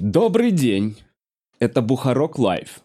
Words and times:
Добрый 0.00 0.50
день. 0.50 0.96
Это 1.58 1.82
Бухарок 1.82 2.38
Лайв. 2.38 2.80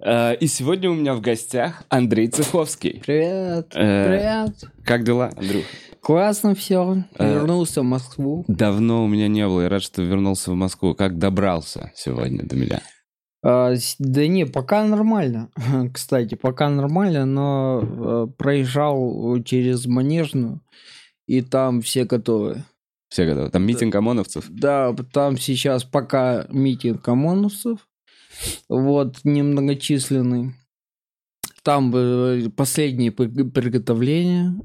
Э, 0.00 0.34
И 0.36 0.46
сегодня 0.46 0.90
у 0.90 0.94
меня 0.94 1.14
в 1.14 1.20
гостях 1.20 1.84
Андрей 1.88 2.28
Цеховский. 2.28 3.02
Привет, 3.04 3.72
Э, 3.74 4.06
привет. 4.06 4.72
Как 4.84 5.04
дела, 5.04 5.30
Андрюх? 5.36 5.64
Классно 6.00 6.54
все. 6.54 7.04
Э, 7.18 7.34
Вернулся 7.34 7.82
в 7.82 7.84
Москву. 7.84 8.44
Давно 8.48 9.04
у 9.04 9.08
меня 9.08 9.28
не 9.28 9.46
было. 9.46 9.62
Я 9.62 9.68
рад, 9.68 9.82
что 9.82 10.02
вернулся 10.02 10.50
в 10.50 10.54
Москву. 10.54 10.94
Как 10.94 11.18
добрался 11.18 11.92
сегодня 11.94 12.42
до 12.44 12.56
меня? 12.56 12.80
А, 13.44 13.74
да 13.98 14.26
не, 14.26 14.46
пока 14.46 14.84
нормально. 14.84 15.48
Кстати, 15.94 16.34
пока 16.34 16.68
нормально, 16.68 17.24
но 17.26 18.28
проезжал 18.38 19.40
через 19.44 19.86
Манежную, 19.86 20.60
и 21.26 21.40
там 21.42 21.82
все 21.82 22.04
готовы. 22.04 22.64
Все 23.12 23.26
готовы. 23.26 23.50
Там 23.50 23.66
митинг 23.66 23.94
ОМОНовцев. 23.94 24.46
Да, 24.48 24.96
там 25.12 25.36
сейчас 25.36 25.84
пока 25.84 26.46
митинг 26.48 27.06
ОМОНовцев, 27.06 27.86
вот, 28.70 29.18
немногочисленный. 29.24 30.54
Там 31.62 31.92
э, 31.94 32.48
последние 32.56 33.12
приготовления. 33.12 34.58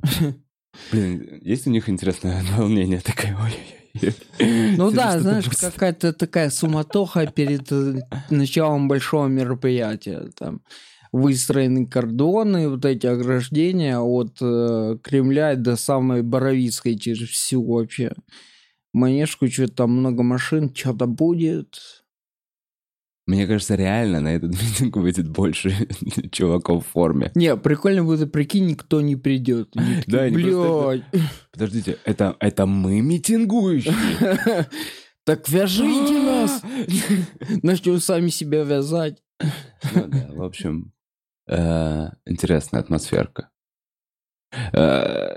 Блин, 0.94 1.42
есть 1.42 1.68
у 1.68 1.72
них 1.72 1.90
интересное 1.90 2.42
волнение 2.58 3.02
такое? 3.02 3.36
Ой-ой-ой. 3.36 4.14
Ну 4.78 4.92
да, 4.92 5.20
знаешь, 5.20 5.50
какая-то 5.50 6.14
такая 6.14 6.50
суматоха 6.50 7.28
перед 7.28 7.70
э, 7.74 8.00
началом 8.30 8.88
большого 8.88 9.28
мероприятия. 9.28 10.32
Там 10.38 10.62
выстроены 11.18 11.86
кордоны, 11.86 12.70
вот 12.70 12.86
эти 12.86 13.08
ограждения 13.08 14.00
от 14.00 14.38
э, 14.42 14.98
Кремля 15.02 15.56
до 15.56 15.76
самой 15.76 16.22
Боровицкой 16.22 16.98
через 16.98 17.28
всю 17.30 17.64
вообще. 17.64 18.14
Манежку, 18.94 19.48
что-то 19.48 19.74
там 19.74 19.92
много 19.92 20.24
машин, 20.24 20.74
что-то 20.74 21.08
будет. 21.08 22.04
Мне 23.28 23.46
кажется, 23.46 23.76
реально 23.76 24.22
на 24.22 24.36
этот 24.36 24.52
митинг 24.62 24.96
выйдет 24.96 25.28
больше 25.30 25.72
чуваков 26.32 26.86
в 26.86 26.90
форме. 26.90 27.32
Не, 27.36 27.58
прикольно 27.58 28.04
будет, 28.04 28.32
прикинь, 28.32 28.68
никто 28.68 29.02
не 29.02 29.16
придет. 29.16 29.70
Да, 30.08 30.20
такие, 30.20 30.52
просто 30.52 30.88
«Блядь, 31.12 31.24
Подождите, 31.52 31.98
это, 32.06 32.38
это 32.40 32.66
мы 32.66 33.02
митингующие? 33.02 33.94
так 35.26 35.50
вяжите 35.50 36.14
нас! 36.24 36.62
Начнем 37.62 38.00
сами 38.00 38.30
себя 38.30 38.64
вязать. 38.64 39.22
Ну 39.94 40.08
да, 40.08 40.30
в 40.32 40.42
общем, 40.42 40.94
э, 41.48 42.10
интересная 42.26 42.82
атмосферка. 42.82 43.50
Э, 44.74 45.36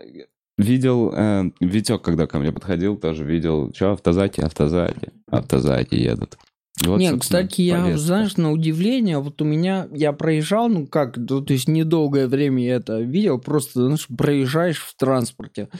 Видел, 0.61 1.11
э, 1.14 1.50
Витек, 1.61 2.02
когда 2.02 2.27
ко 2.27 2.39
мне 2.39 2.52
подходил, 2.52 2.98
тоже 2.98 3.25
видел, 3.25 3.72
что 3.75 3.92
автозаки, 3.92 4.42
автозаки, 4.42 5.08
автозаки 5.30 5.94
едут. 5.94 6.36
Вот, 6.84 6.98
Не, 6.98 7.11
собственно, 7.11 7.44
кстати, 7.44 7.62
я, 7.62 7.80
повестка. 7.80 7.98
знаешь, 7.98 8.36
на 8.36 8.52
удивление, 8.52 9.19
вот 9.20 9.41
у 9.41 9.47
меня, 9.47 9.89
я 9.91 10.12
проезжал, 10.12 10.68
ну 10.68 10.86
как, 10.86 11.17
ну, 11.17 11.40
то 11.40 11.55
есть 11.55 11.67
недолгое 11.67 12.29
время 12.29 12.62
я 12.62 12.74
это 12.74 13.01
видел, 13.01 13.39
просто, 13.39 13.86
знаешь, 13.86 14.06
проезжаешь 14.06 14.80
в 14.80 14.95
транспорте, 14.96 15.70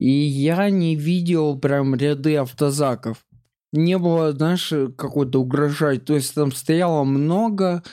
и 0.00 0.10
я 0.10 0.68
не 0.70 0.96
видел 0.96 1.56
прям 1.56 1.94
ряды 1.94 2.36
автозаков. 2.36 3.24
Не 3.72 3.98
было, 3.98 4.32
знаешь, 4.32 4.72
какой-то 4.96 5.40
угрожать, 5.40 6.04
то 6.04 6.14
есть 6.14 6.34
там 6.34 6.50
стояло 6.50 7.04
много 7.04 7.84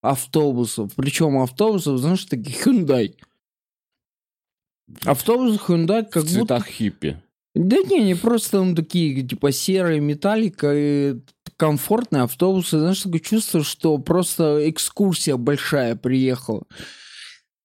автобусов, 0.00 0.92
причем 0.96 1.38
автобусов, 1.38 1.98
знаешь, 1.98 2.24
таких 2.24 2.66
Hyundai. 2.66 3.14
Автобусы 5.04 5.60
Hyundai 5.66 6.04
как 6.04 6.24
в 6.24 6.26
будто... 6.26 6.58
цветах 6.58 6.66
хиппи. 6.66 7.22
Да 7.54 7.76
не, 7.78 8.04
не 8.04 8.14
просто 8.14 8.58
там 8.58 8.76
такие, 8.76 9.22
типа, 9.22 9.50
серые 9.52 10.00
металлика 10.00 10.72
и 10.74 11.16
комфортные 11.56 12.22
автобусы. 12.22 12.78
Знаешь, 12.78 13.02
такое 13.02 13.20
чувство, 13.20 13.64
что 13.64 13.98
просто 13.98 14.68
экскурсия 14.70 15.36
большая 15.36 15.96
приехала. 15.96 16.64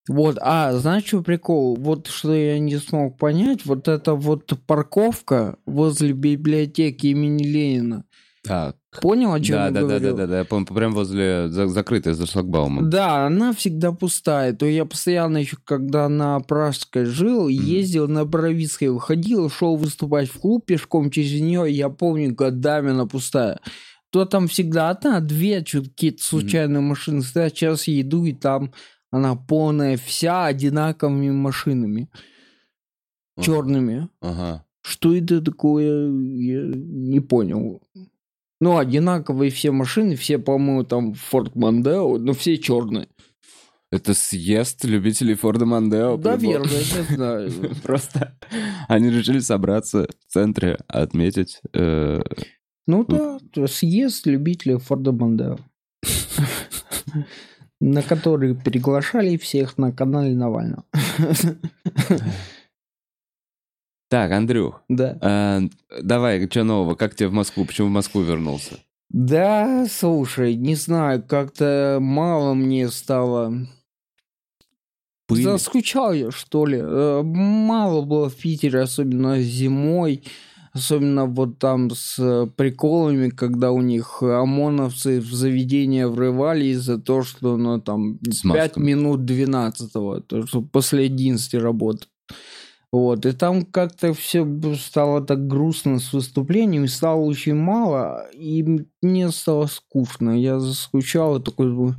Вот, 0.10 0.38
а, 0.42 0.74
знаешь, 0.74 1.06
что 1.06 1.22
прикол? 1.22 1.78
Вот 1.78 2.08
что 2.08 2.34
я 2.34 2.60
не 2.60 2.78
смог 2.78 3.18
понять, 3.18 3.66
вот 3.66 3.88
это 3.88 4.16
вот 4.16 4.52
парковка 4.66 5.58
возле 5.66 6.12
библиотеки 6.12 7.08
имени 7.08 7.44
Ленина. 7.44 8.06
Так. 8.44 8.76
Понял, 9.02 9.34
о 9.34 9.40
чем 9.40 9.56
Да, 9.56 9.66
я 9.66 9.72
да, 9.72 9.80
да, 9.82 9.88
говорю? 9.88 10.06
да, 10.16 10.28
да, 10.28 10.28
да, 10.28 10.46
помню, 10.46 10.66
прям 10.68 10.94
возле, 10.94 11.50
за- 11.50 11.68
закрытой, 11.68 12.14
за 12.14 12.26
шлагбаумом. 12.26 12.90
Да, 12.90 13.26
она 13.26 13.54
всегда 13.54 13.92
пустая. 13.92 14.54
То 14.54 14.66
я 14.66 14.86
постоянно 14.86 15.38
еще, 15.38 15.58
когда 15.64 16.10
на 16.10 16.40
Пражской 16.40 17.06
жил, 17.06 17.48
ездил 17.48 18.08
на 18.08 18.26
Боровицкой, 18.26 18.90
выходил, 18.90 19.50
шел 19.50 19.76
выступать 19.76 20.30
в 20.30 20.40
клуб 20.40 20.66
пешком 20.66 21.10
через 21.12 21.40
нее, 21.42 21.66
я 21.72 21.90
помню, 21.90 22.34
годами 22.34 22.92
она 22.92 23.06
пустая. 23.06 23.60
То 24.12 24.26
там 24.26 24.48
всегда 24.48 24.92
одна, 24.92 25.20
две, 25.22 25.62
какие-то 25.64 26.24
случайные 26.24 26.82
машины 26.82 27.22
стоят. 27.24 27.56
Сейчас 27.56 27.88
я 27.88 28.02
иду, 28.02 28.26
и 28.26 28.34
там 28.34 28.72
она 29.10 29.36
полная, 29.36 29.98
вся 29.98 30.46
одинаковыми 30.46 31.32
машинами. 31.32 32.10
Ага. 33.36 33.46
Черными. 33.46 34.10
Ага. 34.22 34.66
Что 34.82 35.16
это 35.16 35.42
такое, 35.42 36.08
я 36.12 36.62
не 36.66 37.20
понял. 37.22 37.82
Ну, 38.62 38.78
одинаковые 38.78 39.52
все 39.52 39.72
машины, 39.72 40.16
все, 40.16 40.38
по-моему, 40.38 40.84
там 40.84 41.14
Форд 41.14 41.56
Мондео, 41.56 42.18
но 42.18 42.34
все 42.34 42.58
черные. 42.58 43.08
Это 43.94 44.16
съезд 44.16 44.86
любителей 44.86 45.36
Форда 45.36 45.68
Мондео. 45.68 46.18
Да, 46.18 46.36
верно, 46.36 46.66
я 46.68 47.04
знаю. 47.16 47.52
Просто 47.84 48.36
они 48.88 49.12
решили 49.12 49.38
собраться 49.38 50.08
в 50.20 50.34
центре, 50.34 50.80
отметить. 50.88 51.62
э, 51.74 52.22
Ну 52.88 53.06
да, 53.06 53.38
съезд 53.68 54.26
любителей 54.26 54.80
Форда 54.80 55.12
Мондео. 55.12 55.58
На 57.80 58.02
который 58.02 58.56
приглашали 58.56 59.38
всех 59.38 59.78
на 59.78 59.92
канале 59.92 60.34
Навального. 60.34 60.86
Так, 64.14 64.32
Андрюх, 64.32 64.84
Да. 64.90 65.18
э, 65.22 65.62
давай, 66.04 66.48
что 66.48 66.64
нового? 66.64 66.94
Как 66.94 67.16
тебе 67.16 67.30
в 67.30 67.34
Москву? 67.34 67.66
Почему 67.66 67.88
в 67.88 67.92
Москву 67.92 68.22
вернулся? 68.22 68.76
Да, 69.10 69.88
слушай, 69.90 70.54
не 70.54 70.76
знаю, 70.76 71.24
как-то 71.28 71.98
мало 72.00 72.54
мне 72.54 72.90
стало. 72.90 73.66
Пыль? 75.26 75.42
Заскучал 75.42 76.14
я, 76.14 76.30
что 76.30 76.68
ли. 76.68 76.78
Э, 76.80 77.24
Мало 77.24 78.04
было 78.06 78.30
в 78.30 78.36
Питере, 78.36 78.82
особенно 78.82 79.42
зимой. 79.42 80.24
Особенно 80.74 81.26
вот 81.26 81.58
там 81.58 81.90
с 81.90 82.46
приколами, 82.56 83.30
когда 83.30 83.72
у 83.72 83.82
них 83.82 84.22
ОМОНовцы 84.22 85.22
в 85.22 85.34
заведение 85.34 86.08
врывались 86.08 86.78
за 86.82 87.00
то, 87.00 87.24
что 87.24 87.58
ну, 87.58 87.82
там 87.82 88.20
С 88.30 88.42
5 88.42 88.46
масками. 88.46 88.84
минут 88.84 89.26
12 89.26 89.92
то, 89.92 90.46
что 90.46 90.62
после 90.62 91.06
11 91.06 91.56
работы. 91.56 92.06
Вот, 92.94 93.26
и 93.26 93.32
там 93.32 93.66
как-то 93.66 94.14
все 94.14 94.48
стало 94.76 95.26
так 95.26 95.48
грустно 95.48 95.98
с 95.98 96.14
выступлениями, 96.14 96.86
стало 96.86 97.22
очень 97.22 97.56
мало, 97.56 98.30
и 98.34 98.64
мне 99.02 99.32
стало 99.32 99.66
скучно. 99.66 100.40
Я 100.40 100.60
заскучал 100.60 101.42
такой, 101.42 101.96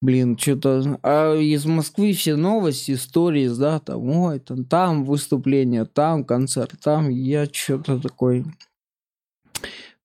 блин, 0.00 0.36
что-то... 0.36 0.98
А 1.04 1.36
из 1.36 1.66
Москвы 1.66 2.14
все 2.14 2.34
новости, 2.34 2.94
истории, 2.94 3.48
да, 3.48 3.78
там, 3.78 4.10
ой, 4.10 4.40
там, 4.40 4.64
там 4.64 5.04
выступление, 5.04 5.84
там 5.84 6.24
концерт, 6.24 6.72
там, 6.82 7.10
я 7.10 7.46
что-то 7.46 8.00
такой... 8.00 8.44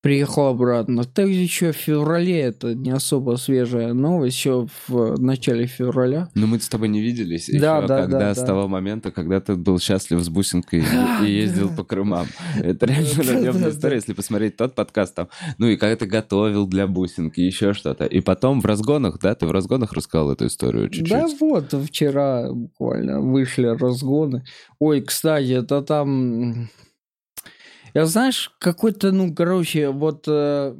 Приехал 0.04 0.48
обратно. 0.48 1.06
Так 1.06 1.30
еще 1.30 1.72
в 1.72 1.78
феврале, 1.78 2.38
это 2.42 2.76
не 2.76 2.92
особо 2.92 3.38
свежая 3.38 3.94
новость, 3.94 4.36
еще 4.36 4.68
в 4.90 5.18
начале 5.18 5.66
февраля. 5.66 6.30
Ну, 6.36 6.46
мы 6.46 6.60
с 6.60 6.68
тобой 6.68 6.90
не 6.90 7.00
виделись 7.00 7.48
еще, 7.48 7.62
Да, 7.62 7.82
да, 7.84 8.02
когда 8.02 8.20
да, 8.20 8.36
с 8.36 8.40
да. 8.40 8.46
того 8.46 8.68
момента, 8.68 9.12
когда 9.12 9.40
ты 9.40 9.56
был 9.56 9.80
счастлив 9.80 10.20
с 10.20 10.28
бусинкой 10.28 10.82
и, 10.82 11.26
и 11.26 11.32
ездил 11.32 11.70
по 11.74 11.86
Крымам. 11.86 12.28
Это 12.62 12.86
реально 12.88 13.24
Да, 13.24 13.54
да, 13.54 13.60
да. 13.60 13.70
история, 13.70 13.96
если 13.96 14.12
посмотреть 14.12 14.58
тот 14.58 14.76
подкаст 14.76 15.16
там. 15.16 15.30
Ну, 15.58 15.68
и 15.70 15.78
когда 15.78 15.96
ты 15.96 16.06
готовил 16.06 16.68
для 16.68 16.86
бусинки, 16.86 17.40
еще 17.40 17.72
что-то. 17.72 18.04
И 18.04 18.20
потом 18.20 18.60
в 18.60 18.66
разгонах, 18.66 19.20
да, 19.22 19.36
ты 19.36 19.46
в 19.46 19.52
разгонах 19.52 19.94
рассказал 19.94 20.34
эту 20.34 20.48
историю 20.48 20.90
чуть-чуть. 20.90 21.10
Да 21.10 21.28
вот, 21.40 21.74
вчера 21.88 22.52
буквально 22.52 23.22
вышли 23.22 23.68
разгоны. 23.68 24.44
Ой, 24.80 25.00
кстати, 25.00 25.54
это 25.54 25.82
там... 25.82 26.68
Я 27.94 28.06
знаешь, 28.06 28.52
какой-то, 28.60 29.12
ну, 29.12 29.34
короче, 29.34 29.90
вот... 29.90 30.26
э, 30.28 30.76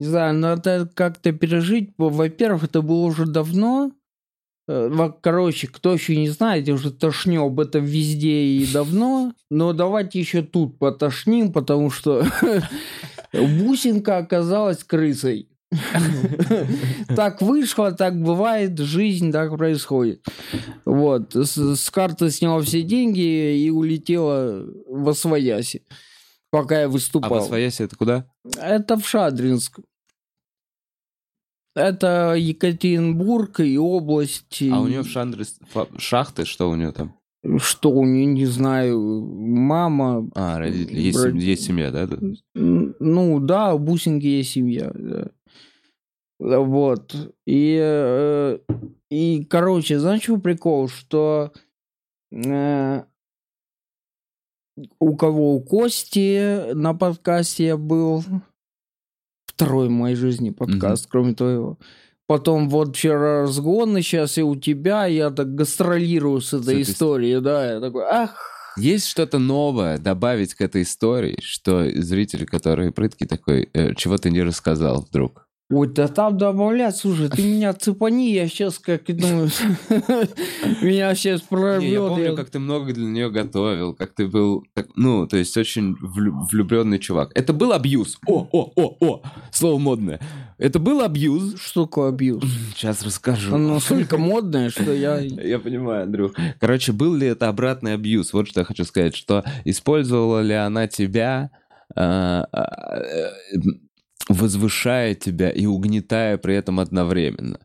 не 0.00 0.06
знаю, 0.06 0.34
надо 0.34 0.90
как-то 0.94 1.32
пережить. 1.32 1.90
Во-первых, 1.98 2.64
это 2.64 2.82
было 2.82 3.04
уже 3.04 3.26
давно. 3.26 3.92
Э, 4.68 5.10
Короче, 5.20 5.68
кто 5.68 5.92
еще 5.92 6.16
не 6.16 6.28
знает, 6.28 6.66
я 6.66 6.74
уже 6.74 6.90
тошню 6.90 7.44
об 7.44 7.60
этом 7.60 7.84
везде 7.84 8.44
и 8.44 8.66
давно. 8.72 9.32
Но 9.50 9.72
давайте 9.72 10.18
еще 10.18 10.42
тут 10.42 10.78
потошним, 10.78 11.52
потому 11.52 11.90
что 11.90 12.24
бусинка 13.32 14.18
оказалась 14.18 14.82
крысой. 14.84 15.48
Так 17.14 17.42
вышло, 17.42 17.92
так 17.92 18.20
бывает, 18.20 18.78
жизнь 18.78 19.32
так 19.32 19.56
происходит. 19.56 20.24
Вот, 20.84 21.34
с, 21.34 21.76
с 21.76 21.90
карты 21.90 22.30
сняла 22.30 22.60
все 22.62 22.82
деньги 22.82 23.56
и 23.56 23.70
улетела 23.70 24.64
во 24.86 25.14
свояси. 25.14 25.82
Пока 26.52 26.80
я 26.82 26.86
А 26.86 26.88
выступал. 26.88 27.30
Восвояси 27.30 27.82
это 27.82 27.96
куда? 27.96 28.26
Это 28.60 28.96
в 28.96 29.08
Шадринск. 29.08 29.80
Это 31.74 32.34
Екатеринбург 32.36 33.60
и 33.60 33.78
область. 33.78 34.62
А 34.70 34.80
у 34.80 34.86
нее 34.88 35.02
в 35.02 35.08
Шандре 35.08 35.44
фа- 35.70 35.88
шахты, 35.98 36.44
что 36.44 36.68
у 36.70 36.76
нее 36.76 36.92
там? 36.92 37.14
Что 37.58 37.90
у 37.90 38.04
нее, 38.04 38.26
не 38.26 38.44
знаю, 38.46 39.00
мама. 39.00 40.30
А, 40.34 40.58
родители. 40.58 41.00
Есть, 41.00 41.18
Род- 41.18 41.34
есть 41.34 41.64
семья, 41.64 41.90
да? 41.90 42.06
Ну 42.54 43.40
да, 43.40 43.74
у 43.74 43.78
бусинки 43.78 44.26
есть 44.26 44.52
семья. 44.52 44.92
да. 44.94 45.28
Вот. 46.38 47.14
И, 47.46 47.78
э, 47.80 48.58
и 49.10 49.44
короче, 49.44 49.98
знаешь, 49.98 50.22
что 50.24 50.38
прикол? 50.38 50.88
Что 50.88 51.52
э, 52.32 53.02
у 54.98 55.16
кого? 55.16 55.54
У 55.54 55.60
Кости 55.60 56.72
на 56.72 56.94
подкасте 56.94 57.66
я 57.66 57.76
был. 57.76 58.24
Второй 59.46 59.88
в 59.88 59.90
моей 59.90 60.16
жизни 60.16 60.50
подкаст, 60.50 61.06
кроме 61.10 61.34
твоего. 61.34 61.78
Потом 62.26 62.70
вот 62.70 62.96
вчера 62.96 63.42
разгоны, 63.42 64.00
сейчас 64.00 64.38
и 64.38 64.42
у 64.42 64.56
тебя, 64.56 65.06
я 65.06 65.30
так 65.30 65.54
гастролирую 65.54 66.40
с 66.40 66.54
этой 66.54 66.80
историей, 66.82 67.40
да, 67.40 67.74
я 67.74 67.80
такой, 67.80 68.04
ах, 68.04 68.50
Есть 68.78 69.08
что-то 69.08 69.38
новое 69.38 69.98
добавить 69.98 70.54
к 70.54 70.62
этой 70.62 70.82
истории, 70.82 71.38
что 71.42 71.84
зрители, 72.00 72.46
которые 72.46 72.90
прытки, 72.92 73.26
такой, 73.26 73.68
«Э, 73.74 73.94
чего 73.94 74.16
ты 74.16 74.30
не 74.30 74.42
рассказал 74.42 75.02
вдруг? 75.02 75.46
Ой, 75.72 75.88
да 75.88 76.06
там 76.06 76.36
добавлять, 76.36 76.96
слушай, 76.96 77.30
ты 77.30 77.42
меня 77.42 77.72
цепани, 77.72 78.30
я 78.30 78.46
сейчас 78.46 78.78
как, 78.78 79.08
ну, 79.08 79.46
меня 80.82 81.14
сейчас 81.14 81.40
прорвет. 81.40 81.90
я 81.90 81.98
помню, 82.00 82.36
как 82.36 82.50
ты 82.50 82.58
много 82.58 82.92
для 82.92 83.06
нее 83.06 83.30
готовил, 83.30 83.94
как 83.94 84.14
ты 84.14 84.26
был, 84.26 84.66
ну, 84.96 85.26
то 85.26 85.38
есть 85.38 85.56
очень 85.56 85.96
влюбленный 85.98 86.98
чувак. 86.98 87.30
Это 87.34 87.54
был 87.54 87.72
абьюз. 87.72 88.18
О, 88.26 88.46
о, 88.52 88.72
о, 88.76 88.96
о, 89.00 89.22
слово 89.50 89.78
модное. 89.78 90.20
Это 90.58 90.78
был 90.78 91.00
абьюз. 91.00 91.58
Что 91.58 91.86
такое 91.86 92.10
абьюз? 92.10 92.44
Сейчас 92.76 93.02
расскажу. 93.02 93.54
Оно 93.54 93.74
настолько 93.74 94.18
модное, 94.18 94.68
что 94.68 94.92
я... 94.92 95.20
Я 95.20 95.58
понимаю, 95.58 96.02
Андрюх. 96.02 96.34
Короче, 96.60 96.92
был 96.92 97.14
ли 97.14 97.28
это 97.28 97.48
обратный 97.48 97.94
абьюз? 97.94 98.34
Вот 98.34 98.46
что 98.46 98.60
я 98.60 98.64
хочу 98.64 98.84
сказать, 98.84 99.16
что 99.16 99.42
использовала 99.64 100.42
ли 100.42 100.52
она 100.52 100.86
тебя, 100.86 101.50
а, 101.96 102.46
а, 102.52 102.98
э, 102.98 103.30
возвышая 104.28 105.14
тебя 105.14 105.50
и 105.50 105.66
угнетая 105.66 106.38
при 106.38 106.54
этом 106.56 106.80
одновременно? 106.80 107.58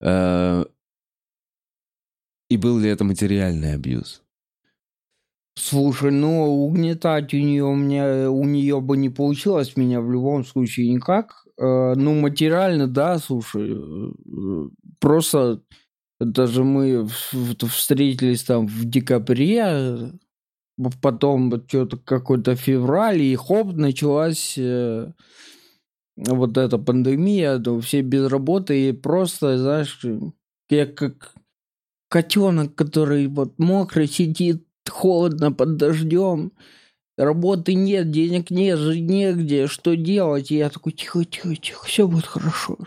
Э, 0.00 0.64
И 2.50 2.56
был 2.58 2.78
ли 2.78 2.90
это 2.90 3.04
материальный 3.04 3.74
абьюз? 3.74 4.22
Слушай, 5.54 6.10
ну, 6.10 6.64
угнетать 6.66 7.34
у 7.34 7.36
нее, 7.38 7.64
у 7.64 7.74
меня, 7.74 8.30
у 8.30 8.44
нее 8.44 8.80
бы 8.80 8.96
не 8.96 9.10
получилось 9.10 9.76
меня 9.76 10.00
в 10.00 10.10
любом 10.10 10.44
случае 10.44 10.92
никак. 10.92 11.46
Э, 11.58 11.94
Ну, 11.94 12.14
материально, 12.20 12.86
да, 12.88 13.18
слушай, 13.18 13.70
э, 13.74 14.68
просто 14.98 15.62
даже 16.20 16.64
мы 16.64 17.06
встретились 17.06 18.44
там 18.44 18.66
в 18.66 18.84
декабре, 18.86 19.62
э, 19.64 20.10
потом 21.00 21.52
что-то 21.68 21.96
какой-то 21.98 22.56
февраль, 22.56 23.22
и 23.22 23.36
хоп, 23.36 23.72
началась 23.74 24.54
э, 24.58 25.12
вот 26.16 26.56
эта 26.56 26.78
пандемия, 26.78 27.58
то 27.58 27.80
все 27.80 28.02
без 28.02 28.28
работы, 28.28 28.88
и 28.88 28.92
просто, 28.92 29.58
знаешь, 29.58 30.00
я 30.68 30.86
как 30.86 31.34
котенок, 32.08 32.74
который 32.74 33.26
вот 33.26 33.58
мокрый 33.58 34.06
сидит, 34.06 34.66
холодно 34.88 35.52
под 35.52 35.76
дождем, 35.76 36.52
работы 37.16 37.74
нет, 37.74 38.10
денег 38.10 38.50
нет, 38.50 38.78
жить 38.78 39.08
негде, 39.08 39.66
что 39.66 39.96
делать? 39.96 40.50
И 40.50 40.56
я 40.56 40.68
такой, 40.68 40.92
тихо, 40.92 41.24
тихо, 41.24 41.56
тихо, 41.56 41.86
все 41.86 42.06
будет 42.06 42.26
хорошо. 42.26 42.78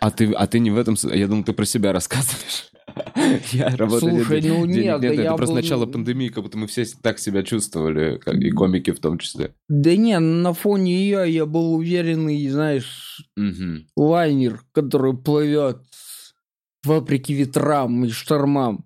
А 0.00 0.10
ты, 0.10 0.32
а 0.32 0.46
ты 0.46 0.58
не 0.58 0.70
в 0.70 0.78
этом... 0.78 0.96
Я 1.12 1.28
думал, 1.28 1.44
ты 1.44 1.52
про 1.52 1.64
себя 1.64 1.92
рассказываешь. 1.92 2.71
Я 3.52 3.74
работаю... 3.76 4.24
Слушай, 4.24 4.42
ну 4.42 4.64
нет, 4.64 5.00
да 5.00 5.08
это 5.08 5.22
я 5.22 5.34
просто 5.34 5.54
был- 5.54 5.62
начало 5.62 5.86
пандемии, 5.86 6.28
как 6.28 6.42
будто 6.44 6.58
мы 6.58 6.66
все 6.66 6.84
так 7.02 7.18
себя 7.18 7.42
чувствовали, 7.42 8.18
как 8.18 8.34
и 8.34 8.50
комики 8.50 8.90
в 8.90 9.00
том 9.00 9.18
числе. 9.18 9.54
Да 9.68 9.96
не, 9.96 10.18
на 10.18 10.52
фоне 10.52 10.92
ее 10.92 11.32
я 11.32 11.46
был 11.46 11.74
уверенный, 11.74 12.46
знаешь, 12.48 13.28
лайнер, 13.96 14.62
который 14.72 15.16
плывет 15.16 15.78
вопреки 16.84 17.34
ветрам 17.34 18.04
и 18.04 18.08
штормам. 18.10 18.84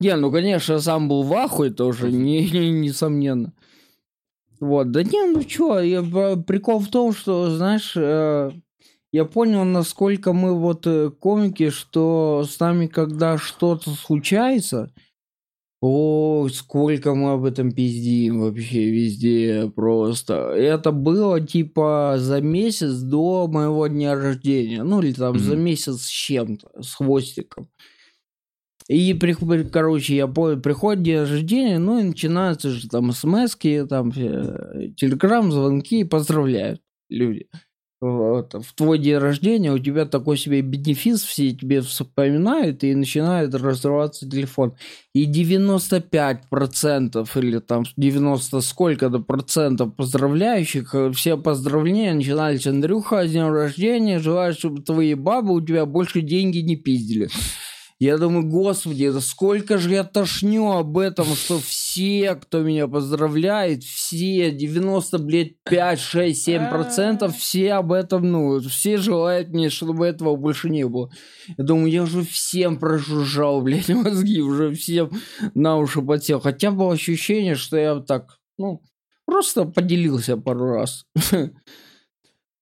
Не, 0.00 0.16
ну, 0.16 0.32
конечно, 0.32 0.74
я 0.74 0.78
сам 0.80 1.08
был 1.08 1.22
в 1.22 1.32
ахуе 1.34 1.70
тоже, 1.70 2.10
не, 2.10 2.48
не- 2.48 2.70
несомненно. 2.70 3.52
Вот, 4.58 4.90
да 4.90 5.02
не, 5.02 5.24
ну 5.32 5.42
чё, 5.44 5.78
я, 5.80 6.02
прикол 6.02 6.80
в 6.80 6.88
том, 6.88 7.12
что, 7.14 7.50
знаешь, 7.50 7.92
э, 7.96 8.50
я 9.12 9.24
понял, 9.24 9.64
насколько 9.64 10.32
мы 10.32 10.54
вот 10.58 10.86
э, 10.86 11.10
комики, 11.10 11.70
что 11.70 12.44
с 12.48 12.58
нами, 12.60 12.86
когда 12.86 13.38
что-то 13.38 13.90
случается, 13.90 14.92
о, 15.82 16.48
сколько 16.52 17.14
мы 17.14 17.32
об 17.32 17.44
этом 17.44 17.72
пиздим 17.72 18.40
вообще 18.42 18.90
везде 18.90 19.72
просто. 19.74 20.34
Это 20.52 20.92
было 20.92 21.40
типа 21.40 22.16
за 22.18 22.42
месяц 22.42 23.00
до 23.00 23.48
моего 23.48 23.86
дня 23.86 24.14
рождения. 24.14 24.82
Ну 24.82 25.00
или 25.00 25.12
там 25.14 25.38
за 25.38 25.54
Мгм. 25.54 25.64
месяц 25.64 26.02
с 26.02 26.08
чем-то, 26.08 26.82
с 26.82 26.94
хвостиком. 26.94 27.68
И, 28.88 29.14
при- 29.14 29.64
короче, 29.64 30.16
я 30.16 30.26
понял, 30.26 30.60
приходит 30.60 31.02
день 31.04 31.20
рождения, 31.20 31.78
ну 31.78 31.98
и 32.00 32.02
начинаются 32.02 32.70
же 32.70 32.88
там 32.88 33.12
смс 33.12 33.56
там 33.88 34.12
э, 34.16 34.88
телеграм, 34.96 35.50
звонки, 35.50 36.04
поздравляют 36.04 36.82
люди. 37.08 37.48
Вот. 38.00 38.54
В 38.54 38.72
твой 38.74 38.98
день 38.98 39.18
рождения 39.18 39.70
у 39.70 39.78
тебя 39.78 40.06
такой 40.06 40.38
себе 40.38 40.62
бенефис, 40.62 41.22
все 41.22 41.52
тебе 41.52 41.82
вспоминают, 41.82 42.82
и 42.82 42.94
начинает 42.94 43.54
разрываться 43.54 44.28
телефон. 44.28 44.74
И 45.12 45.30
95% 45.30 47.28
или 47.34 47.58
там 47.58 47.84
90 47.98 48.60
сколько-то 48.62 49.18
процентов 49.18 49.94
поздравляющих, 49.96 50.94
э, 50.94 51.12
все 51.12 51.36
поздравления 51.36 52.14
начинались 52.14 52.66
Андрюха, 52.66 53.26
с 53.26 53.32
днем 53.32 53.52
рождения, 53.52 54.18
желаю, 54.18 54.54
чтобы 54.54 54.80
твои 54.80 55.12
бабы 55.12 55.52
у 55.52 55.60
тебя 55.60 55.84
больше 55.84 56.22
деньги 56.22 56.58
не 56.58 56.76
пиздили. 56.76 57.28
Я 58.00 58.16
думаю, 58.16 58.48
господи, 58.48 59.10
да 59.10 59.20
сколько 59.20 59.76
же 59.76 59.90
я 59.90 60.04
тошню 60.04 60.72
об 60.72 60.96
этом, 60.96 61.26
что 61.26 61.58
все, 61.58 61.79
кто 62.40 62.62
меня 62.62 62.88
поздравляет, 62.88 63.82
все 63.82 64.50
90, 64.50 65.18
блядь, 65.18 65.62
5, 65.64 66.00
6, 66.00 66.42
7 66.42 66.70
процентов, 66.70 67.36
все 67.36 67.74
об 67.74 67.92
этом, 67.92 68.30
ну, 68.30 68.60
все 68.60 68.96
желают 68.96 69.48
мне, 69.48 69.70
чтобы 69.70 70.06
этого 70.06 70.36
больше 70.36 70.70
не 70.70 70.86
было. 70.86 71.10
Я 71.56 71.64
думаю, 71.64 71.90
я 71.90 72.02
уже 72.02 72.22
всем 72.22 72.78
прожужжал, 72.78 73.62
блядь, 73.62 73.88
мозги, 73.88 74.40
уже 74.40 74.72
всем 74.72 75.10
на 75.54 75.76
уши 75.76 76.02
подсел. 76.02 76.40
Хотя 76.40 76.70
было 76.70 76.92
ощущение, 76.92 77.54
что 77.54 77.76
я 77.76 78.00
так, 78.00 78.38
ну, 78.58 78.82
просто 79.26 79.64
поделился 79.64 80.36
пару 80.36 80.72
раз. 80.72 81.04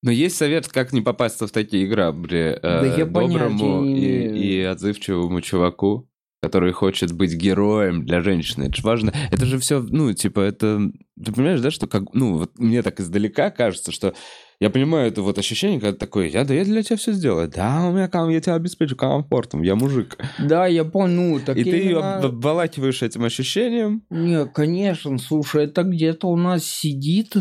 Но 0.03 0.13
есть 0.13 0.37
совет, 0.37 0.69
как 0.69 0.93
не 0.93 1.01
попасться 1.01 1.47
в 1.47 1.51
такие 1.51 1.87
грабли 1.89 2.57
э, 2.57 2.61
Да 2.63 2.87
я 2.97 3.05
доброму 3.05 3.85
и, 3.85 4.61
и 4.61 4.63
отзывчивому 4.63 5.41
чуваку, 5.41 6.09
который 6.41 6.73
хочет 6.73 7.13
быть 7.13 7.35
героем 7.35 8.05
для 8.07 8.21
женщины. 8.21 8.65
Это 8.65 8.77
же 8.77 8.83
важно. 8.83 9.13
Это 9.31 9.45
же 9.45 9.59
все, 9.59 9.81
ну, 9.81 10.13
типа, 10.13 10.41
это... 10.41 10.91
Ты 11.23 11.33
понимаешь, 11.33 11.61
да, 11.61 11.71
что 11.71 11.87
как... 11.87 12.15
Ну, 12.15 12.39
вот 12.39 12.59
мне 12.59 12.83
так 12.83 13.01
издалека 13.01 13.51
кажется, 13.51 13.91
что 13.91 14.15
я 14.61 14.71
понимаю 14.71 15.09
это 15.09 15.23
вот 15.23 15.39
ощущение, 15.39 15.81
когда 15.81 15.97
такой, 15.97 16.31
я, 16.31 16.45
да 16.45 16.55
я 16.55 16.65
для 16.65 16.83
тебя 16.83 16.97
все 16.97 17.13
сделаю. 17.13 17.49
Да, 17.49 17.87
у 17.89 17.93
меня 17.93 18.09
ком- 18.09 18.29
я 18.29 18.41
тебя 18.41 18.55
обеспечу 18.55 18.97
комфортом, 18.97 19.63
я 19.63 19.75
мужик. 19.75 20.17
Да, 20.39 20.67
я 20.67 20.85
понял, 20.85 21.15
ну, 21.15 21.41
так 21.41 21.57
и 21.57 21.65
ты 21.65 21.71
ее 21.71 21.91
именно- 21.93 22.19
обволакиваешь 22.19 23.03
этим 23.03 23.25
ощущением. 23.25 24.05
Не, 24.11 24.47
конечно, 24.47 25.19
слушай, 25.19 25.65
это 25.65 25.83
где-то 25.83 26.29
у 26.29 26.37
нас 26.37 26.65
сидит 26.65 27.35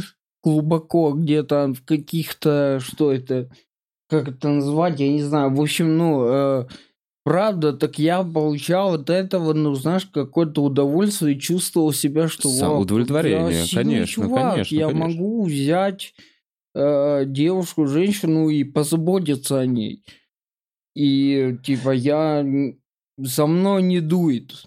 глубоко, 0.43 1.11
где-то 1.13 1.73
в 1.73 1.83
каких-то, 1.85 2.79
что 2.81 3.11
это, 3.11 3.49
как 4.09 4.27
это 4.29 4.49
назвать, 4.49 4.99
я 4.99 5.09
не 5.11 5.21
знаю. 5.21 5.53
В 5.53 5.61
общем, 5.61 5.97
ну, 5.97 6.25
э, 6.25 6.67
правда, 7.27 7.73
так 7.73 7.99
я 7.99 8.23
получал 8.23 8.93
от 8.93 9.09
этого, 9.09 9.51
ну, 9.51 9.75
знаешь, 9.75 10.05
какое-то 10.05 10.63
удовольствие 10.63 11.35
и 11.35 11.39
чувствовал 11.39 11.91
себя, 11.91 12.29
что... 12.29 12.47
Сам- 12.47 12.69
«Вау, 12.69 12.81
удовлетворение, 12.83 13.65
я 13.65 13.65
конечно, 13.73 14.07
чувак, 14.07 14.53
конечно, 14.53 14.75
Я 14.75 14.87
конечно. 14.87 15.07
могу 15.09 15.43
взять 15.43 16.13
э, 16.73 17.23
девушку, 17.25 17.85
женщину 17.85 18.47
и 18.47 18.63
позаботиться 18.63 19.59
о 19.59 19.65
ней. 19.65 20.05
И, 20.95 21.57
типа, 21.63 21.89
я... 21.91 22.45
За 23.17 23.45
мной 23.45 23.81
не 23.81 23.99
дует. 23.99 24.63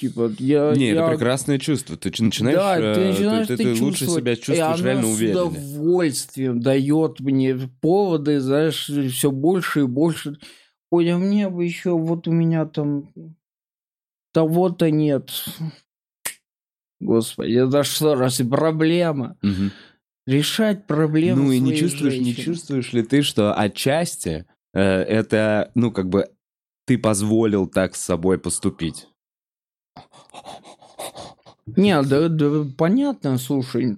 Типа, 0.00 0.32
я... 0.40 0.72
Не, 0.74 0.88
я 0.88 1.02
это 1.04 1.10
прекрасное 1.12 1.60
чувство. 1.60 1.96
Ты 1.96 2.10
начинаешь... 2.24 2.56
да, 2.56 2.76
э, 2.76 2.94
ты 2.94 3.00
начинаешь 3.04 3.46
ты, 3.46 3.56
ты 3.56 3.74
ты 3.76 3.82
лучше 3.84 4.06
себя 4.08 4.34
чувствуешь 4.34 4.82
реально 4.82 5.06
с 5.06 5.14
уверенно. 5.14 5.44
удовольствием 5.44 6.60
дает 6.60 7.20
мне 7.20 7.56
поводы, 7.80 8.40
знаешь, 8.40 8.90
все 9.12 9.30
больше 9.30 9.82
и 9.82 9.84
больше. 9.84 10.38
Ой, 10.90 11.08
а 11.12 11.18
мне 11.18 11.48
бы 11.48 11.64
еще 11.64 11.96
вот 11.96 12.26
у 12.26 12.32
меня 12.32 12.66
там 12.66 13.10
того-то 14.32 14.90
нет. 14.90 15.30
Господи, 17.00 17.54
это 17.66 17.82
что 17.84 18.14
раз 18.14 18.40
и 18.40 18.44
проблема. 18.44 19.38
Мгм. 19.42 19.72
решать 20.26 20.86
проблемы 20.86 21.44
Ну 21.44 21.52
и 21.52 21.58
не 21.60 21.74
чувствуешь, 21.74 22.14
не 22.14 22.24
женщины. 22.24 22.44
чувствуешь 22.44 22.92
ли 22.92 23.02
ты, 23.02 23.22
что 23.22 23.54
отчасти 23.54 24.46
э, 24.74 24.80
это, 24.80 25.70
ну, 25.74 25.90
как 25.90 26.08
бы 26.08 26.28
ты 26.86 26.98
позволил 26.98 27.66
так 27.66 27.96
с 27.96 28.00
собой 28.00 28.38
поступить? 28.38 29.08
Не, 31.66 32.02
да, 32.02 32.28
да, 32.28 32.64
понятно, 32.76 33.38
слушай. 33.38 33.96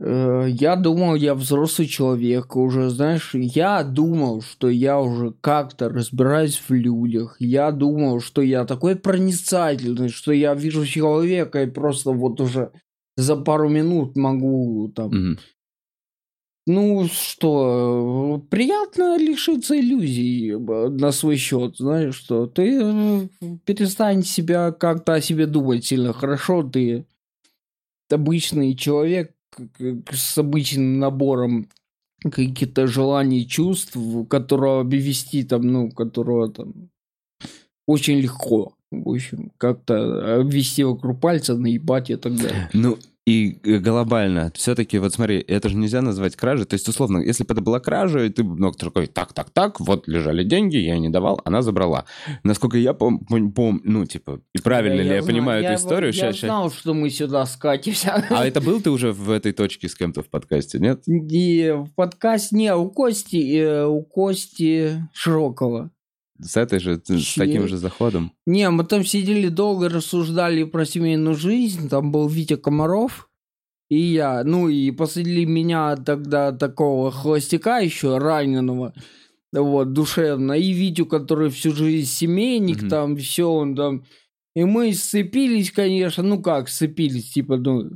Э, 0.00 0.46
Я 0.48 0.76
думал, 0.76 1.14
я 1.16 1.34
взрослый 1.34 1.88
человек 1.88 2.56
уже, 2.56 2.88
знаешь, 2.90 3.34
я 3.34 3.82
думал, 3.82 4.42
что 4.42 4.68
я 4.68 5.00
уже 5.00 5.32
как-то 5.40 5.88
разбираюсь 5.88 6.56
в 6.68 6.72
людях. 6.72 7.36
Я 7.40 7.72
думал, 7.72 8.20
что 8.20 8.42
я 8.42 8.64
такой 8.64 8.96
проницательный, 8.96 10.08
что 10.08 10.32
я 10.32 10.54
вижу 10.54 10.86
человека 10.86 11.62
и 11.62 11.70
просто 11.70 12.12
вот 12.12 12.40
уже 12.40 12.70
за 13.16 13.36
пару 13.36 13.68
минут 13.68 14.16
могу 14.16 14.92
там... 14.94 15.08
Мгм. 15.08 15.38
Ну 16.70 17.08
что, 17.10 18.44
приятно 18.50 19.16
лишиться 19.16 19.80
иллюзий 19.80 20.54
на 20.54 21.12
свой 21.12 21.36
счет, 21.36 21.78
знаешь, 21.78 22.14
что 22.14 22.46
ты 22.46 22.78
э, 22.82 23.28
перестань 23.64 24.22
себя 24.22 24.70
как-то 24.72 25.14
о 25.14 25.22
себе 25.22 25.46
думать 25.46 25.86
сильно 25.86 26.12
хорошо, 26.12 26.62
ты 26.62 27.06
обычный 28.10 28.74
человек 28.74 29.32
с 30.10 30.38
обычным 30.38 30.98
набором 30.98 31.68
каких-то 32.22 32.86
желаний, 32.86 33.46
чувств, 33.46 33.96
которого 34.28 34.80
обвести 34.80 35.44
там, 35.44 35.62
ну, 35.62 35.90
которого 35.90 36.50
там 36.50 36.90
очень 37.86 38.18
легко, 38.18 38.74
в 38.90 39.08
общем, 39.08 39.50
как-то 39.56 40.40
обвести 40.40 40.84
вокруг 40.84 41.20
пальца, 41.20 41.56
наебать 41.56 42.10
и 42.10 42.16
так 42.16 42.36
далее. 42.36 42.68
Ну, 42.72 42.98
и 43.28 43.60
э, 43.62 43.78
глобально, 43.78 44.50
все-таки, 44.54 44.98
вот 44.98 45.12
смотри, 45.12 45.38
это 45.46 45.68
же 45.68 45.76
нельзя 45.76 46.00
назвать 46.00 46.34
кражей. 46.34 46.64
То 46.64 46.74
есть, 46.74 46.88
условно, 46.88 47.18
если 47.18 47.44
бы 47.44 47.52
это 47.52 47.60
была 47.60 47.78
кража, 47.78 48.24
и 48.24 48.30
ты 48.30 48.42
ну, 48.42 48.72
такой, 48.72 49.06
так, 49.06 49.34
так, 49.34 49.50
так, 49.50 49.80
вот 49.80 50.08
лежали 50.08 50.44
деньги, 50.44 50.76
я 50.76 50.98
не 50.98 51.10
давал, 51.10 51.38
она 51.44 51.60
забрала. 51.60 52.06
Насколько 52.42 52.78
я 52.78 52.94
помню, 52.94 53.20
ну, 53.84 54.06
типа, 54.06 54.40
и 54.54 54.58
правильно 54.60 54.96
Да, 54.96 55.02
ли 55.02 55.08
я, 55.08 55.14
знаю, 55.20 55.26
понимаю 55.26 55.62
я- 55.62 55.72
эту 55.72 55.82
историю? 55.82 56.12
Я 56.12 56.20
Ща- 56.20 56.32
ща- 56.32 56.46
знал, 56.46 56.70
что 56.70 56.94
мы 56.94 57.10
сюда 57.10 57.44
скатимся. 57.44 58.24
А 58.30 58.46
это 58.46 58.62
был 58.62 58.80
ты 58.80 58.90
уже 58.90 59.12
в 59.12 59.30
этой 59.30 59.52
точке 59.52 59.88
с 59.88 59.94
кем-то 59.94 60.22
в 60.22 60.30
подкасте, 60.30 60.78
нет? 60.78 61.02
И 61.06 61.74
в 61.76 61.94
подкасте, 61.94 62.56
не, 62.56 62.74
у 62.74 62.88
Кости, 62.90 63.58
э, 63.58 63.84
у 63.84 64.02
Кости 64.02 65.06
Широкого. 65.12 65.90
С 66.40 66.56
этой 66.56 66.78
же, 66.78 67.00
с 67.04 67.34
таким 67.34 67.66
же 67.66 67.76
заходом? 67.76 68.32
Не, 68.46 68.70
мы 68.70 68.84
там 68.84 69.04
сидели 69.04 69.48
долго, 69.48 69.88
рассуждали 69.88 70.64
про 70.64 70.84
семейную 70.84 71.34
жизнь. 71.34 71.88
Там 71.88 72.12
был 72.12 72.28
Витя 72.28 72.56
Комаров 72.56 73.28
и 73.90 73.98
я. 73.98 74.44
Ну 74.44 74.68
и 74.68 74.90
посадили 74.90 75.44
меня 75.44 75.96
тогда 75.96 76.52
такого 76.52 77.10
холостяка 77.10 77.78
еще, 77.80 78.18
раненого. 78.18 78.94
Вот, 79.52 79.92
душевно. 79.92 80.52
И 80.52 80.72
Витю, 80.72 81.06
который 81.06 81.50
всю 81.50 81.72
жизнь 81.72 82.08
семейник, 82.08 82.82
Мгм. 82.82 82.88
там 82.88 83.16
все, 83.16 83.50
он 83.50 83.74
там... 83.74 84.04
И 84.54 84.64
мы 84.64 84.92
сцепились, 84.92 85.70
конечно, 85.70 86.22
ну 86.22 86.42
как 86.42 86.68
сцепились, 86.68 87.30
типа, 87.32 87.56
ну... 87.56 87.90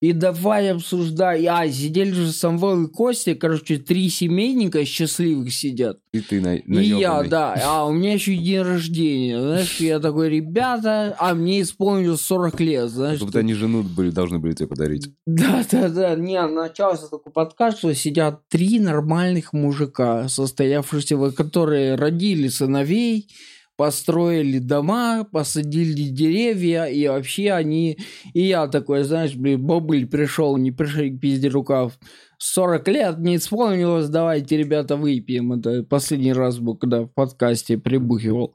И 0.00 0.12
давай 0.12 0.72
обсуждай. 0.72 1.46
А, 1.46 1.66
сидели 1.70 2.12
же 2.12 2.30
Самвел 2.30 2.84
и 2.84 2.88
Костя, 2.88 3.34
короче, 3.34 3.78
три 3.78 4.10
семейника 4.10 4.84
счастливых 4.84 5.52
сидят. 5.52 5.98
И 6.12 6.20
ты 6.20 6.40
на, 6.40 6.56
И 6.56 6.84
я, 6.84 7.22
да. 7.22 7.54
А 7.64 7.86
у 7.86 7.92
меня 7.92 8.12
еще 8.12 8.34
и 8.34 8.38
день 8.38 8.60
рождения. 8.60 9.40
Знаешь, 9.40 9.80
я 9.80 9.98
такой, 9.98 10.28
ребята, 10.28 11.16
а 11.18 11.34
мне 11.34 11.62
исполнилось 11.62 12.20
40 12.20 12.60
лет, 12.60 12.90
знаешь. 12.90 13.18
Как 13.18 13.28
будто 13.28 13.38
они 13.38 13.54
жену 13.54 13.82
были, 13.82 14.10
должны 14.10 14.38
были 14.38 14.52
тебе 14.52 14.68
подарить. 14.68 15.08
Да, 15.26 15.64
да, 15.70 15.88
да. 15.88 16.14
Не, 16.14 16.46
начался 16.46 17.08
такой 17.08 17.32
подкаст, 17.32 17.78
что 17.78 17.94
сидят 17.94 18.46
три 18.48 18.78
нормальных 18.78 19.54
мужика, 19.54 20.28
состоявшихся, 20.28 21.16
которые 21.30 21.94
родили 21.94 22.48
сыновей, 22.48 23.28
построили 23.76 24.58
дома, 24.58 25.24
посадили 25.24 26.08
деревья, 26.08 26.84
и 26.84 27.06
вообще 27.06 27.52
они... 27.52 27.98
И 28.34 28.42
я 28.42 28.66
такой, 28.68 29.04
знаешь, 29.04 29.34
блин, 29.34 29.64
бобыль 29.64 30.06
пришел, 30.06 30.56
не 30.56 30.72
пришли 30.72 31.10
к 31.10 31.20
пизде 31.20 31.48
рукав. 31.48 31.98
40 32.38 32.88
лет 32.88 33.18
не 33.18 33.36
исполнилось, 33.36 34.08
давайте, 34.08 34.56
ребята, 34.56 34.96
выпьем. 34.96 35.52
Это 35.52 35.82
последний 35.82 36.32
раз 36.32 36.58
был, 36.58 36.76
когда 36.76 37.02
в 37.02 37.08
подкасте 37.08 37.78
прибухивал. 37.78 38.54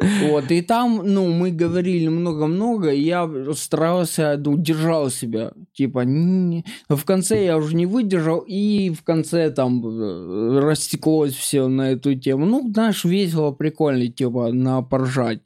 Вот, 0.00 0.50
и 0.52 0.62
там, 0.62 1.00
ну, 1.04 1.28
мы 1.32 1.50
говорили 1.50 2.06
много-много, 2.08 2.90
и 2.92 3.00
я 3.02 3.28
старался, 3.54 4.36
ну, 4.38 4.56
держал 4.56 5.10
себя, 5.10 5.52
типа, 5.72 6.00
не- 6.04 6.64
в 6.88 7.04
конце 7.04 7.44
я 7.44 7.56
уже 7.56 7.74
не 7.74 7.84
выдержал, 7.86 8.38
и 8.46 8.90
в 8.90 9.02
конце 9.02 9.50
там 9.50 9.84
э, 9.84 10.60
растеклось 10.60 11.34
все 11.34 11.66
на 11.66 11.90
эту 11.90 12.14
тему. 12.14 12.46
Ну, 12.46 12.70
знаешь, 12.72 13.04
весело, 13.04 13.50
прикольно, 13.50 14.06
типа, 14.06 14.52
на 14.52 14.82
поржать. 14.82 15.40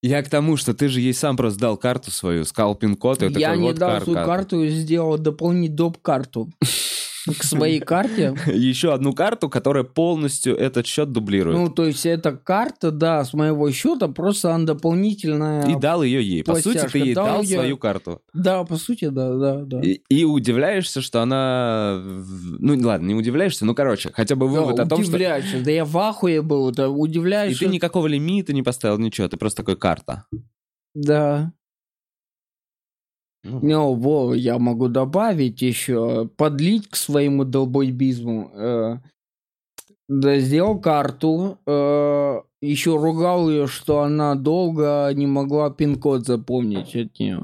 Я 0.00 0.22
к 0.22 0.28
тому, 0.30 0.56
что 0.56 0.74
ты 0.74 0.88
же 0.88 1.00
ей 1.00 1.12
сам 1.12 1.36
просто 1.36 1.58
дал 1.58 1.76
карту 1.76 2.12
свою, 2.12 2.44
сказал 2.44 2.76
пин-код, 2.76 3.20
я 3.20 3.30
такой, 3.30 3.58
не 3.58 3.62
вот 3.66 3.78
дал 3.78 3.90
кар- 3.94 4.02
свою 4.04 4.18
карту 4.24 4.62
и 4.62 4.68
сделал 4.68 5.18
дополнить 5.18 5.74
доп-карту 5.74 6.50
к 7.34 7.42
своей 7.44 7.80
карте. 7.80 8.36
Еще 8.46 8.92
одну 8.92 9.12
карту, 9.12 9.48
которая 9.48 9.84
полностью 9.84 10.56
этот 10.56 10.86
счет 10.86 11.12
дублирует. 11.12 11.58
Ну, 11.58 11.68
то 11.68 11.84
есть, 11.86 12.06
эта 12.06 12.32
карта, 12.32 12.90
да, 12.90 13.24
с 13.24 13.32
моего 13.32 13.70
счета, 13.70 14.08
просто 14.08 14.54
она 14.54 14.64
дополнительная. 14.66 15.66
и 15.68 15.76
дал 15.78 16.02
ее 16.02 16.22
ей. 16.22 16.44
По 16.44 16.56
сути, 16.56 16.86
ты 16.90 16.98
ей 16.98 17.14
Дал 17.14 17.44
свою 17.44 17.76
карту. 17.76 18.20
Да, 18.32 18.64
по 18.64 18.76
сути, 18.76 19.08
да, 19.08 19.34
да, 19.36 19.56
да. 19.64 19.80
И, 19.80 20.00
и 20.08 20.24
удивляешься, 20.24 21.00
что 21.00 21.20
она... 21.22 22.00
Ну, 22.58 22.78
ладно, 22.86 23.06
не 23.06 23.14
удивляешься, 23.14 23.64
ну, 23.64 23.74
короче, 23.74 24.10
хотя 24.12 24.36
бы 24.36 24.46
Да, 24.46 24.52
вывод 24.52 24.80
о 24.80 24.86
том, 24.86 25.02
что... 25.02 25.10
удивляешься. 25.10 25.62
Да 25.62 25.70
я 25.70 25.84
в 25.84 25.96
ахуе 25.98 26.42
был, 26.42 26.70
да, 26.70 26.84
И 26.84 26.88
удивляюсь. 26.88 27.58
ты 27.58 27.66
никакого 27.66 28.06
лимита 28.06 28.52
не 28.52 28.62
поставил, 28.62 28.98
ничего, 28.98 29.28
ты 29.28 29.36
просто 29.36 29.62
такой 29.62 29.76
карта. 29.76 30.24
Да. 30.94 31.52
Ну, 33.48 33.60
Ну, 33.62 33.94
во, 33.94 34.34
я 34.34 34.58
могу 34.58 34.88
добавить 34.88 35.62
еще, 35.62 36.28
подлить 36.36 36.88
к 36.88 36.96
своему 36.96 37.44
долбойбизму. 37.44 38.50
Э, 38.54 38.96
да, 40.08 40.38
сделал 40.38 40.80
карту, 40.80 41.58
э, 41.66 42.40
еще 42.60 42.96
ругал 42.96 43.50
ее, 43.50 43.66
что 43.66 44.00
она 44.00 44.34
долго 44.34 45.10
не 45.14 45.26
могла 45.26 45.70
пин-код 45.70 46.26
запомнить 46.26 46.94
от 46.96 47.18
нее. 47.18 47.42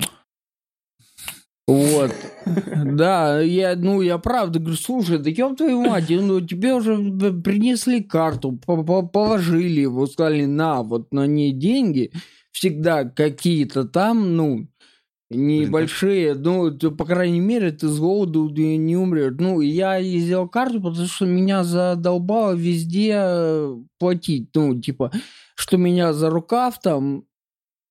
Вот. 1.67 2.13
Да, 2.85 3.41
я, 3.41 3.75
ну, 3.75 4.03
я 4.03 4.19
правда 4.19 4.59
говорю, 4.59 4.77
слушай, 4.77 5.19
да 5.19 5.31
ёб 5.31 5.57
твою 5.57 5.81
мать, 5.81 6.11
ну, 6.11 6.41
тебе 6.43 6.75
уже 6.75 6.95
принесли 7.43 8.03
карту, 8.03 8.53
по- 8.53 8.85
по- 8.85 9.03
положили, 9.03 9.87
вот 9.87 10.13
сказали, 10.13 10.45
на, 10.45 10.83
вот 10.83 11.11
на 11.13 11.27
ней 11.27 11.53
деньги, 11.53 12.13
всегда 12.53 13.05
какие-то 13.05 13.85
там, 13.85 14.37
ну, 14.37 14.67
небольшие, 15.31 16.35
ну, 16.35 16.71
ты, 16.71 16.91
по 16.91 17.05
крайней 17.05 17.41
мере, 17.41 17.71
ты 17.71 17.89
с 17.89 17.99
голоду 17.99 18.49
не 18.49 18.97
умрешь. 18.97 19.35
Ну, 19.39 19.61
я 19.61 20.03
сделал 20.03 20.49
карту, 20.49 20.81
потому 20.81 21.07
что 21.07 21.27
меня 21.27 21.65
задолбало 21.65 22.53
везде 22.53 23.15
э, 23.17 23.77
платить, 23.99 24.51
ну, 24.55 24.81
типа, 24.81 25.11
что 25.57 25.77
меня 25.77 26.13
за 26.13 26.31
рукав 26.31 26.81
там, 26.81 27.25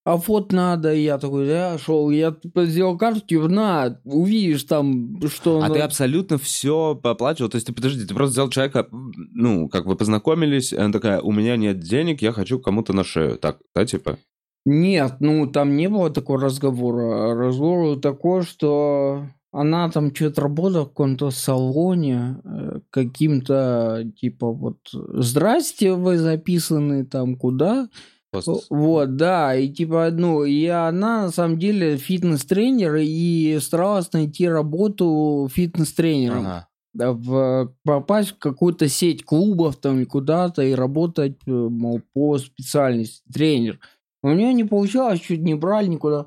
а 0.05 0.17
вот 0.17 0.51
надо, 0.51 0.93
и 0.93 1.03
я 1.03 1.17
такой, 1.17 1.47
я 1.47 1.77
шел, 1.77 2.09
я 2.09 2.31
типа 2.31 2.65
сделал 2.65 2.97
карту, 2.97 3.21
типа, 3.21 3.47
на, 3.47 4.01
увидишь 4.03 4.63
там, 4.63 5.21
что... 5.29 5.61
А 5.61 5.65
она- 5.67 5.75
ты 5.75 5.79
абсолютно 5.79 6.37
все 6.37 6.99
оплачивал? 7.01 7.49
То 7.49 7.55
есть 7.55 7.67
ты, 7.67 7.73
подожди, 7.73 8.05
ты 8.05 8.13
просто 8.13 8.33
взял 8.33 8.49
человека, 8.49 8.87
ну, 8.91 9.69
как 9.69 9.85
вы 9.85 9.95
познакомились, 9.95 10.73
и 10.73 10.77
она 10.77 10.91
такая, 10.91 11.21
у 11.21 11.31
меня 11.31 11.55
нет 11.55 11.79
денег, 11.79 12.21
я 12.21 12.33
хочу 12.33 12.59
кому-то 12.59 12.91
на 12.91 13.05
шею. 13.05 13.37
Так, 13.37 13.59
да, 13.73 13.85
типа? 13.85 14.17
Нет, 14.65 15.15
ну 15.20 15.46
там 15.48 15.75
не 15.75 15.89
было 15.89 16.10
такого 16.10 16.39
разговора. 16.39 17.36
Разговор 17.36 17.84
был 17.84 18.00
такой, 18.01 18.43
что 18.43 19.25
она 19.51 19.89
там 19.89 20.13
что-то 20.15 20.41
работала 20.41 20.86
в 20.86 20.89
каком-то 20.89 21.29
салоне, 21.32 22.38
э, 22.43 22.79
каким-то 22.89 24.10
типа 24.20 24.51
вот 24.51 24.77
«Здрасте, 24.91 25.93
вы 25.93 26.17
записаны 26.17 27.05
там 27.05 27.36
куда?» 27.36 27.89
Пост- 28.32 28.65
Вот, 28.72 29.15
да, 29.15 29.55
и 29.55 29.70
типа, 29.70 30.10
ну, 30.12 30.43
и 30.43 30.65
она 30.65 31.24
на 31.24 31.32
самом 31.32 31.60
деле 31.60 31.98
фитнес-тренер 31.98 32.96
и 32.96 33.60
старалась 33.62 34.12
найти 34.12 34.48
работу 34.50 35.48
фитнес-тренером. 35.53 36.39
Ага. 36.39 36.67
Да, 36.96 37.12
в, 37.12 37.74
попасть 37.84 38.32
в 38.32 38.38
какую-то 38.39 38.88
сеть 38.88 39.24
клубов 39.24 39.75
там 39.75 40.00
и 40.00 40.05
куда-то 40.05 40.63
и 40.63 40.74
работать, 40.74 41.38
э, 41.46 41.51
мол, 41.51 42.01
по 42.13 42.39
специальности 42.39 43.22
тренер. 43.32 43.79
У 44.24 44.30
нее 44.30 44.53
не 44.53 44.63
получалось, 44.63 45.20
чуть 45.20 45.42
не 45.42 45.53
брали 45.53 45.88
никуда. 45.88 46.25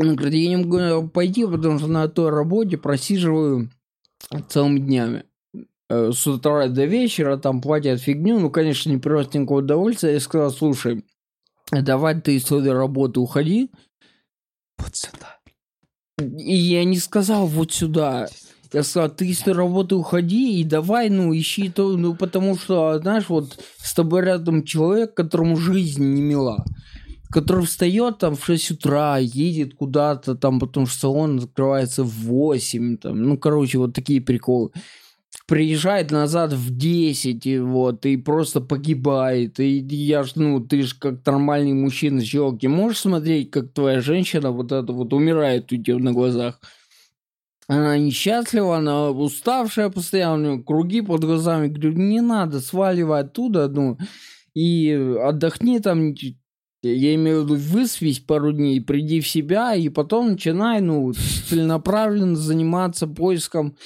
Она 0.00 0.14
говорит, 0.14 0.42
я 0.42 0.48
не 0.48 0.64
могу 0.64 1.08
пойти, 1.08 1.44
потому 1.44 1.78
что 1.78 1.86
на 1.86 2.08
той 2.08 2.30
работе 2.30 2.76
просиживаю 2.78 3.70
целыми 4.48 4.80
днями. 4.80 5.24
Э, 5.88 6.10
С 6.10 6.26
утра 6.26 6.68
до 6.68 6.86
вечера 6.86 7.36
там 7.36 7.60
платят 7.60 8.00
фигню, 8.00 8.40
ну, 8.40 8.50
конечно, 8.50 8.90
не 8.90 8.98
приносит 8.98 9.34
никакого 9.34 9.58
удовольствия. 9.58 10.14
Я 10.14 10.20
сказал, 10.20 10.50
слушай, 10.50 11.04
давай 11.70 12.20
ты 12.20 12.36
из 12.36 12.46
этой 12.46 12.72
работы 12.72 13.20
уходи, 13.20 13.70
Вот 14.78 14.96
сюда. 14.96 15.38
И 16.18 16.54
я 16.54 16.84
не 16.84 16.98
сказал 16.98 17.46
вот 17.46 17.72
сюда. 17.72 18.22
Я 18.22 18.28
сказал, 18.82 19.08
ты 19.08 19.32
с 19.32 19.46
работы 19.46 19.94
уходи 19.94 20.60
и 20.60 20.64
давай, 20.64 21.08
ну, 21.08 21.34
ищи 21.34 21.68
то, 21.68 21.96
ну, 21.96 22.14
потому 22.16 22.56
что, 22.56 22.98
знаешь, 22.98 23.28
вот 23.28 23.58
с 23.78 23.94
тобой 23.94 24.22
рядом 24.22 24.64
человек, 24.64 25.14
которому 25.14 25.56
жизнь 25.56 26.04
не 26.04 26.22
мила, 26.22 26.64
который 27.30 27.64
встает 27.64 28.18
там 28.18 28.34
в 28.36 28.44
6 28.44 28.72
утра, 28.72 29.18
едет 29.18 29.74
куда-то 29.74 30.34
там, 30.34 30.58
потому 30.58 30.86
что 30.86 30.98
салон 30.98 31.38
открывается 31.38 32.02
в 32.02 32.10
8, 32.10 32.96
там, 32.96 33.22
ну, 33.22 33.38
короче, 33.38 33.78
вот 33.78 33.94
такие 33.94 34.20
приколы. 34.20 34.70
Приезжает 35.46 36.10
назад 36.10 36.52
в 36.52 36.76
10, 36.76 37.46
и 37.46 37.58
вот, 37.58 38.06
и 38.06 38.16
просто 38.16 38.60
погибает. 38.60 39.60
И 39.60 39.78
я 39.90 40.22
ж, 40.22 40.32
ну, 40.36 40.60
ты 40.60 40.82
ж 40.82 40.94
как 40.94 41.26
нормальный 41.26 41.74
мужчина, 41.74 42.24
челки, 42.24 42.66
можешь 42.66 43.00
смотреть, 43.00 43.50
как 43.50 43.72
твоя 43.72 44.00
женщина 44.00 44.52
вот 44.52 44.72
это 44.72 44.92
вот 44.92 45.12
умирает 45.12 45.72
у 45.72 45.76
тебя 45.76 45.98
на 45.98 46.12
глазах? 46.12 46.60
Она 47.66 47.96
несчастлива, 47.96 48.76
она 48.76 49.10
уставшая 49.10 49.88
постоянно, 49.88 50.34
у 50.34 50.54
нее 50.54 50.64
круги 50.64 51.00
под 51.00 51.24
глазами. 51.24 51.68
Говорю, 51.68 51.92
не 51.92 52.20
надо, 52.20 52.60
сваливай 52.60 53.20
оттуда, 53.20 53.68
ну, 53.68 53.98
и 54.54 54.92
отдохни 55.22 55.78
там, 55.78 56.14
я 56.82 57.14
имею 57.14 57.42
в 57.42 57.44
виду, 57.44 57.56
выспись 57.56 58.20
пару 58.20 58.52
дней, 58.52 58.80
приди 58.80 59.20
в 59.20 59.28
себя, 59.28 59.74
и 59.74 59.88
потом 59.88 60.32
начинай, 60.32 60.80
ну, 60.80 61.12
целенаправленно 61.12 62.36
заниматься 62.36 63.06
поиском... 63.06 63.76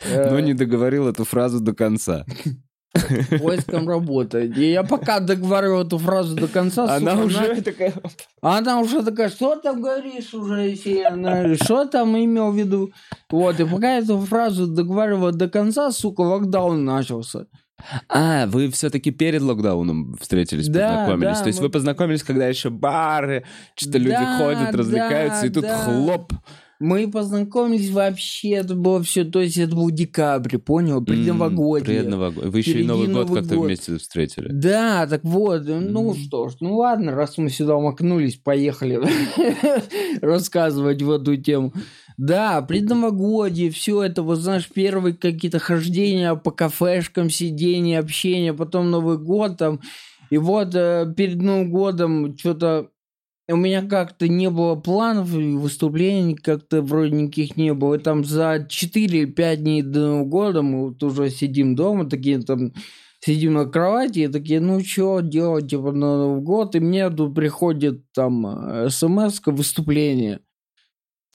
э, 0.00 0.30
Но 0.30 0.40
не 0.40 0.52
договорил 0.52 1.08
эту 1.08 1.24
фразу 1.24 1.60
до 1.60 1.72
конца. 1.72 2.26
поиском 3.40 3.88
работы. 3.88 4.46
И 4.46 4.70
я 4.72 4.82
пока 4.84 5.20
договариваю 5.20 5.84
эту 5.84 5.98
фразу 5.98 6.34
до 6.36 6.48
конца, 6.48 6.84
Она 6.96 7.12
сука, 7.12 7.24
уже 7.24 7.54
на- 7.54 7.62
такая... 7.62 7.92
Она 8.40 8.80
уже 8.80 9.02
такая, 9.02 9.28
что 9.30 9.56
там 9.56 9.82
говоришь 9.82 10.32
уже, 10.34 10.74
Сена? 10.76 11.54
Что 11.56 11.86
там 11.86 12.16
имел 12.16 12.52
в 12.52 12.56
виду? 12.56 12.92
Вот, 13.30 13.58
и 13.60 13.64
пока 13.64 13.94
я 13.96 13.98
эту 13.98 14.18
фразу 14.20 14.66
договариваю 14.66 15.32
до 15.32 15.48
конца, 15.48 15.90
сука, 15.90 16.20
локдаун 16.22 16.84
начался. 16.84 17.46
А, 18.08 18.46
вы 18.46 18.70
все-таки 18.70 19.10
перед 19.10 19.42
локдауном 19.42 20.16
встретились, 20.20 20.68
Да, 20.68 20.88
познакомились. 21.06 21.38
да, 21.38 21.42
То 21.42 21.46
есть 21.48 21.58
мы- 21.60 21.66
вы 21.66 21.70
познакомились, 21.72 22.22
когда 22.22 22.46
еще 22.46 22.70
бары, 22.70 23.44
что-то 23.74 23.98
люди 23.98 24.10
Да, 24.12 24.38
ходят, 24.38 24.74
развлекаются, 24.74 25.40
да, 25.42 25.46
и 25.46 25.50
тут 25.50 25.62
да. 25.64 25.78
хлоп. 25.84 26.32
Мы 26.84 27.10
познакомились 27.10 27.88
вообще, 27.88 28.50
это 28.56 28.74
было 28.74 29.02
все, 29.02 29.24
то 29.24 29.40
есть 29.40 29.56
это 29.56 29.74
был 29.74 29.90
декабрь, 29.90 30.58
понял, 30.58 31.02
предновогодие. 31.02 32.00
предновогодие. 32.02 32.50
Вы 32.50 32.58
еще 32.58 32.80
и 32.82 32.84
Новый 32.84 33.06
год 33.06 33.26
Новый 33.28 33.40
как-то 33.40 33.56
год. 33.56 33.64
вместе 33.64 33.96
встретили. 33.96 34.48
Да, 34.52 35.06
так 35.06 35.24
вот, 35.24 35.62
ну 35.66 36.10
М. 36.10 36.14
что 36.14 36.50
ж, 36.50 36.56
ну 36.60 36.76
ладно, 36.76 37.12
раз 37.14 37.38
мы 37.38 37.48
сюда 37.48 37.78
макнулись, 37.78 38.36
поехали 38.36 39.00
рассказывать 40.20 41.00
в 41.00 41.10
эту 41.10 41.38
тему. 41.38 41.72
Да, 42.18 42.60
предновогодие, 42.60 43.70
все 43.70 44.02
это, 44.02 44.22
вот 44.22 44.40
знаешь, 44.40 44.68
первые 44.68 45.14
какие-то 45.14 45.60
хождения 45.60 46.34
по 46.34 46.50
кафешкам, 46.50 47.30
сидения, 47.30 47.98
общение, 47.98 48.52
потом 48.52 48.90
Новый 48.90 49.16
год 49.16 49.56
там. 49.56 49.80
И 50.28 50.36
вот 50.36 50.74
э, 50.74 51.12
перед 51.16 51.36
Новым 51.40 51.70
годом 51.70 52.36
что-то 52.36 52.90
у 53.48 53.56
меня 53.56 53.82
как-то 53.82 54.26
не 54.28 54.48
было 54.48 54.74
планов 54.74 55.34
и 55.34 55.54
выступлений 55.54 56.34
как-то 56.34 56.80
вроде 56.82 57.12
никаких 57.12 57.56
не 57.56 57.74
было. 57.74 57.94
И 57.94 57.98
там 57.98 58.24
за 58.24 58.66
4-5 58.68 59.56
дней 59.56 59.82
до 59.82 60.00
Нового 60.00 60.24
года 60.24 60.62
мы 60.62 60.88
вот 60.88 61.02
уже 61.02 61.30
сидим 61.30 61.74
дома, 61.74 62.08
такие 62.08 62.40
там 62.40 62.72
сидим 63.20 63.54
на 63.54 63.66
кровати 63.66 64.20
и 64.20 64.28
такие, 64.28 64.60
ну 64.60 64.80
что 64.80 65.20
делать, 65.20 65.70
типа, 65.70 65.92
на 65.92 66.18
Новый 66.18 66.42
год. 66.42 66.74
И 66.74 66.80
мне 66.80 67.10
тут 67.10 67.34
приходит 67.34 68.02
там 68.12 68.88
смс 68.88 69.40
выступление. 69.46 70.40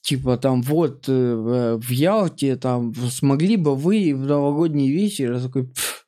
Типа 0.02 0.38
там 0.38 0.62
вот 0.62 1.06
э, 1.08 1.78
в 1.80 1.90
Ялте 1.92 2.56
там 2.56 2.94
смогли 2.96 3.58
бы 3.58 3.76
вы 3.76 4.14
в 4.16 4.26
новогодний 4.26 4.90
вечер. 4.90 5.34
Я 5.34 5.40
такой, 5.42 5.68
«Пф, 5.68 6.08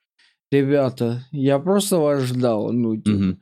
ребята, 0.52 1.26
я 1.32 1.60
просто 1.60 1.98
вас 1.98 2.24
ждал. 2.24 2.72
Ну, 2.72 2.96
типа. 2.96 3.10
Мгм. 3.10 3.40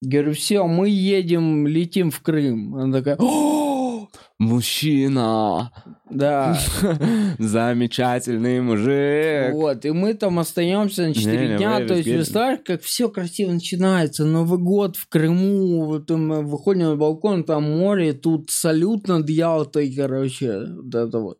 Говорю, 0.00 0.32
все, 0.34 0.66
мы 0.66 0.88
едем, 0.88 1.66
летим 1.66 2.10
в 2.10 2.20
Крым. 2.20 2.76
Она 2.76 2.98
такая, 2.98 3.16
«О!» 3.18 4.08
Мужчина! 4.38 5.72
да. 6.08 6.58
Замечательный 7.38 8.60
мужик! 8.60 9.52
Вот, 9.52 9.84
и 9.84 9.90
мы 9.90 10.14
там 10.14 10.38
остаемся 10.38 11.08
на 11.08 11.14
4 11.14 11.38
Не-не, 11.38 11.56
дня. 11.56 11.80
вы 11.80 11.86
То 11.86 11.94
есть, 11.94 12.08
представляешь, 12.08 12.60
как 12.64 12.82
все 12.82 13.08
красиво 13.08 13.50
начинается. 13.50 14.24
Новый 14.24 14.60
год 14.60 14.96
в 14.96 15.08
Крыму, 15.08 15.84
вот 15.86 16.08
мы 16.10 16.42
выходим 16.42 16.84
на 16.84 16.96
балкон, 16.96 17.42
там 17.44 17.64
море, 17.64 18.12
тут 18.12 18.50
салют 18.50 19.08
над 19.08 19.28
Ялтой, 19.28 19.92
короче, 19.92 20.60
вот 20.82 20.94
это 20.94 21.18
вот. 21.18 21.38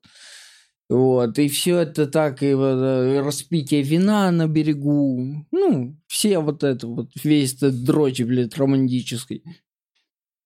Вот, 0.88 1.38
и 1.38 1.48
все 1.48 1.78
это 1.80 2.06
так, 2.06 2.42
и 2.42 2.46
э, 2.46 3.20
распитие 3.20 3.82
вина 3.82 4.30
на 4.30 4.46
берегу. 4.46 5.44
Ну, 5.50 5.96
все 6.06 6.38
вот 6.38 6.64
это 6.64 6.86
вот, 6.86 7.10
весь 7.22 7.54
этот 7.54 7.84
дрочь, 7.84 8.20
блядь, 8.22 8.56
романтический. 8.56 9.42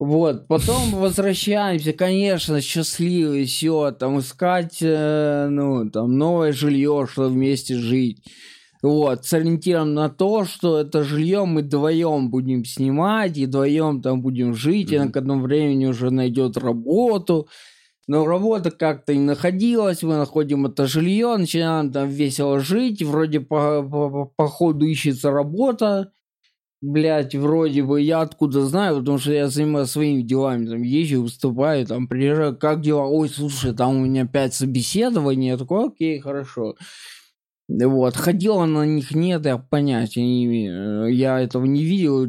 Вот, 0.00 0.48
потом 0.48 0.90
возвращаемся, 0.92 1.92
конечно, 1.92 2.61
счастливые, 2.61 3.44
все, 3.46 3.92
там 3.92 4.18
искать, 4.18 4.78
э, 4.81 5.46
ну, 5.48 5.88
там, 5.90 6.18
новое 6.18 6.52
жилье, 6.52 7.07
чтобы 7.09 7.28
вместе 7.28 7.76
жить. 7.76 8.24
Вот, 8.83 9.24
с 9.24 9.33
ориентиром 9.33 9.94
на 9.94 10.09
то, 10.11 10.44
что 10.44 10.81
это 10.81 11.05
жилье 11.05 11.44
мы 11.44 11.62
вдвоем 11.62 12.31
будем 12.31 12.64
снимать, 12.64 13.38
и 13.38 13.46
вдвоем 13.46 14.02
там 14.02 14.22
будем 14.22 14.55
жить, 14.55 14.90
и 14.90 14.96
Мгм. 14.98 15.07
на 15.07 15.12
к 15.12 15.16
этому 15.16 15.40
времени 15.40 15.87
уже 15.87 16.11
найдет 16.11 16.57
работу. 16.57 17.46
Но 18.09 18.27
работа 18.27 18.71
как-то 18.71 19.15
не 19.15 19.21
находилась, 19.23 20.03
мы 20.03 20.17
находим 20.17 20.67
это 20.67 20.87
жилье, 20.87 21.37
начинаем 21.37 21.93
там 21.93 22.09
весело 22.09 22.59
жить, 22.61 23.03
вроде 23.03 23.41
по, 23.41 23.83
по, 23.83 24.27
по- 24.27 24.49
ходу 24.49 24.87
ищется 24.87 25.31
работа, 25.31 26.12
Блять, 26.83 27.37
вроде 27.37 27.85
бы 27.85 28.01
я 28.01 28.23
откуда 28.23 28.67
знаю, 28.67 28.99
потому 28.99 29.17
что 29.19 29.33
я 29.33 29.47
занимаюсь 29.47 29.88
своими 29.91 30.23
делами, 30.23 30.67
там 30.67 30.83
езжу, 30.83 31.23
выступаю, 31.23 31.87
там 31.87 32.09
приезжаю, 32.09 32.57
как 32.59 32.81
дела? 32.81 33.07
Ой, 33.07 33.29
слушай, 33.29 33.73
там 33.73 33.97
у 33.99 34.05
меня 34.05 34.27
пять 34.27 34.53
собеседований, 34.53 35.47
я 35.51 35.57
такой, 35.57 35.87
окей, 35.87 36.19
хорошо. 36.19 36.75
Вот, 37.69 38.17
ходила 38.17 38.65
на 38.67 38.85
них, 38.85 39.12
нет, 39.15 39.47
я 39.47 39.59
понятия 39.59 40.23
не 40.23 40.45
имею, 40.45 41.07
я 41.15 41.41
этого 41.41 41.65
не 41.67 41.85
видел. 41.85 42.27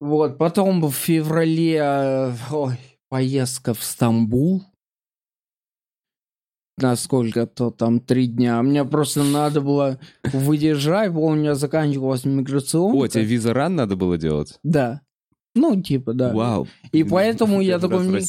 Вот, 0.00 0.38
потом 0.38 0.80
в 0.80 0.92
феврале, 0.92 2.32
ой, 2.50 2.76
поездка 3.08 3.74
в 3.74 3.82
Стамбул, 3.82 4.64
на 6.80 6.94
сколько-то 6.96 7.70
там 7.70 7.98
три 8.00 8.26
дня. 8.28 8.62
Мне 8.62 8.84
просто 8.84 9.24
надо 9.24 9.60
было 9.60 9.98
выдержать, 10.32 11.10
у 11.14 11.34
меня 11.34 11.54
заканчивалась 11.54 12.24
миграционка. 12.24 12.96
О, 12.98 13.08
тебе 13.08 13.24
виза 13.24 13.52
ран 13.52 13.74
надо 13.74 13.96
было 13.96 14.16
делать? 14.16 14.58
Да. 14.62 15.00
Ну, 15.54 15.82
типа, 15.82 16.12
да. 16.12 16.32
Вау. 16.32 16.68
И 16.92 17.02
поэтому 17.02 17.60
я 17.60 17.78
такой, 17.80 17.98
мне- 18.06 18.20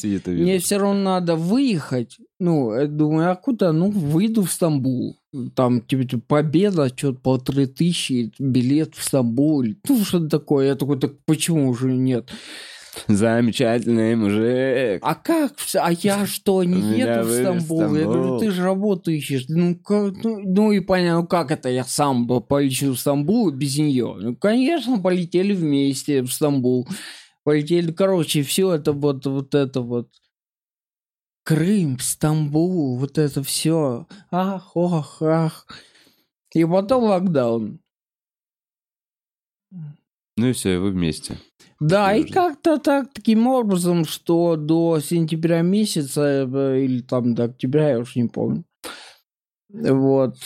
Мне 0.42 0.58
все 0.58 0.78
равно 0.78 1.00
надо 1.00 1.36
выехать. 1.36 2.18
Ну, 2.40 2.74
я 2.74 2.86
думаю, 2.88 3.30
а 3.30 3.36
куда? 3.36 3.72
Ну, 3.72 3.90
выйду 3.90 4.42
в 4.42 4.50
Стамбул. 4.50 5.16
Там, 5.54 5.80
типа, 5.80 6.04
типа, 6.04 6.22
победа, 6.26 6.88
что-то 6.88 7.20
полторы 7.20 7.66
тысячи, 7.68 8.32
билет 8.40 8.96
в 8.96 9.04
Стамбул. 9.04 9.62
Ну, 9.88 10.04
что-то 10.04 10.28
такое. 10.28 10.68
Я 10.68 10.74
такой, 10.74 10.98
так 10.98 11.12
почему 11.24 11.68
уже 11.68 11.92
нет? 11.92 12.28
Замечательный 13.06 14.16
мужик. 14.16 15.00
А 15.02 15.14
как? 15.14 15.54
А 15.74 15.92
я 15.92 16.26
что, 16.26 16.64
не 16.64 16.98
еду 16.98 17.28
в 17.28 17.32
Стамбул? 17.32 17.94
Я 17.94 18.04
говорю, 18.04 18.38
ты 18.38 18.50
же 18.50 18.62
работу 18.62 19.10
ищешь. 19.10 19.44
Ну, 19.48 19.76
как- 19.76 20.22
ну, 20.24 20.40
ну 20.40 20.72
и 20.72 20.80
понятно, 20.80 21.22
ну 21.22 21.26
как 21.26 21.50
это 21.50 21.68
я 21.68 21.84
сам 21.84 22.26
полечу 22.26 22.92
в 22.92 22.98
Стамбул 22.98 23.50
без 23.52 23.78
нее? 23.78 24.16
Ну, 24.18 24.36
конечно, 24.36 24.98
полетели 24.98 25.52
вместе 25.52 26.22
в 26.22 26.32
Стамбул. 26.32 26.88
Полетели, 27.44 27.92
короче, 27.92 28.42
все 28.42 28.72
это 28.74 28.92
вот, 28.92 29.24
вот 29.26 29.54
это 29.54 29.80
вот. 29.80 30.08
Крым, 31.44 31.98
Стамбул, 31.98 32.98
вот 32.98 33.18
это 33.18 33.42
все. 33.42 34.06
Ах, 34.30 34.76
ох, 34.76 35.22
ах. 35.22 35.66
И 36.54 36.64
потом 36.64 37.04
локдаун. 37.04 37.80
Ну 40.36 40.46
и 40.46 40.52
все, 40.52 40.74
и 40.74 40.78
вы 40.78 40.90
вместе. 40.90 41.38
Да, 41.80 42.14
и 42.14 42.24
как-то 42.24 42.76
так, 42.78 43.08
таким 43.12 43.46
образом, 43.46 44.04
что 44.04 44.56
до 44.56 45.00
сентября 45.00 45.62
месяца, 45.62 46.46
э, 46.52 46.80
или 46.84 47.00
там 47.00 47.34
до 47.34 47.44
октября, 47.44 47.90
я 47.90 47.98
уж 47.98 48.16
не 48.16 48.26
помню. 48.26 48.64
Вот. 49.72 50.36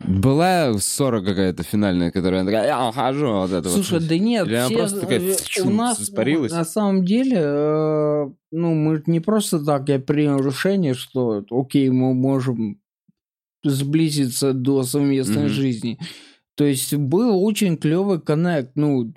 Была 0.00 0.76
ссора 0.78 1.20
какая-то 1.20 1.62
финальная, 1.62 2.10
которая 2.10 2.44
такая, 2.44 2.66
я 2.66 2.88
ухожу, 2.88 3.32
вот 3.32 3.52
это 3.52 3.68
Слушай, 3.68 4.00
вот. 4.00 4.08
да 4.08 4.18
нет, 4.18 4.46
Или 4.48 4.54
она 4.56 4.66
все, 4.66 4.76
просто 4.78 5.00
такая 5.00 5.20
э, 5.20 5.62
у 5.62 5.70
нас 5.70 6.00
испарилась? 6.00 6.50
на 6.52 6.64
самом 6.64 7.04
деле, 7.04 7.36
э, 7.38 8.30
ну, 8.50 8.74
мы 8.74 9.02
не 9.06 9.20
просто 9.20 9.64
так, 9.64 9.88
я 9.88 10.00
принял 10.00 10.38
решение, 10.38 10.94
что, 10.94 11.44
окей, 11.50 11.88
мы 11.90 12.14
можем 12.14 12.80
сблизиться 13.62 14.52
до 14.54 14.82
совместной 14.82 15.44
Мгм. 15.44 15.48
жизни. 15.48 15.98
То 16.54 16.64
есть 16.64 16.94
был 16.94 17.42
очень 17.42 17.78
клевый 17.78 18.20
коннект, 18.20 18.72
ну, 18.74 19.10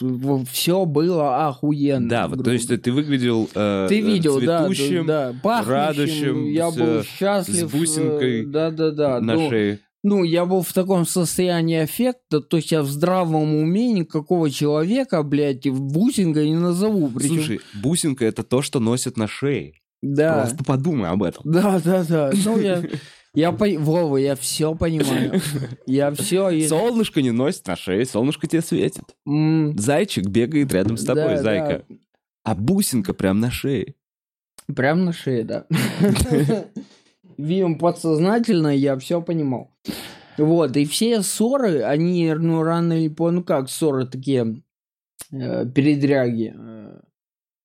все 0.49 0.85
было 0.85 1.47
охуенно. 1.47 2.07
Да, 2.07 2.27
вот, 2.29 2.45
то 2.45 2.51
есть 2.51 2.69
ты 2.81 2.91
выглядел 2.93 3.49
э, 3.53 3.87
Ты 3.89 3.99
видел, 3.99 4.39
цветущим, 4.39 5.05
да, 5.05 5.33
да, 5.33 5.39
пахнущим, 5.43 5.73
радующим, 5.73 6.45
я 6.45 6.71
с, 6.71 6.75
был 6.75 6.85
э, 6.85 7.03
счастлив. 7.03 7.69
с 7.69 7.71
бусинкой 7.71 8.43
э, 8.43 8.45
Да-да-да. 8.45 9.19
на 9.19 9.33
ну, 9.33 9.49
шее. 9.49 9.79
Ну, 10.01 10.23
я 10.23 10.45
был 10.45 10.61
в 10.61 10.71
таком 10.71 11.05
состоянии 11.05 11.79
аффекта, 11.79 12.39
то 12.39 12.57
есть 12.57 12.71
я 12.71 12.83
в 12.83 12.87
здравом 12.87 13.55
уме 13.55 13.91
никакого 13.91 14.49
человека, 14.49 15.21
блядь, 15.23 15.67
в 15.67 15.81
бусинкой 15.81 16.49
не 16.49 16.57
назову. 16.57 17.09
Причем... 17.09 17.35
Слушай, 17.35 17.59
бусинка 17.73 18.23
это 18.23 18.43
то, 18.43 18.61
что 18.61 18.79
носят 18.79 19.17
на 19.17 19.27
шее. 19.27 19.73
да. 20.01 20.41
Просто 20.43 20.63
подумай 20.63 21.09
об 21.09 21.23
этом. 21.23 21.41
Да, 21.43 21.81
да, 21.83 22.05
да. 22.05 22.31
Ну, 22.45 22.59
я, 22.59 22.81
я 23.35 23.51
по... 23.51 23.65
Вова, 23.79 24.17
я 24.17 24.35
все 24.35 24.75
понимаю. 24.75 25.41
Я 25.85 26.11
все... 26.11 26.67
Солнышко 26.67 27.21
не 27.21 27.31
носит 27.31 27.67
на 27.67 27.75
шее, 27.75 28.05
солнышко 28.05 28.47
тебе 28.47 28.61
светит. 28.61 29.03
Зайчик 29.25 30.25
бегает 30.27 30.73
рядом 30.73 30.97
с 30.97 31.03
тобой, 31.05 31.37
зайка. 31.37 31.85
А 32.43 32.55
бусинка 32.55 33.13
прям 33.13 33.39
на 33.39 33.51
шее. 33.51 33.95
Прям 34.73 35.05
на 35.05 35.13
шее, 35.13 35.43
да. 35.43 35.65
Видимо, 37.37 37.77
подсознательно 37.77 38.75
я 38.75 38.97
все 38.97 39.21
понимал. 39.21 39.71
Вот, 40.37 40.75
и 40.75 40.85
все 40.85 41.21
ссоры, 41.21 41.81
они, 41.83 42.33
ну, 42.33 42.63
рано 42.63 42.93
или 42.93 43.07
поздно, 43.07 43.39
ну 43.39 43.45
как 43.45 43.69
ссоры 43.69 44.05
такие, 44.05 44.61
э, 45.31 45.65
передряги. 45.65 46.53
э, 46.57 46.99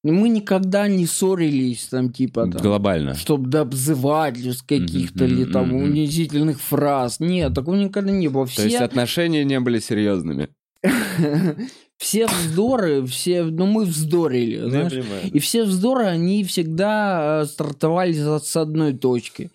мы 0.02 0.30
никогда 0.30 0.88
не 0.88 1.06
ссорились, 1.06 1.86
там, 1.88 2.10
типа, 2.10 2.42
там, 2.50 2.62
Глобально. 2.62 3.14
чтобы 3.14 3.48
до 3.48 3.62
обзывательств 3.62 4.66
каких-то 4.66 5.24
Мгм, 5.24 5.32
или 5.34 5.44
там 5.52 5.68
мгм. 5.68 5.76
унизительных 5.84 6.60
фраз. 6.60 7.20
Нет, 7.20 7.54
такого 7.54 7.74
никогда 7.74 8.10
не 8.10 8.28
было. 8.28 8.46
То 8.46 8.62
есть 8.62 8.76
Все, 8.76 8.84
отношения 8.84 9.44
не 9.44 9.60
были 9.60 9.78
серьезными. 9.78 10.48
все 11.98 12.26
вздоры, 12.26 13.04
все, 13.04 13.42
ну 13.42 13.66
мы 13.66 13.84
вздорили, 13.84 14.68
знаешь. 14.70 14.92
И 15.32 15.38
все 15.38 15.64
вздоры, 15.64 16.06
они 16.06 16.44
всегда 16.44 17.42
э, 17.42 17.46
стартовали 17.46 18.14
с 18.14 18.56
одной 18.56 18.94
точки. 18.94 19.50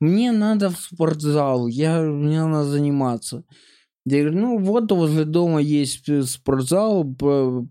Мне 0.00 0.32
надо 0.32 0.70
в 0.70 0.78
спортзал, 0.78 1.66
я, 1.66 2.00
мне 2.00 2.42
надо 2.44 2.64
заниматься. 2.64 3.44
Я 4.04 4.22
говорю, 4.22 4.40
ну 4.40 4.58
вот 4.58 4.90
возле 4.90 5.24
дома 5.24 5.60
есть 5.60 6.08
э, 6.08 6.24
спортзал, 6.24 7.04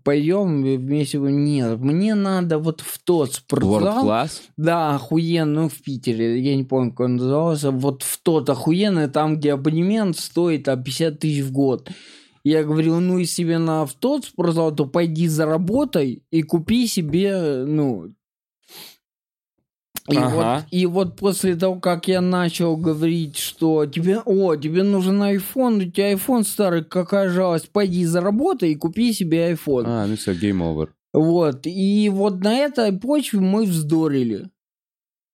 пойдем 0.02 0.62
вместе. 0.62 1.18
Нет, 1.18 1.78
мне 1.78 2.14
надо 2.14 2.58
вот 2.58 2.80
в 2.80 2.98
тот 3.04 3.28
World 3.28 3.34
спортзал. 3.34 4.06
Class? 4.06 4.30
Да, 4.56 4.94
охуенно, 4.94 5.62
ну, 5.62 5.68
в 5.68 5.82
Питере, 5.82 6.40
я 6.40 6.56
не 6.56 6.64
помню, 6.64 6.90
как 6.92 7.00
он 7.00 7.16
назывался, 7.16 7.70
вот 7.70 8.02
в 8.02 8.18
тот 8.22 8.48
охуенный, 8.48 9.08
там, 9.08 9.36
где 9.36 9.52
абонемент 9.52 10.16
стоит 10.16 10.68
а, 10.68 10.76
50 10.76 11.18
тысяч 11.18 11.42
в 11.42 11.52
год. 11.52 11.90
Я 12.44 12.64
говорю, 12.64 12.98
ну, 13.00 13.18
если 13.18 13.42
тебе 13.42 13.58
на 13.58 13.84
в 13.84 13.92
тот 13.92 14.24
спортзал, 14.24 14.74
то 14.74 14.86
пойди 14.86 15.28
заработай 15.28 16.22
и 16.30 16.42
купи 16.42 16.86
себе, 16.86 17.64
ну... 17.66 18.14
И, 20.08 20.16
Ага. 20.16 20.56
вот, 20.56 20.64
и 20.72 20.86
вот 20.86 21.16
после 21.16 21.54
того, 21.54 21.76
как 21.78 22.08
я 22.08 22.20
начал 22.20 22.76
говорить, 22.76 23.36
что 23.38 23.86
тебе, 23.86 24.18
о, 24.24 24.56
тебе 24.56 24.82
нужен 24.82 25.22
iPhone, 25.22 25.76
у 25.86 25.90
тебя 25.90 26.12
iPhone 26.14 26.42
старый, 26.42 26.84
какая 26.84 27.28
жалость, 27.30 27.70
пойди 27.70 28.04
заработай 28.04 28.72
и 28.72 28.74
купи 28.74 29.12
себе 29.12 29.52
iPhone. 29.52 29.84
А, 29.86 30.06
ну 30.06 30.16
все, 30.16 30.32
game 30.32 30.58
over. 30.58 30.88
Вот, 31.12 31.66
и 31.66 32.08
вот 32.12 32.40
на 32.42 32.56
этой 32.56 32.92
почве 32.92 33.38
мы 33.40 33.64
вздорили. 33.64 34.48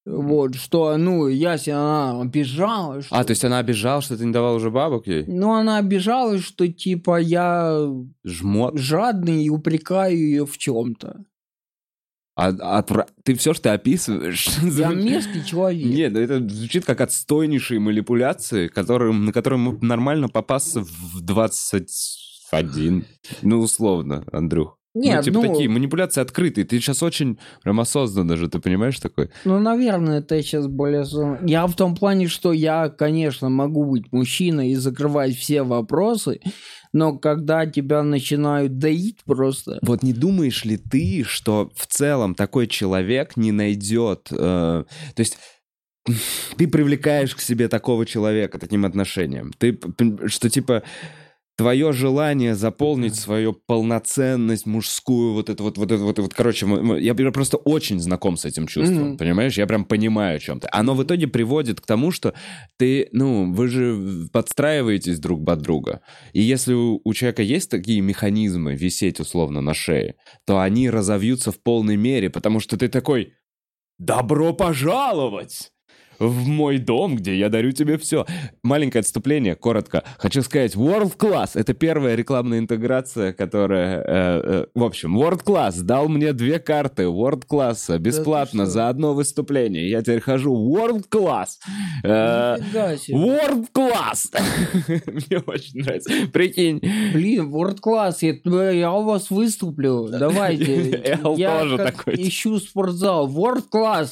Вот, 0.04 0.54
что, 0.54 0.96
ну, 0.96 1.28
Яся, 1.28 1.76
она 1.78 2.20
обижалась. 2.22 3.06
Что... 3.06 3.16
А, 3.16 3.24
то 3.24 3.30
есть 3.32 3.44
она 3.44 3.58
обижала, 3.58 4.00
что 4.00 4.16
ты 4.16 4.24
не 4.24 4.32
давал 4.32 4.54
уже 4.56 4.70
бабок 4.70 5.06
ей? 5.06 5.24
Ну, 5.26 5.52
она 5.52 5.76
обижалась, 5.78 6.42
что, 6.42 6.66
типа, 6.66 7.20
я 7.20 7.86
Жмот. 8.24 8.78
жадный 8.78 9.44
и 9.44 9.50
упрекаю 9.50 10.16
ее 10.16 10.46
в 10.46 10.56
чем-то. 10.56 11.24
А, 12.40 12.52
отвра- 12.80 13.08
Ты 13.24 13.34
все, 13.34 13.52
что 13.52 13.64
ты 13.64 13.68
описываешь... 13.70 14.46
Я 14.62 14.90
мерзкий 14.90 15.44
человек. 15.44 15.84
Нет, 15.84 16.14
это 16.14 16.38
звучит 16.48 16.84
как 16.84 17.00
отстойнейшие 17.00 17.80
манипуляции, 17.80 18.68
которым, 18.68 19.24
на 19.24 19.32
которые 19.32 19.58
мы 19.58 19.76
нормально 19.80 20.28
попасться 20.28 20.82
в 20.82 21.20
21. 21.20 23.04
Ну, 23.42 23.58
условно, 23.58 24.24
Андрюх. 24.30 24.77
Нет, 24.94 25.18
ну, 25.18 25.22
типа 25.22 25.40
ну- 25.40 25.52
такие 25.52 25.68
манипуляции 25.68 26.20
открытые. 26.20 26.64
Ты 26.64 26.78
сейчас 26.80 27.02
очень 27.02 27.38
прям 27.62 27.80
осознанно 27.80 28.36
же, 28.36 28.48
ты 28.48 28.58
понимаешь 28.58 28.98
такой? 28.98 29.30
Ну, 29.44 29.58
наверное, 29.58 30.20
это 30.20 30.42
сейчас 30.42 30.66
более... 30.66 31.04
Я 31.46 31.66
в 31.66 31.74
том 31.76 31.94
плане, 31.94 32.26
что 32.26 32.52
я, 32.52 32.88
конечно, 32.88 33.48
могу 33.48 33.84
быть 33.84 34.10
мужчиной 34.12 34.70
и 34.70 34.74
закрывать 34.74 35.36
все 35.36 35.62
вопросы, 35.62 36.40
но 36.92 37.18
когда 37.18 37.66
тебя 37.66 38.02
начинают 38.02 38.78
доить 38.78 39.18
просто... 39.24 39.78
Вот 39.82 40.02
не 40.02 40.12
думаешь 40.12 40.64
ли 40.64 40.78
ты, 40.78 41.22
что 41.24 41.70
в 41.74 41.86
целом 41.86 42.34
такой 42.34 42.66
человек 42.66 43.36
не 43.36 43.52
найдет... 43.52 44.28
э, 44.30 44.36
то 44.36 45.20
есть 45.20 45.38
ты 46.56 46.66
привлекаешь 46.66 47.34
к 47.34 47.40
себе 47.40 47.68
такого 47.68 48.06
человека 48.06 48.58
таким 48.58 48.84
отношением. 48.84 49.52
Ты, 49.58 49.78
что 50.26 50.48
типа 50.48 50.82
твое 51.58 51.92
желание 51.92 52.54
заполнить 52.54 53.16
свою 53.16 53.52
полноценность 53.52 54.64
мужскую, 54.64 55.32
вот 55.32 55.50
это 55.50 55.64
вот, 55.64 55.76
вот 55.76 55.90
это 55.90 56.04
вот, 56.04 56.18
вот 56.20 56.32
короче, 56.32 56.66
я 57.00 57.14
просто 57.32 57.56
очень 57.56 57.98
знаком 57.98 58.36
с 58.36 58.44
этим 58.44 58.68
чувством, 58.68 59.08
Мгм. 59.08 59.18
понимаешь? 59.18 59.58
Я 59.58 59.66
прям 59.66 59.84
понимаю 59.84 60.36
о 60.36 60.38
чем 60.38 60.60
ты. 60.60 60.68
Оно 60.70 60.94
в 60.94 61.02
итоге 61.02 61.26
приводит 61.26 61.80
к 61.80 61.86
тому, 61.86 62.12
что 62.12 62.32
ты, 62.76 63.08
ну, 63.10 63.52
вы 63.52 63.66
же 63.66 64.28
подстраиваетесь 64.32 65.18
друг 65.18 65.44
под 65.44 65.60
друга. 65.60 66.00
И 66.32 66.40
если 66.40 66.74
у, 66.74 67.00
у 67.02 67.12
человека 67.12 67.42
есть 67.42 67.68
такие 67.68 68.00
механизмы 68.02 68.76
висеть 68.76 69.18
условно 69.18 69.60
на 69.60 69.74
шее, 69.74 70.14
то 70.46 70.60
они 70.60 70.88
разовьются 70.88 71.50
в 71.50 71.60
полной 71.60 71.96
мере, 71.96 72.30
потому 72.30 72.60
что 72.60 72.76
ты 72.76 72.86
такой 72.86 73.32
«Добро 73.98 74.52
пожаловать!» 74.52 75.72
В 76.18 76.48
мой 76.48 76.78
дом, 76.78 77.16
где 77.16 77.36
я 77.36 77.48
дарю 77.48 77.72
тебе 77.72 77.98
все. 77.98 78.26
Маленькое 78.62 79.00
отступление, 79.00 79.54
коротко. 79.54 80.04
Хочу 80.18 80.42
сказать, 80.42 80.74
World 80.74 81.16
Class— 81.16 81.50
это 81.54 81.74
первая 81.74 82.14
рекламная 82.14 82.58
интеграция, 82.58 83.32
которая... 83.32 83.98
э, 83.98 84.02
э, 84.06 84.66
в 84.74 84.82
общем, 84.82 85.18
World 85.18 85.44
Class 85.44 85.82
дал 85.82 86.08
мне 86.08 86.32
две 86.32 86.58
карты 86.58 87.04
World 87.04 87.44
Class 87.50 87.98
бесплатно 87.98 88.64
что? 88.64 88.72
за 88.72 88.88
одно 88.88 89.14
выступление. 89.14 89.88
Я 89.88 90.02
теперь 90.02 90.20
хожу 90.20 90.54
World 90.54 91.04
Class. 91.10 91.48
Э. 92.04 92.56
World 93.10 93.66
Class! 93.74 94.28
Мне 95.06 95.38
очень 95.46 95.80
нравится. 95.80 96.10
Прикинь. 96.32 96.80
Блин, 97.12 97.52
World 97.52 97.78
Class, 97.84 98.16
я, 98.20 98.70
я 98.70 98.92
у 98.92 99.04
вас 99.04 99.30
выступлю. 99.30 100.08
Давайте. 100.08 101.02
Я 101.36 101.60
тоже 101.60 101.76
такой. 101.78 102.14
ищу 102.14 102.58
спортзал. 102.58 103.28
World 103.28 103.64
Class. 103.72 104.10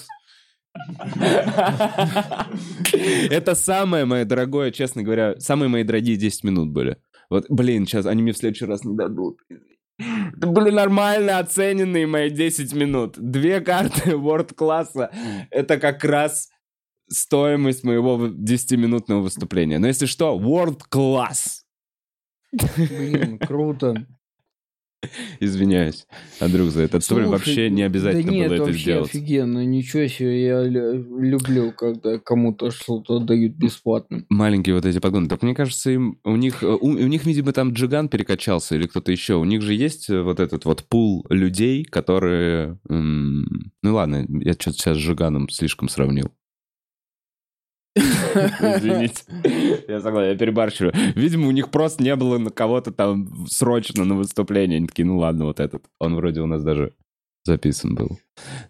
Это 3.31 3.55
самое 3.55 4.05
мое 4.05 4.25
дорогое, 4.25 4.71
честно 4.71 5.03
говоря, 5.03 5.39
самые 5.39 5.69
мои 5.69 5.85
дорогие 5.85 6.17
10 6.17 6.45
минут 6.45 6.71
были. 6.71 6.99
Вот, 7.31 7.47
блин, 7.49 7.87
сейчас 7.87 8.07
они 8.07 8.23
мне 8.23 8.33
в 8.33 8.39
следующий 8.39 8.67
раз 8.67 8.85
не 8.85 8.97
дадут. 8.97 9.41
Это 9.99 10.47
были 10.47 10.71
нормально 10.71 11.39
оцененные 11.39 12.07
мои 12.07 12.31
10 12.31 12.75
минут. 12.75 13.15
Две 13.19 13.61
карты 13.61 14.11
World 14.13 14.55
класса. 14.55 15.11
Это 15.51 15.79
как 15.79 16.05
раз 16.05 16.51
стоимость 17.09 17.85
моего 17.85 18.27
10-минутного 18.27 19.23
выступления. 19.23 19.79
Но 19.79 19.87
если 19.87 20.07
что, 20.07 20.39
World 20.39 20.83
Class. 20.91 21.63
Блин, 22.77 23.39
круто. 23.39 24.07
Извиняюсь, 25.41 26.07
Андрюх, 26.41 26.71
за 26.71 26.83
этот. 26.83 27.05
Слушай, 27.05 27.27
Вообще 27.27 27.71
не 27.71 27.83
обязательно 27.83 28.25
да 28.25 28.31
нет, 28.33 28.49
было 28.49 28.63
это 28.69 28.73
сделать. 28.73 29.11
офигенно, 29.11 29.65
ничего 29.65 30.07
себе, 30.07 30.45
я 30.47 30.63
лю- 30.65 31.21
люблю, 31.21 31.73
когда 31.73 32.19
кому-то 32.19 32.71
что-то 32.71 33.19
дают 33.21 33.55
бесплатно. 33.55 34.25
Маленькие 34.29 34.75
вот 34.75 34.85
эти 34.87 34.99
подгоны. 34.99 35.29
Так 35.29 35.43
мне 35.43 35.55
кажется, 35.55 35.91
им, 35.91 36.19
у 36.25 36.37
них, 36.37 36.63
э, 36.63 36.67
у, 36.67 36.89
у 36.89 37.07
них, 37.07 37.25
видимо, 37.27 37.53
там 37.53 37.73
Джиган 37.73 38.09
перекачался 38.09 38.77
или 38.77 38.87
кто-то 38.87 39.13
еще. 39.13 39.35
У 39.35 39.45
них 39.45 39.63
же 39.63 39.75
есть 39.75 40.09
э, 40.11 40.23
вот 40.23 40.41
этот 40.41 40.65
вот 40.65 40.85
пул 40.85 41.27
людей, 41.31 41.85
которые... 41.85 42.79
м, 42.89 43.73
ну 43.83 43.95
ладно, 43.95 44.27
я 44.29 44.53
что-то 44.55 44.73
сейчас 44.79 44.97
с 44.97 45.01
Жиганом 45.01 45.49
слишком 45.49 45.89
сравнил. 45.89 46.31
Извините. 47.97 49.23
Я 49.89 50.01
согласен, 50.01 50.31
я 50.33 50.37
перебарщиваю. 50.37 50.93
Видимо, 51.15 51.49
у 51.49 51.51
них 51.51 51.71
просто 51.71 52.03
не 52.03 52.15
было 52.17 52.39
на 52.39 52.51
кого-то 52.51 52.93
там 52.93 53.47
срочно 53.49 54.05
на 54.05 54.15
выступление. 54.15 54.79
Они 54.79 54.87
такие, 54.87 55.07
ну 55.07 55.19
ладно, 55.19 55.47
вот 55.47 55.61
этот. 55.61 55.85
Он 55.99 56.15
вроде 56.17 56.41
у 56.43 56.47
нас 56.47 56.63
даже 56.63 56.93
записан 57.45 57.95
был. 57.95 58.19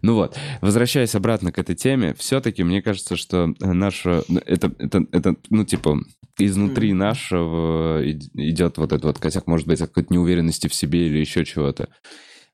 Ну 0.01 0.13
вот, 0.15 0.37
возвращаясь 0.61 1.15
обратно 1.15 1.51
к 1.51 1.59
этой 1.59 1.75
теме, 1.75 2.13
все-таки 2.17 2.63
мне 2.63 2.81
кажется, 2.81 3.15
что 3.17 3.53
наша... 3.59 4.23
Это, 4.45 4.71
это, 4.77 5.05
это 5.11 5.35
ну, 5.49 5.65
типа, 5.65 5.97
изнутри 6.37 6.89
Мгм. 6.91 6.99
нашего 6.99 8.03
ид- 8.05 8.29
идет 8.35 8.77
вот 8.77 8.93
этот 8.93 9.03
вот 9.05 9.19
косяк, 9.19 9.47
может 9.47 9.67
быть, 9.67 9.79
какой-то 9.79 10.13
неуверенности 10.13 10.67
в 10.67 10.73
себе 10.73 11.07
или 11.07 11.17
еще 11.17 11.43
чего-то. 11.43 11.89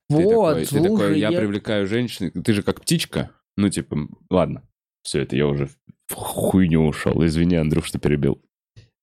Ты 0.09 0.15
Вот, 0.15 0.55
такой, 0.59 0.65
ты 0.65 0.81
такой, 0.81 1.19
я, 1.19 1.29
я- 1.29 1.38
привлекаю 1.38 1.88
женщин, 1.88 2.31
ты 2.31 2.53
же 2.53 2.63
как 2.63 2.81
птичка. 2.81 3.31
Ну, 3.57 3.69
типа, 3.69 4.07
ладно, 4.29 4.63
все 5.03 5.19
это 5.21 5.36
я 5.36 5.45
уже 5.45 5.69
хуйню 6.15 6.88
ушел. 6.88 7.26
Извини, 7.26 7.56
Андрюх, 7.56 7.86
что 7.86 7.99
перебил. 7.99 8.39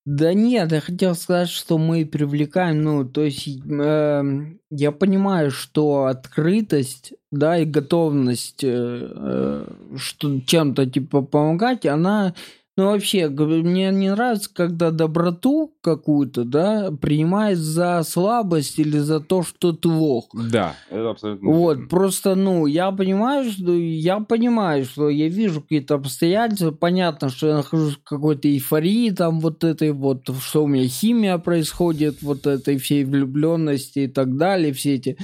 Да 0.05 0.33
нет, 0.33 0.71
я 0.71 0.81
хотел 0.81 1.13
сказать, 1.13 1.49
что 1.49 1.77
мы 1.77 2.07
привлекаем, 2.07 2.81
ну, 2.81 3.05
то 3.05 3.21
есть 3.21 3.47
э, 3.47 4.23
я 4.71 4.91
понимаю, 4.91 5.51
что 5.51 6.05
открытость, 6.05 7.13
да, 7.31 7.59
и 7.59 7.65
готовность 7.65 8.63
э, 8.63 8.67
э, 9.15 9.67
что 9.97 10.39
чем-то 10.41 10.87
типа 10.89 11.21
помогать, 11.21 11.85
она 11.85 12.33
ну, 12.77 12.85
вообще, 12.85 13.27
мне 13.27 13.91
не 13.91 14.09
нравится, 14.09 14.49
когда 14.53 14.91
доброту 14.91 15.75
какую-то, 15.81 16.45
да, 16.45 16.89
принимает 16.91 17.57
за 17.57 18.01
слабость 18.03 18.79
или 18.79 18.97
за 18.97 19.19
то, 19.19 19.43
что 19.43 19.73
ты 19.73 19.89
лох. 19.89 20.29
Да, 20.33 20.75
это 20.89 21.09
абсолютно. 21.09 21.51
Вот, 21.51 21.73
верно. 21.73 21.89
просто, 21.89 22.35
ну, 22.35 22.65
я 22.67 22.91
понимаю, 22.91 23.51
что 23.51 23.73
я 23.73 24.21
понимаю, 24.21 24.85
что 24.85 25.09
я 25.09 25.27
вижу 25.27 25.61
какие-то 25.61 25.95
обстоятельства, 25.95 26.71
понятно, 26.71 27.27
что 27.27 27.47
я 27.47 27.55
нахожусь 27.57 27.95
в 27.97 28.03
какой-то 28.03 28.47
эйфории, 28.47 29.11
там 29.11 29.41
вот 29.41 29.65
этой 29.65 29.91
вот, 29.91 30.29
что 30.41 30.63
у 30.63 30.67
меня 30.67 30.87
химия 30.87 31.37
происходит, 31.39 32.21
вот 32.21 32.47
этой 32.47 32.77
всей 32.77 33.03
влюбленности 33.03 33.99
и 33.99 34.07
так 34.07 34.37
далее, 34.37 34.71
все 34.71 34.95
эти, 34.95 35.17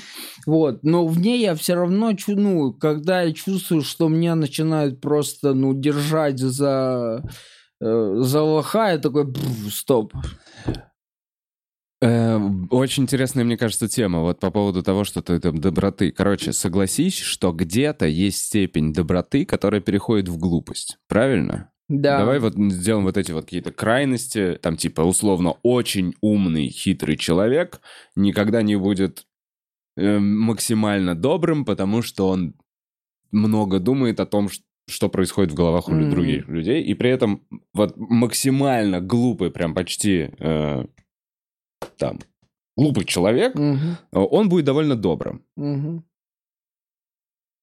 вот, 0.45 0.83
но 0.83 1.07
в 1.07 1.17
ней 1.17 1.41
я 1.41 1.55
все 1.55 1.75
равно, 1.75 2.11
ну, 2.27 2.73
когда 2.73 3.21
я 3.21 3.31
чувствую, 3.31 3.83
что 3.83 4.09
меня 4.09 4.35
начинают 4.35 4.99
просто, 4.99 5.53
ну, 5.53 5.73
держать 5.73 6.39
за 6.39 7.23
Э, 7.81 8.15
за 8.17 8.41
лоха, 8.41 8.91
я 8.91 8.97
такой, 8.97 9.33
стоп. 9.69 10.13
Э, 11.99 12.39
очень 12.69 13.03
интересная, 13.03 13.43
мне 13.43 13.57
кажется, 13.57 13.87
тема 13.87 14.21
вот 14.21 14.39
по 14.39 14.51
поводу 14.51 14.83
того, 14.83 15.03
что 15.03 15.21
ты 15.21 15.39
там 15.39 15.59
доброты. 15.59 16.11
Короче, 16.11 16.53
согласись, 16.53 17.17
что 17.17 17.51
где-то 17.51 18.05
есть 18.05 18.45
степень 18.45 18.93
доброты, 18.93 19.45
которая 19.45 19.81
переходит 19.81 20.29
в 20.29 20.37
глупость. 20.37 20.97
Правильно? 21.07 21.71
Да. 21.89 22.19
Давай 22.19 22.39
вот 22.39 22.53
сделаем 22.55 23.05
вот 23.05 23.17
эти 23.17 23.31
вот 23.31 23.45
какие-то 23.45 23.71
крайности. 23.71 24.59
Там 24.61 24.75
типа 24.75 25.01
условно 25.01 25.55
очень 25.63 26.13
умный, 26.21 26.69
хитрый 26.69 27.15
человек 27.15 27.79
никогда 28.15 28.61
не 28.61 28.75
будет 28.75 29.25
э, 29.95 30.19
максимально 30.19 31.15
добрым, 31.15 31.63
потому 31.63 32.01
что 32.01 32.27
он 32.27 32.55
много 33.31 33.79
думает 33.79 34.19
о 34.19 34.25
том, 34.25 34.49
что 34.49 34.66
что 34.87 35.09
происходит 35.09 35.51
в 35.51 35.55
головах 35.55 35.89
у 35.89 35.93
mm-hmm. 35.93 36.09
других 36.09 36.47
людей, 36.47 36.81
и 36.81 36.93
при 36.93 37.09
этом 37.09 37.45
вот 37.73 37.97
максимально 37.97 39.01
глупый, 39.01 39.51
прям 39.51 39.73
почти 39.73 40.31
э, 40.39 40.85
там 41.97 42.19
глупый 42.77 43.03
человек, 43.03 43.55
mm-hmm. 43.55 43.97
он 44.11 44.47
будет 44.49 44.65
довольно 44.65 44.95
добрым. 44.95 45.45
Mm-hmm. 45.59 46.01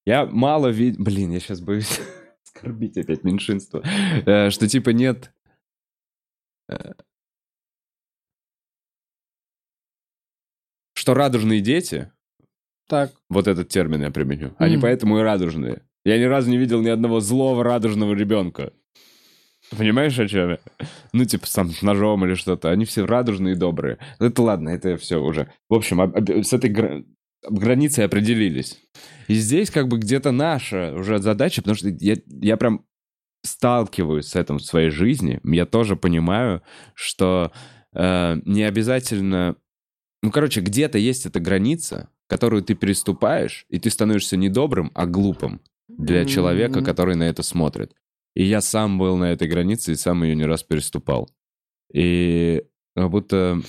Я 0.06 0.26
мало 0.26 0.68
видел, 0.68 1.02
блин, 1.02 1.32
я 1.32 1.40
сейчас 1.40 1.62
боюсь 1.62 2.00
оскорбить 2.44 2.98
опять 2.98 3.24
меньшинство, 3.24 3.82
э, 3.82 4.50
что 4.50 4.68
типа 4.68 4.90
нет. 4.90 5.32
Э, 6.68 6.92
что 10.92 11.14
радужные 11.14 11.62
дети, 11.62 12.12
так. 12.86 13.12
вот 13.30 13.48
этот 13.48 13.68
термин 13.68 14.02
я 14.02 14.10
применю, 14.10 14.48
mm-hmm. 14.48 14.56
они 14.58 14.76
поэтому 14.76 15.18
и 15.18 15.22
радужные. 15.22 15.82
Я 16.04 16.18
ни 16.18 16.24
разу 16.24 16.50
не 16.50 16.58
видел 16.58 16.82
ни 16.82 16.88
одного 16.88 17.20
злого 17.20 17.64
радужного 17.64 18.12
ребенка. 18.14 18.72
Понимаешь, 19.70 20.18
о 20.18 20.28
чем 20.28 20.50
я? 20.50 20.58
Ну, 21.12 21.24
типа, 21.24 21.46
сам 21.46 21.70
с 21.70 21.80
ножом 21.80 22.24
или 22.26 22.34
что-то. 22.34 22.70
Они 22.70 22.84
все 22.84 23.06
радужные 23.06 23.54
и 23.54 23.58
добрые. 23.58 23.98
Ну, 24.18 24.26
это 24.26 24.42
ладно, 24.42 24.68
это 24.68 24.96
все 24.98 25.22
уже. 25.22 25.50
В 25.70 25.74
общем, 25.74 26.00
с 26.44 26.52
этой 26.52 26.68
гра... 26.68 27.02
границей 27.48 28.04
определились. 28.04 28.78
И 29.28 29.34
здесь 29.34 29.70
как 29.70 29.88
бы 29.88 29.98
где-то 29.98 30.32
наша 30.32 30.94
уже 30.94 31.18
задача, 31.18 31.62
потому 31.62 31.76
что 31.76 31.88
я, 31.88 32.16
я 32.26 32.58
прям 32.58 32.84
сталкиваюсь 33.42 34.26
с 34.26 34.36
этим 34.36 34.58
в 34.58 34.62
своей 34.62 34.90
жизни. 34.90 35.40
Я 35.42 35.64
тоже 35.64 35.96
понимаю, 35.96 36.62
что 36.94 37.50
э, 37.94 38.36
не 38.44 38.64
обязательно... 38.64 39.56
Ну, 40.22 40.30
короче, 40.30 40.60
где-то 40.60 40.98
есть 40.98 41.24
эта 41.24 41.40
граница, 41.40 42.10
которую 42.26 42.62
ты 42.62 42.74
переступаешь, 42.74 43.64
и 43.70 43.78
ты 43.78 43.88
становишься 43.88 44.36
не 44.36 44.50
добрым, 44.50 44.90
а 44.94 45.06
глупым 45.06 45.62
для 45.98 46.24
человека, 46.24 46.82
который 46.82 47.16
на 47.16 47.24
это 47.24 47.42
смотрит. 47.42 47.94
И 48.34 48.44
я 48.44 48.60
сам 48.60 48.98
был 48.98 49.16
на 49.16 49.32
этой 49.32 49.48
границе 49.48 49.92
и 49.92 49.96
сам 49.96 50.22
ее 50.24 50.34
не 50.34 50.44
раз 50.44 50.62
переступал. 50.62 51.30
И 51.92 52.64
как 52.96 53.10
будто 53.10 53.60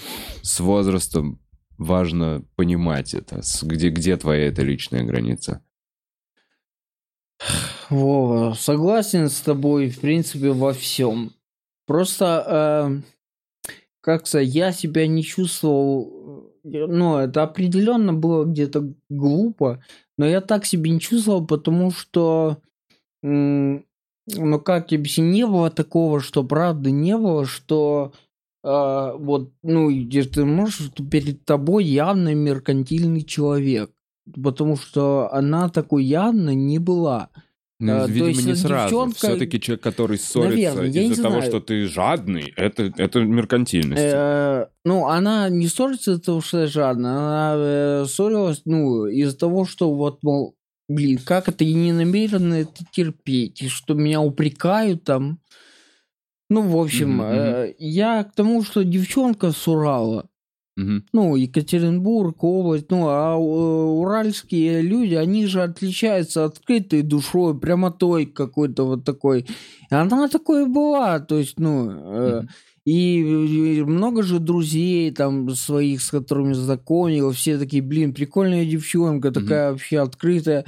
с 0.42 0.60
возрастом 0.60 1.40
важно 1.78 2.44
понимать 2.56 3.14
это, 3.14 3.42
где, 3.62 3.90
где 3.90 4.18
твоя 4.18 4.48
эта 4.48 4.64
личная 4.64 5.04
граница. 5.04 5.62
Вова, 7.90 8.54
согласен 8.54 9.30
с 9.30 9.42
тобой, 9.42 9.90
в 9.90 10.00
принципе, 10.00 10.52
во 10.52 10.74
всем. 10.74 11.34
Просто, 11.86 13.04
э, 13.68 13.72
как 14.02 14.26
сказать, 14.26 14.48
я 14.48 14.72
себя 14.72 15.06
не 15.06 15.24
чувствовал, 15.24 16.15
ну, 16.66 17.18
это 17.20 17.44
определенно 17.44 18.14
было 18.14 18.46
где-то 18.46 18.94
глупо, 19.10 19.84
но 20.18 20.26
я 20.26 20.42
так 20.42 20.66
себе 20.66 20.90
не 20.90 21.00
чувствовал, 21.00 21.46
потому 21.46 21.92
что, 21.92 22.58
ну 23.22 23.84
как 24.64 24.88
тебе 24.88 25.10
не 25.18 25.46
было 25.46 25.70
такого, 25.70 26.20
что 26.20 26.44
правда 26.44 26.90
не 26.90 27.16
было, 27.18 27.46
что 27.46 28.14
э, 28.64 29.12
вот, 29.18 29.52
ну, 29.62 29.92
ты 30.10 30.46
можешь, 30.46 30.88
что 30.88 31.06
перед 31.08 31.46
тобой 31.46 31.86
явно 31.86 32.34
меркантильный 32.34 33.22
человек, 33.22 33.92
потому 34.44 34.76
что 34.76 35.32
она 35.32 35.70
такой 35.70 36.04
явно 36.04 36.56
не 36.56 36.80
была. 36.80 37.30
Ну, 37.80 38.04
а, 38.04 38.08
видимо, 38.08 38.30
есть, 38.30 38.46
не 38.46 38.56
сразу. 38.56 38.90
Девчонка... 38.90 39.18
Все-таки 39.18 39.60
человек, 39.60 39.84
который 39.84 40.18
ссорится 40.18 40.84
из-за 40.86 41.22
того, 41.22 41.42
что 41.42 41.60
ты 41.60 41.86
жадный, 41.88 42.54
это, 42.56 42.94
это 42.98 43.20
меркантильность. 43.20 44.02
Э, 44.02 44.68
ну, 44.86 45.08
она 45.08 45.50
не 45.50 45.68
ссорится 45.68 46.12
из-за 46.12 46.22
того, 46.22 46.42
что 46.42 46.62
я 46.62 46.68
жадный, 46.68 47.10
она 47.10 47.56
э, 47.58 48.06
ссорилась, 48.08 48.62
ну, 48.64 49.08
из-за 49.08 49.38
того, 49.38 49.66
что 49.66 49.94
вот, 49.94 50.24
мол, 50.24 50.56
блин, 50.88 51.20
как 51.26 51.50
это 51.50 51.66
я 51.66 51.74
не 51.76 51.92
намерена 51.92 52.54
это 52.54 52.86
терпеть, 52.92 53.62
и 53.62 53.68
что 53.68 53.94
меня 53.94 54.22
упрекают 54.22 55.04
там. 55.04 55.40
Ну, 56.50 56.62
в 56.62 56.78
общем, 56.78 57.22
mm-hmm. 57.22 57.34
э, 57.34 57.74
я 57.80 58.24
к 58.24 58.34
тому, 58.36 58.64
что 58.64 58.86
девчонка 58.86 59.52
с 59.52 59.68
Урала, 59.68 60.30
Угу. 60.78 61.04
Ну, 61.14 61.36
Екатеринбург, 61.36 62.44
область, 62.44 62.92
ну, 62.92 63.08
а 63.08 63.36
уральские 63.36 64.82
люди, 64.82 65.14
они 65.14 65.46
же 65.46 65.64
отличаются 65.64 66.44
открытой 66.44 67.02
душой, 67.02 67.58
прямотой 67.58 68.26
какой-то 68.26 68.86
вот 68.86 69.06
такой. 69.06 69.46
И 69.90 69.96
она 69.96 70.28
такой 70.28 70.68
была, 70.68 71.20
то 71.20 71.38
есть, 71.38 71.60
ну, 71.60 71.86
угу. 71.86 72.48
и, 72.84 73.78
и 73.78 73.84
много 73.84 74.22
же 74.22 74.40
друзей 74.40 75.12
там 75.12 75.50
своих, 75.56 76.02
с 76.02 76.12
которыми 76.12 76.52
знакомил, 76.52 77.32
все 77.32 77.58
такие, 77.58 77.82
блин, 77.82 78.14
прикольная 78.14 78.66
девчонка, 78.66 79.32
такая 79.32 79.68
угу. 79.68 79.74
вообще 79.74 80.00
открытая. 80.00 80.66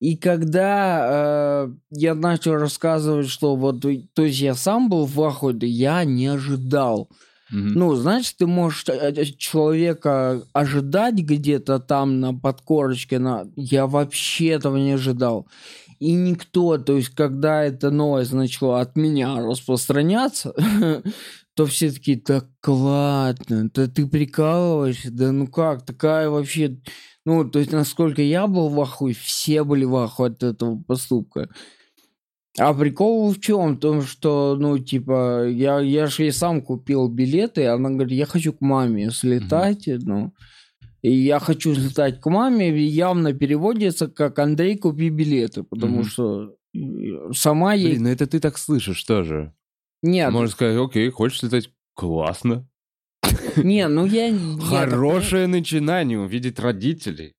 И 0.00 0.16
когда 0.16 1.68
э, 1.68 1.72
я 1.90 2.14
начал 2.14 2.54
рассказывать, 2.54 3.28
что 3.28 3.54
вот, 3.54 3.82
то 3.82 4.22
есть 4.24 4.40
я 4.40 4.54
сам 4.54 4.88
был 4.88 5.04
в 5.04 5.22
ахуе, 5.22 5.58
я 5.60 6.02
не 6.04 6.26
ожидал. 6.26 7.08
Ну, 7.52 7.94
знаешь, 7.94 8.32
ты 8.32 8.46
можешь 8.46 8.84
э, 8.88 9.12
э, 9.14 9.24
человека 9.36 10.42
ожидать 10.54 11.16
где-то 11.16 11.80
там 11.80 12.18
на 12.18 12.34
подкорочке, 12.34 13.18
на... 13.18 13.46
я 13.56 13.86
вообще 13.86 14.48
этого 14.48 14.78
не 14.78 14.92
ожидал. 14.92 15.46
И 15.98 16.14
никто, 16.14 16.78
то 16.78 16.96
есть, 16.96 17.10
когда 17.10 17.62
эта 17.62 17.90
новость 17.90 18.32
начала 18.32 18.80
от 18.80 18.96
меня 18.96 19.36
распространяться, 19.36 20.54
то 21.54 21.66
все 21.66 21.92
такие, 21.92 22.18
так 22.18 22.46
ладно, 22.66 23.70
да 23.72 23.86
ты 23.86 24.06
прикалываешься, 24.06 25.10
да 25.12 25.30
ну 25.30 25.46
как, 25.46 25.84
такая 25.84 26.30
вообще... 26.30 26.78
Ну, 27.24 27.48
то 27.48 27.60
есть, 27.60 27.70
насколько 27.70 28.20
я 28.20 28.48
был 28.48 28.68
в 28.68 28.80
ахуе, 28.80 29.14
все 29.14 29.62
были 29.62 29.84
в 29.84 29.94
ахуе 29.94 30.30
от 30.30 30.42
этого 30.42 30.82
поступка. 30.82 31.48
А 32.58 32.74
прикол 32.74 33.32
в 33.32 33.40
чем? 33.40 33.76
В 33.76 33.80
том, 33.80 34.02
что, 34.02 34.56
ну, 34.58 34.78
типа, 34.78 35.48
я, 35.48 35.80
я 35.80 36.06
же 36.06 36.24
ей 36.24 36.32
сам 36.32 36.60
купил 36.60 37.08
билеты, 37.08 37.62
и 37.62 37.64
она 37.64 37.90
говорит, 37.90 38.12
я 38.12 38.26
хочу 38.26 38.52
к 38.52 38.60
маме 38.60 39.10
слетать, 39.10 39.88
mm-hmm. 39.88 40.02
ну, 40.04 40.34
и 41.00 41.10
я 41.10 41.38
хочу 41.40 41.74
слетать 41.74 42.20
к 42.20 42.30
маме, 42.30 42.70
и 42.70 42.82
явно 42.82 43.32
переводится 43.32 44.06
как 44.06 44.38
«Андрей, 44.38 44.76
купи 44.76 45.08
билеты», 45.08 45.62
потому 45.62 46.00
mm-hmm. 46.00 46.04
что 46.04 46.56
сама 47.32 47.74
ей... 47.74 47.92
Блин, 47.92 48.02
ну 48.04 48.08
это 48.10 48.26
ты 48.26 48.38
так 48.38 48.58
слышишь 48.58 49.02
тоже. 49.04 49.54
Нет. 50.02 50.30
Можно 50.30 50.50
сказать, 50.50 50.78
окей, 50.78 51.08
хочешь 51.10 51.40
слетать? 51.40 51.70
Классно. 51.94 52.68
Не, 53.56 53.88
ну 53.88 54.04
я... 54.04 54.36
Хорошее 54.60 55.46
начинание 55.46 56.18
увидеть 56.18 56.58
родителей. 56.58 57.34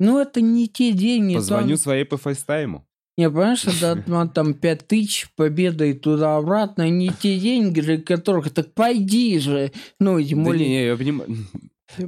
Ну 0.00 0.18
это 0.18 0.40
не 0.40 0.68
те 0.68 0.92
деньги. 0.92 1.34
Позвоню 1.34 1.76
своей 1.76 2.04
по 2.04 2.16
фейстайму. 2.16 2.87
Не, 3.18 3.28
понимаешь, 3.28 3.64
это 3.64 4.02
ну, 4.06 4.28
там 4.28 4.54
5 4.54 4.86
тысяч 4.86 5.28
победой 5.34 5.94
туда-обратно, 5.94 6.88
не 6.88 7.10
те 7.10 7.36
деньги, 7.36 7.80
для 7.80 8.00
которых, 8.00 8.50
так 8.50 8.72
пойди 8.72 9.40
же. 9.40 9.72
Ну, 9.98 10.22
тем 10.22 10.44
более... 10.44 10.64
Да 10.64 10.70
не, 10.70 10.86
я 10.86 10.96
понимаю. 10.96 11.36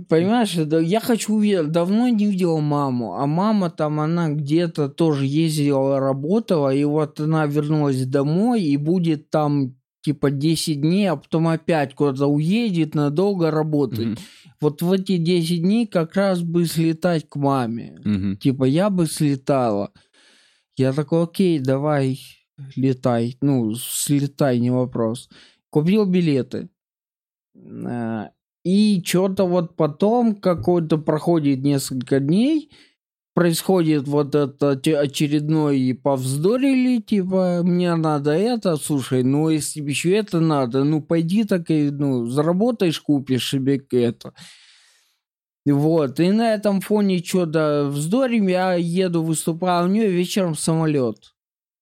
Понимаешь, 0.09 0.55
да, 0.55 0.79
я 0.79 1.01
хочу 1.01 1.35
увидеть, 1.35 1.73
давно 1.73 2.07
не 2.09 2.27
видел 2.27 2.61
маму, 2.61 3.15
а 3.17 3.27
мама 3.27 3.71
там, 3.71 3.99
она 3.99 4.29
где-то 4.29 4.89
тоже 4.89 5.27
ездила, 5.27 5.99
работала, 5.99 6.73
и 6.73 6.85
вот 6.85 7.19
она 7.19 7.47
вернулась 7.47 8.05
домой 8.05 8.63
и 8.63 8.77
будет 8.77 9.31
там 9.31 9.75
типа 10.03 10.31
10 10.31 10.81
дней, 10.81 11.11
а 11.11 11.17
потом 11.17 11.49
опять 11.49 11.95
куда-то 11.95 12.27
уедет, 12.27 12.95
надолго 12.95 13.51
работать. 13.51 14.07
Мгм. 14.07 14.19
Вот 14.61 14.83
в 14.83 14.93
эти 14.93 15.17
10 15.17 15.63
дней 15.63 15.87
как 15.87 16.15
раз 16.15 16.43
бы 16.43 16.67
слетать 16.67 17.29
к 17.29 17.37
маме. 17.37 17.99
Мгм. 18.05 18.37
Типа, 18.37 18.65
я 18.65 18.91
бы 18.91 19.07
слетала. 19.07 19.91
Я 20.77 20.93
такой, 20.93 21.25
окей, 21.25 21.59
давай, 21.59 22.21
летай. 22.77 23.37
Ну, 23.41 23.75
слетай, 23.75 24.59
не 24.59 24.71
вопрос. 24.71 25.29
Купил 25.71 26.07
билеты. 26.07 26.69
А, 27.87 28.31
И 28.65 29.03
что-то 29.05 29.47
вот 29.47 29.77
потом, 29.77 30.37
какой-то 30.37 30.99
проходит 30.99 31.61
несколько 31.63 32.21
дней, 32.21 32.71
происходит 33.35 34.09
вот 34.09 34.35
это 34.35 34.71
очередной 35.01 35.79
повздорили, 35.95 37.01
типа, 37.03 37.63
мне 37.65 37.95
надо 37.97 38.33
это, 38.33 38.77
слушай, 38.77 39.23
ну, 39.25 39.51
если 39.51 39.83
еще 39.83 40.13
это 40.17 40.41
надо, 40.41 40.85
ну, 40.85 41.03
пойди 41.03 41.45
так 41.45 41.71
и, 41.71 41.91
ну, 41.91 42.27
заработаешь, 42.27 43.01
купишь 43.01 43.51
себе 43.51 43.83
это. 43.93 44.35
Вот, 45.67 46.21
и 46.21 46.31
на 46.31 46.55
этом 46.55 46.81
фоне 46.81 47.19
что-то 47.19 47.89
вздорим, 47.91 48.49
я 48.49 48.75
еду 48.75 49.23
выступать, 49.23 49.71
а 49.71 49.85
у 49.85 49.89
нее 49.89 50.09
вечером 50.09 50.55
самолет. 50.55 51.35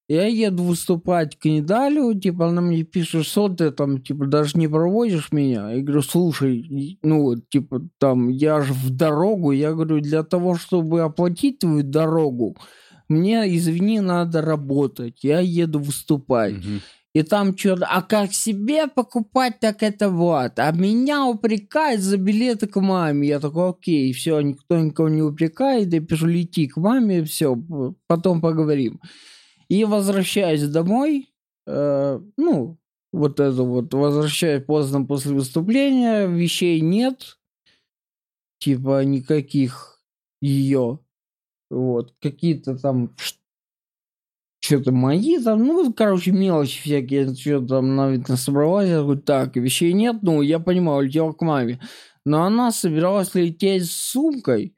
Я 0.09 0.27
еду 0.27 0.65
выступать 0.65 1.39
к 1.39 1.45
Недалю, 1.45 2.19
типа, 2.19 2.49
она 2.49 2.63
мне 2.63 2.83
пишет, 2.83 3.27
что 3.27 3.51
ты 3.51 3.71
там, 3.71 4.01
типа, 4.01 4.27
даже 4.27 4.59
не 4.59 4.67
проводишь 4.67 5.33
меня. 5.33 5.71
Я 5.71 5.83
говорю, 5.83 6.01
слушай, 6.01 6.99
ну, 7.03 7.37
типа, 7.37 7.83
там, 7.99 8.29
я 8.31 8.63
же 8.63 8.73
в 8.73 8.89
дорогу, 8.91 9.53
я 9.53 9.73
говорю, 9.73 10.01
для 10.01 10.23
того, 10.23 10.55
чтобы 10.55 11.03
оплатить 11.03 11.59
твою 11.59 11.83
дорогу, 11.83 12.57
мне, 13.09 13.55
извини, 13.55 14.01
надо 14.01 14.41
работать, 14.41 15.23
я 15.23 15.41
еду 15.41 15.79
выступать. 15.79 16.55
Мгм. 16.55 16.81
И 17.15 17.23
там 17.23 17.57
что-то, 17.57 17.87
а 17.87 18.03
как 18.03 18.33
себе 18.33 18.87
покупать, 18.87 19.61
так 19.61 19.83
это 19.83 20.11
вот. 20.11 20.59
А 20.59 20.71
меня 20.73 21.27
упрекают 21.27 22.03
за 22.03 22.19
билеты 22.19 22.67
к 22.67 22.81
маме. 22.81 23.29
Я 23.29 23.41
такой, 23.41 23.71
окей, 23.71 24.13
все, 24.13 24.41
никто 24.41 24.79
никого 24.79 25.09
не 25.09 25.23
упрекает, 25.23 25.93
я 25.93 26.01
пишу, 26.01 26.27
лети 26.27 26.69
к 26.69 26.77
маме, 26.77 27.25
все, 27.25 27.57
потом 28.07 28.41
поговорим. 28.41 29.01
И 29.69 29.85
возвращаюсь 29.85 30.63
домой, 30.63 31.31
э, 31.67 32.21
ну, 32.37 32.79
вот 33.13 33.41
это 33.41 33.63
вот, 33.63 33.93
возвращаюсь 33.95 34.65
поздно 34.65 35.05
после 35.05 35.33
выступления, 35.33 36.27
вещей 36.27 36.81
нет, 36.81 37.39
типа 38.59 39.05
никаких 39.05 40.03
ее, 40.41 41.01
вот, 41.71 42.15
какие-то 42.21 42.79
там 42.79 43.15
что-то 44.69 44.93
мои 44.93 45.43
там, 45.43 45.67
ну, 45.67 45.93
короче, 45.93 46.31
мелочи 46.31 46.83
всякие, 46.83 47.35
что 47.35 47.67
там 47.67 47.97
навіть 47.97 48.29
насобралась, 48.29 48.89
я 48.89 49.01
говорю, 49.01 49.21
так, 49.21 49.57
вещей 49.57 49.95
нет, 49.95 50.17
ну, 50.23 50.43
я 50.43 50.59
понимаю, 50.59 50.99
улетела 50.99 51.33
к 51.33 51.41
маме. 51.41 51.81
Но 52.27 52.45
она 52.45 52.71
собиралась 52.71 53.35
лететь 53.35 53.87
с 53.87 53.93
сумкой, 53.93 54.77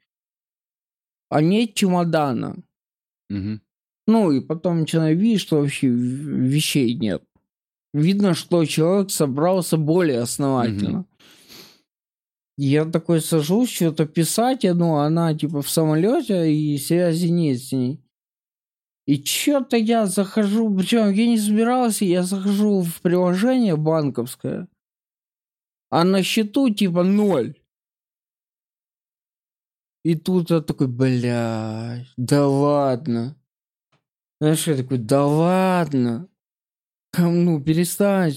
а 1.29 1.41
нет 1.41 1.73
чемодана. 1.73 2.55
Мгм. 3.29 3.61
Ну, 4.07 4.31
и 4.31 4.39
потом 4.39 4.79
начинаю 4.79 5.17
видеть, 5.17 5.41
что 5.41 5.57
вообще 5.59 5.87
вещей 5.87 6.95
нет. 6.95 7.23
Видно, 7.93 8.33
что 8.33 8.65
человек 8.65 9.11
собрался 9.11 9.75
более 9.77 10.21
основательно. 10.21 11.05
Я 12.57 12.85
такой 12.85 13.21
сажусь, 13.21 13.71
что-то 13.71 14.05
писать, 14.05 14.63
ну, 14.63 14.95
она 14.95 15.33
типа 15.33 15.61
в 15.61 15.69
самолете, 15.69 16.53
и 16.53 16.77
связи 16.77 17.27
нет 17.27 17.59
с 17.59 17.71
ней. 17.71 18.00
И 19.05 19.23
что-то 19.23 19.77
я 19.77 20.07
захожу, 20.07 20.73
причем 20.75 21.11
я 21.11 21.27
не 21.27 21.37
собирался, 21.37 22.03
я 22.05 22.23
захожу 22.23 22.81
в 22.81 23.01
приложение 23.01 23.75
банковское, 23.75 24.67
а 25.89 26.03
на 26.03 26.23
счету 26.23 26.69
типа 26.69 27.03
ноль. 27.03 27.53
И 30.03 30.15
тут 30.15 30.51
я 30.51 30.61
такой, 30.61 30.87
блядь, 30.87 32.07
да 32.17 32.47
ладно. 32.47 33.35
Знаешь, 34.39 34.67
я 34.67 34.75
такой, 34.75 34.97
да 34.97 35.25
ладно. 35.25 36.27
Ну, 37.19 37.61
перестань. 37.61 38.33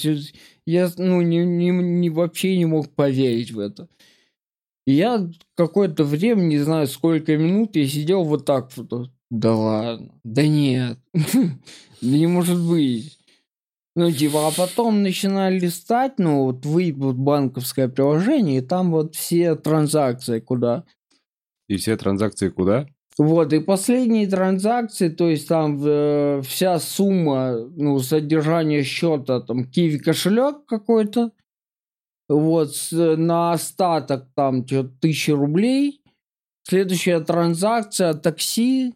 Я, 0.66 0.90
ну, 0.98 1.22
не, 1.22 1.44
не- 1.46 1.70
не- 1.70 2.10
вообще 2.10 2.56
не 2.58 2.66
мог 2.66 2.94
поверить 2.94 3.52
в 3.52 3.58
это. 3.60 3.88
И 4.86 4.92
я 4.94 5.30
какое-то 5.56 6.04
время, 6.04 6.42
не 6.42 6.58
знаю, 6.58 6.86
сколько 6.86 7.36
минут, 7.36 7.76
я 7.76 7.86
сидел 7.88 8.24
вот 8.24 8.44
так 8.44 8.70
вот. 8.76 9.10
Да 9.30 9.54
ладно. 9.54 10.12
Да 10.24 10.46
нет. 10.46 10.98
Да 12.00 12.10
не 12.18 12.26
может 12.26 12.60
быть. 12.60 13.18
Ну, 13.96 14.10
типа, 14.12 14.48
а 14.48 14.50
потом 14.50 15.02
начинаю 15.02 15.58
листать, 15.60 16.18
ну, 16.18 16.44
вот 16.44 16.66
вы 16.66 16.92
вот 16.96 17.16
банковское 17.16 17.88
приложение, 17.88 18.58
и 18.58 18.62
там 18.62 18.90
вот 18.90 19.14
все 19.14 19.54
транзакции 19.54 20.40
куда. 20.40 20.84
И 21.68 21.76
все 21.76 21.96
транзакции 21.96 22.48
куда? 22.50 22.86
Вот, 23.18 23.52
и 23.52 23.60
последние 23.60 24.26
транзакции, 24.28 25.08
то 25.08 25.28
есть 25.30 25.48
там 25.48 25.80
э, 25.84 26.42
вся 26.44 26.78
сумма, 26.80 27.56
ну, 27.76 28.00
содержания 28.00 28.82
счета, 28.82 29.40
там, 29.40 29.64
киви 29.64 29.98
кошелек 29.98 30.66
какой-то, 30.66 31.30
вот, 32.28 32.74
с- 32.74 33.16
на 33.16 33.52
остаток 33.52 34.26
там 34.34 34.66
что-то 34.66 34.90
тысячи 35.00 35.30
рублей, 35.30 36.00
следующая 36.64 37.20
транзакция 37.20 38.14
такси, 38.14 38.94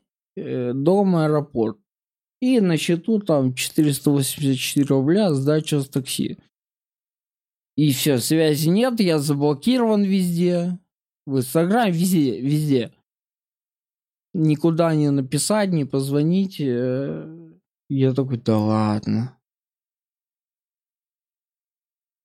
дом, 0.74 1.16
аэропорт. 1.16 1.78
И 2.40 2.60
на 2.60 2.76
счету 2.76 3.18
там 3.20 3.54
484 3.54 4.86
рубля 4.86 5.32
сдача 5.34 5.80
с 5.80 5.88
такси. 5.88 6.38
И 7.76 7.92
все, 7.92 8.18
связи 8.18 8.68
нет, 8.68 9.00
я 9.00 9.18
заблокирован 9.18 10.02
везде. 10.04 10.78
В 11.26 11.38
Инстаграме, 11.38 11.92
везде, 11.92 12.40
везде 12.40 12.92
никуда 14.34 14.94
не 14.94 15.10
написать, 15.10 15.70
не 15.70 15.84
позвонить. 15.84 16.60
э, 16.60 17.50
Я 17.88 18.14
такой, 18.14 18.38
да 18.38 18.58
ладно. 18.58 19.38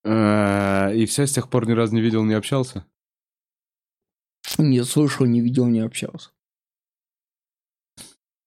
А, 0.06 0.92
И 0.94 1.06
все, 1.06 1.26
с 1.26 1.34
тех 1.34 1.50
пор 1.50 1.68
ни 1.68 1.72
разу 1.72 1.96
не 1.96 2.02
видел, 2.02 2.24
не 2.24 2.34
общался? 2.34 2.86
Не 4.58 4.84
слышал, 4.84 5.26
не 5.26 5.42
видел, 5.42 5.66
не 5.68 5.80
общался. 5.80 6.32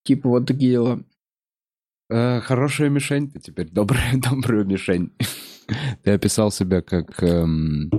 Типа 0.07 0.29
вот 0.29 0.47
такие 0.47 0.71
дела. 0.71 1.01
Э, 2.09 2.41
Хорошая 2.41 2.89
мишень 2.89 3.29
ты 3.31 3.41
теперь, 3.41 3.69
добрая, 3.69 4.13
добрая 4.31 4.65
мишень. 4.65 5.13
Ты 6.05 6.13
описал 6.13 6.53
себя 6.53 6.81
как... 6.81 7.21
эм, 7.25 7.91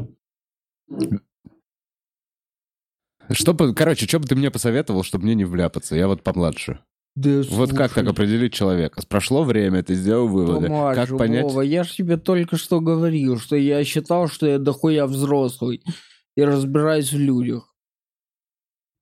Что 3.29 3.53
бы, 3.53 3.73
короче, 3.75 4.07
что 4.07 4.19
бы 4.19 4.25
ты 4.25 4.35
мне 4.35 4.49
посоветовал, 4.49 5.03
чтобы 5.03 5.25
мне 5.25 5.35
не 5.35 5.43
вляпаться? 5.43 5.95
Я 5.97 6.07
вот 6.07 6.23
помладше. 6.23 6.79
Да 7.15 7.41
Вот 7.49 7.73
как 7.73 7.93
так 7.93 8.07
определить 8.07 8.53
человека? 8.53 9.01
Прошло 9.09 9.43
время, 9.43 9.83
ты 9.83 9.95
сделал 9.95 10.27
выводы. 10.27 10.67
Помажу, 10.67 11.01
Как 11.17 11.17
понять? 11.17 11.43
Вова, 11.43 11.61
я 11.61 11.83
же 11.83 11.93
тебе 11.93 12.15
только 12.15 12.55
что 12.57 12.79
говорил, 12.79 13.39
что 13.39 13.55
я 13.57 13.83
считал, 13.83 14.29
что 14.29 14.47
я 14.47 14.59
дохуя 14.59 15.07
взрослый 15.07 15.83
и 16.37 16.41
разбираюсь 16.43 17.11
в 17.11 17.17
людях. 17.17 17.75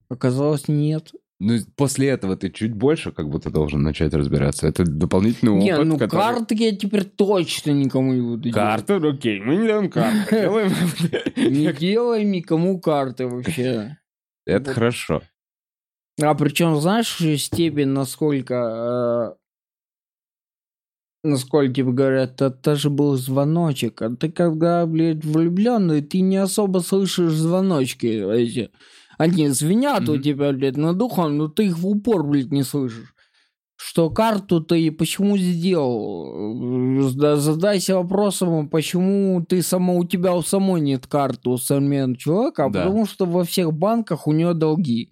Оказалось, 0.09 0.67
нет. 0.67 1.11
Ну, 1.47 1.59
после 1.75 2.07
этого 2.09 2.35
ты 2.35 2.49
чуть 2.49 2.73
больше 2.73 3.11
как 3.11 3.29
будто 3.29 3.51
должен 3.51 3.83
начать 3.83 4.11
разбираться. 4.15 4.65
Это 4.67 4.83
дополнительный 4.83 5.51
опыт, 5.51 5.63
не, 5.63 5.77
ну 5.83 5.97
который- 5.99 6.19
карты 6.19 6.55
я 6.55 6.75
теперь 6.75 7.03
точно 7.03 7.69
никому 7.69 8.13
не 8.13 8.21
буду 8.21 8.37
делать. 8.49 8.55
Карты? 8.55 8.95
Окей, 8.95 9.39
мы 9.41 9.57
не 9.57 9.67
делаем 9.67 9.91
карты. 9.91 10.41
Делаем... 10.41 10.71
Не 11.35 11.71
делай 11.71 12.23
никому 12.25 12.79
карты 12.79 13.27
вообще. 13.27 13.95
Это 14.47 14.69
Вот. 14.71 14.73
хорошо. 14.73 15.21
А 16.19 16.33
причем, 16.33 16.79
знаешь, 16.81 17.15
степень, 17.39 17.89
насколько... 17.89 19.35
э, 21.23 21.27
насколько 21.29 21.71
тебе 21.73 21.91
говорят, 21.91 22.41
это 22.41 22.75
же 22.75 22.89
был 22.89 23.17
звоночек. 23.17 24.01
А 24.01 24.09
ты 24.15 24.31
когда, 24.31 24.85
блядь, 24.87 25.23
влюбленный, 25.23 26.01
ты 26.01 26.21
не 26.21 26.37
особо 26.37 26.79
слышишь 26.79 27.33
звоночки 27.33 28.07
эти. 28.07 28.71
Они 29.17 29.47
звенят 29.49 30.07
у 30.09 30.13
Мгм. 30.13 30.21
тебя, 30.21 30.51
блядь, 30.51 30.77
над 30.77 31.01
ухом, 31.01 31.37
но 31.37 31.47
ты 31.47 31.65
их 31.67 31.77
в 31.77 31.87
упор, 31.87 32.23
блядь, 32.25 32.51
не 32.51 32.63
слышишь. 32.63 33.13
Что 33.77 34.09
карту 34.09 34.61
ты 34.61 34.89
почему 34.91 35.37
сделал? 35.37 37.11
Да, 37.13 37.35
Задайся 37.35 37.95
вопросом, 37.97 38.69
почему 38.69 39.43
ты 39.47 39.61
сама, 39.61 39.93
у 39.93 40.05
тебя 40.05 40.33
у 40.33 40.41
самой 40.41 40.79
нет 40.81 41.07
карты 41.07 41.49
у 41.49 41.57
современного 41.57 42.17
человека, 42.17 42.65
а 42.65 42.69
Да. 42.69 42.83
потому 42.83 43.05
что 43.05 43.25
во 43.25 43.43
всех 43.43 43.73
банках 43.73 44.27
у 44.27 44.31
нее 44.31 44.53
долги. 44.53 45.11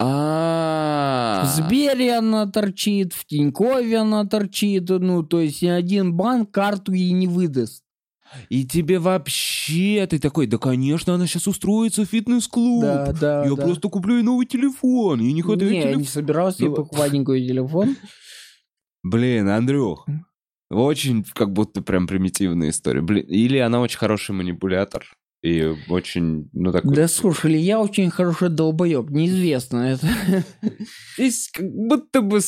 А 0.00 1.42
В 1.44 1.48
Сбере 1.56 2.14
она 2.16 2.46
торчит, 2.46 3.12
в 3.12 3.26
Тинькове 3.26 3.98
она 3.98 4.24
торчит, 4.24 4.88
ну, 4.88 5.22
то 5.22 5.40
есть 5.40 5.60
ни 5.62 5.68
один 5.68 6.14
банк 6.14 6.50
карту 6.50 6.92
ей 6.92 7.10
не 7.12 7.26
выдаст. 7.26 7.82
И 8.48 8.64
тебе 8.66 8.98
вообще, 8.98 10.06
ты 10.08 10.18
такой, 10.18 10.46
да, 10.46 10.58
конечно, 10.58 11.14
она 11.14 11.26
сейчас 11.26 11.46
устроится 11.46 12.04
в 12.04 12.08
фитнес-клуб. 12.08 12.82
Да, 12.82 13.12
да, 13.12 13.44
Я 13.44 13.54
да. 13.54 13.62
просто 13.62 13.88
куплю 13.88 14.16
ей 14.16 14.22
новый 14.22 14.46
телефон. 14.46 15.20
Я 15.20 15.32
не 15.32 15.42
хочу 15.42 15.66
не, 15.66 15.76
я 15.76 15.82
телефон. 15.82 16.00
не 16.00 16.06
собирался 16.06 16.64
ей 16.64 16.74
покупать 16.74 17.12
никакой 17.12 17.46
телефон. 17.46 17.96
Блин, 19.02 19.48
Андрюх, 19.48 20.06
Очень 20.70 21.24
как 21.34 21.52
будто 21.52 21.80
прям 21.82 22.06
примитивная 22.06 22.70
история. 22.70 23.00
Блин, 23.00 23.24
или 23.26 23.58
она 23.58 23.80
очень 23.80 23.98
хороший 23.98 24.32
манипулятор. 24.32 25.06
И 25.42 25.72
очень, 25.88 26.50
ну 26.52 26.72
такой... 26.72 26.94
Да 26.94 27.06
слушай, 27.06 27.56
я 27.60 27.80
очень 27.80 28.10
хороший 28.10 28.48
долбоеб, 28.48 29.08
неизвестно 29.10 29.92
это. 29.92 30.08
Есть 31.16 31.52
как 31.52 31.70
будто 31.70 32.22
бы 32.22 32.40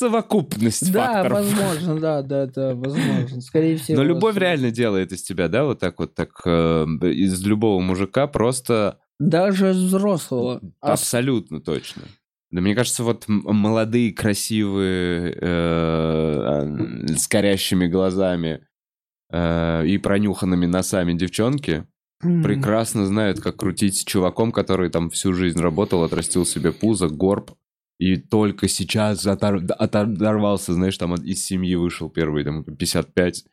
совокупность 0.00 0.90
Да, 0.92 1.06
факторов. 1.12 1.38
возможно, 1.38 2.00
да, 2.00 2.22
да, 2.22 2.44
это 2.44 2.74
возможно. 2.74 3.40
Скорее 3.40 3.76
всего. 3.76 3.98
Но 3.98 4.04
любовь 4.04 4.32
что- 4.34 4.40
реально 4.40 4.70
делает 4.70 5.12
из 5.12 5.22
тебя, 5.22 5.48
да, 5.48 5.64
вот 5.64 5.78
так 5.78 5.98
вот, 5.98 6.14
так 6.14 6.30
э, 6.44 6.84
из 7.02 7.44
любого 7.44 7.80
мужика 7.80 8.26
просто 8.26 8.98
Даже 9.18 9.70
взрослого. 9.70 10.60
Абсолютно 10.80 11.60
точно. 11.60 12.02
Да 12.50 12.60
мне 12.60 12.74
кажется, 12.74 13.04
вот 13.04 13.24
молодые, 13.28 14.12
красивые, 14.12 15.32
э, 15.40 17.06
э, 17.10 17.14
с 17.16 17.28
горящими 17.28 17.86
глазами 17.86 18.66
э, 19.32 19.86
и 19.86 19.98
пронюханными 19.98 20.66
носами 20.66 21.12
девчонки 21.12 21.84
прекрасно 22.20 23.06
знают, 23.06 23.40
как 23.40 23.56
крутить 23.56 23.96
с 23.96 24.04
чуваком, 24.04 24.52
который 24.52 24.90
там 24.90 25.08
всю 25.10 25.32
жизнь 25.32 25.58
работал, 25.60 26.02
отрастил 26.04 26.44
себе 26.44 26.70
пузо, 26.72 27.08
горб, 27.08 27.52
и 28.00 28.16
только 28.16 28.66
сейчас 28.66 29.26
отор- 29.26 29.70
оторвался, 29.72 30.72
знаешь, 30.72 30.96
там 30.96 31.14
из 31.16 31.44
семьи 31.44 31.74
вышел 31.74 32.08
первый, 32.08 32.44
там, 32.44 32.64
55. 32.64 33.44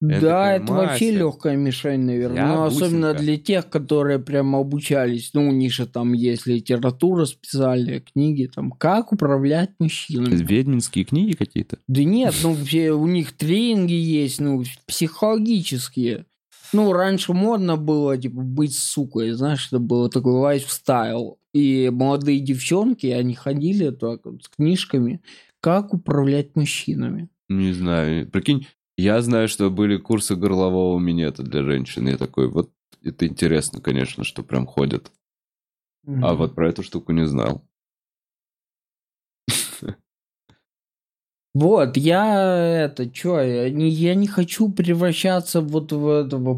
Я 0.00 0.20
Да, 0.20 0.52
такой, 0.52 0.64
это 0.64 0.72
вообще 0.72 1.06
«Мася, 1.06 1.18
легкая 1.18 1.56
мишень, 1.56 2.00
наверное. 2.02 2.36
я 2.36 2.46
Ну, 2.46 2.64
особенно 2.64 3.08
бусинка». 3.08 3.22
для 3.22 3.36
тех, 3.38 3.68
которые 3.68 4.20
прям 4.20 4.54
обучались. 4.54 5.30
Ну, 5.34 5.48
у 5.48 5.68
же 5.68 5.86
там 5.86 6.12
есть 6.12 6.46
литература 6.46 7.24
специальная, 7.24 8.00
книги, 8.00 8.48
там, 8.54 8.70
как 8.70 9.12
управлять 9.12 9.70
мужчинами. 9.80 10.36
Ведьминские 10.36 11.04
книги 11.04 11.34
какие-то? 11.34 11.78
Да 11.88 12.04
нет, 12.04 12.36
ну, 12.44 12.54
все, 12.54 12.92
у 12.92 13.06
них 13.08 13.32
тренинги 13.32 13.94
есть, 13.94 14.40
ну, 14.40 14.62
психологические. 14.86 16.26
Ну, 16.74 16.92
раньше 16.92 17.32
модно 17.32 17.76
было, 17.76 18.18
типа, 18.18 18.40
быть 18.40 18.76
сукой, 18.76 19.30
знаешь, 19.30 19.68
это 19.68 19.78
было 19.78 20.10
такой 20.10 20.32
лайфстайл. 20.32 21.38
И 21.52 21.88
молодые 21.92 22.40
девчонки, 22.40 23.06
они 23.06 23.34
ходили 23.34 23.90
так 23.90 24.26
вот 24.26 24.42
с 24.42 24.48
книжками, 24.48 25.22
как 25.60 25.94
управлять 25.94 26.56
мужчинами. 26.56 27.28
Не 27.48 27.72
знаю. 27.72 28.28
Прикинь, 28.28 28.66
я 28.98 29.22
знаю, 29.22 29.46
что 29.46 29.70
были 29.70 29.98
курсы 29.98 30.34
горлового 30.34 30.98
минета 30.98 31.44
для 31.44 31.62
женщин. 31.62 32.08
Я 32.08 32.16
такой, 32.16 32.48
вот 32.48 32.72
это 33.04 33.24
интересно, 33.28 33.80
конечно, 33.80 34.24
что 34.24 34.42
прям 34.42 34.66
ходят. 34.66 35.12
А 36.06 36.34
вот 36.34 36.56
про 36.56 36.70
эту 36.70 36.82
штуку 36.82 37.12
не 37.12 37.24
знал. 37.24 37.64
Вот, 41.54 41.96
я 41.96 42.84
это, 42.86 43.08
чё, 43.08 43.40
я 43.40 43.70
не, 43.70 43.88
я 43.88 44.16
не 44.16 44.26
хочу 44.26 44.68
превращаться 44.68 45.60
вот 45.60 45.92
в 45.92 46.08
этого 46.08 46.54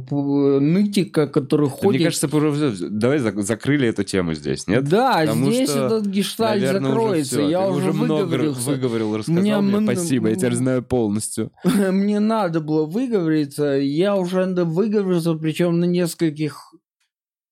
нытика, 0.59 1.27
который 1.27 1.69
Да 1.69 1.73
ходит... 1.75 2.01
Мне 2.01 2.05
кажется, 2.07 2.29
уже- 2.35 2.89
давай 2.89 3.19
зак- 3.19 3.43
закрыли 3.43 3.89
эту 3.89 4.05
тему 4.05 4.33
здесь, 4.33 4.67
нет? 4.67 4.85
да, 4.89 5.19
Потому 5.21 5.53
здесь 5.53 5.69
что, 5.69 5.85
этот 5.87 6.07
гештальт 6.07 6.63
Наверное, 6.63 6.91
закроется, 6.91 7.37
всё. 7.37 7.49
я 7.51 7.67
Ты 7.67 7.73
уже, 7.73 7.93
много 7.93 8.23
выговорился. 8.23 8.71
выговорил, 8.71 9.17
рассказал 9.19 9.43
Мне 9.43 9.57
мне. 9.61 9.75
мн- 9.77 9.85
Спасибо, 9.85 10.29
я 10.31 10.35
теперь 10.37 10.55
знаю 10.55 10.83
полностью. 10.83 11.51
Мне 11.65 12.19
надо 12.19 12.61
было 12.61 12.87
выговориться, 12.87 13.65
я 13.75 14.17
уже 14.17 14.45
выговорился, 14.47 15.35
причем 15.35 15.79
на 15.79 15.85
нескольких 15.85 16.73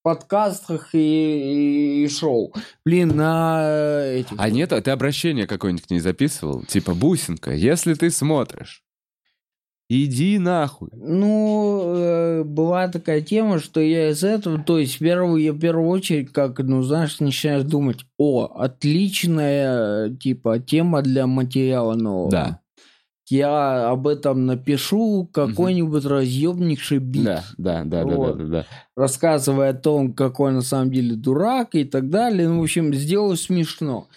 подкастах 0.05 0.91
и, 0.93 2.05
и 2.05 2.09
шоу. 2.09 2.53
Блин, 2.85 3.17
на 3.17 3.61
э, 3.63 4.19
этих... 4.21 4.37
А 4.39 4.51
нет, 4.51 4.73
а 4.73 4.81
ты 4.83 4.91
обращение 4.91 5.47
какое-нибудь 5.47 5.87
к 5.87 5.91
ней 5.91 5.99
записывал? 5.99 6.63
Типа, 6.63 6.95
бусинка, 6.95 7.53
если 7.53 7.95
ты 7.95 8.11
смотришь, 8.11 8.85
иди 9.89 10.39
нахуй. 10.39 10.91
Ну, 10.93 11.95
э, 11.97 12.45
была 12.45 12.89
такая 12.89 13.23
тема, 13.23 13.59
что 13.59 13.81
я 13.81 14.11
из 14.11 14.23
этого, 14.23 14.59
то 14.63 14.79
есть, 14.79 14.97
в 14.97 14.99
первую, 14.99 15.43
я 15.43 15.55
в 15.55 15.59
первую 15.59 15.89
очередь, 15.89 16.31
как, 16.33 16.59
ну, 16.59 16.83
знаешь, 16.83 17.19
начинаешь 17.21 17.65
думать, 17.65 18.05
о, 18.19 18.45
отличная, 18.45 20.11
типа, 20.11 20.59
тема 20.59 21.01
для 21.01 21.27
материала 21.27 21.95
нового. 21.95 22.31
Да. 22.31 22.61
Я 23.29 23.89
об 23.89 24.07
этом 24.07 24.45
напишу 24.45 25.29
какой-нибудь 25.33 26.05
разъемнейший 26.05 26.99
бит, 26.99 27.25
Да, 27.25 27.45
да, 27.57 27.85
да, 27.85 28.05
да, 28.05 28.17
Вот. 28.17 28.37
да, 28.37 28.45
да, 28.45 28.51
да. 28.51 28.67
рассказывая 28.97 29.71
о 29.71 29.75
том, 29.75 30.13
какой 30.13 30.53
на 30.53 30.61
самом 30.61 30.93
деле 30.93 31.17
дурак 31.17 31.75
и 31.75 31.85
так 31.85 32.11
далее. 32.11 32.49
Ну, 32.49 32.61
в 32.61 32.63
общем, 32.63 32.93
сделаю 32.93 33.37
смешно. 33.37 34.09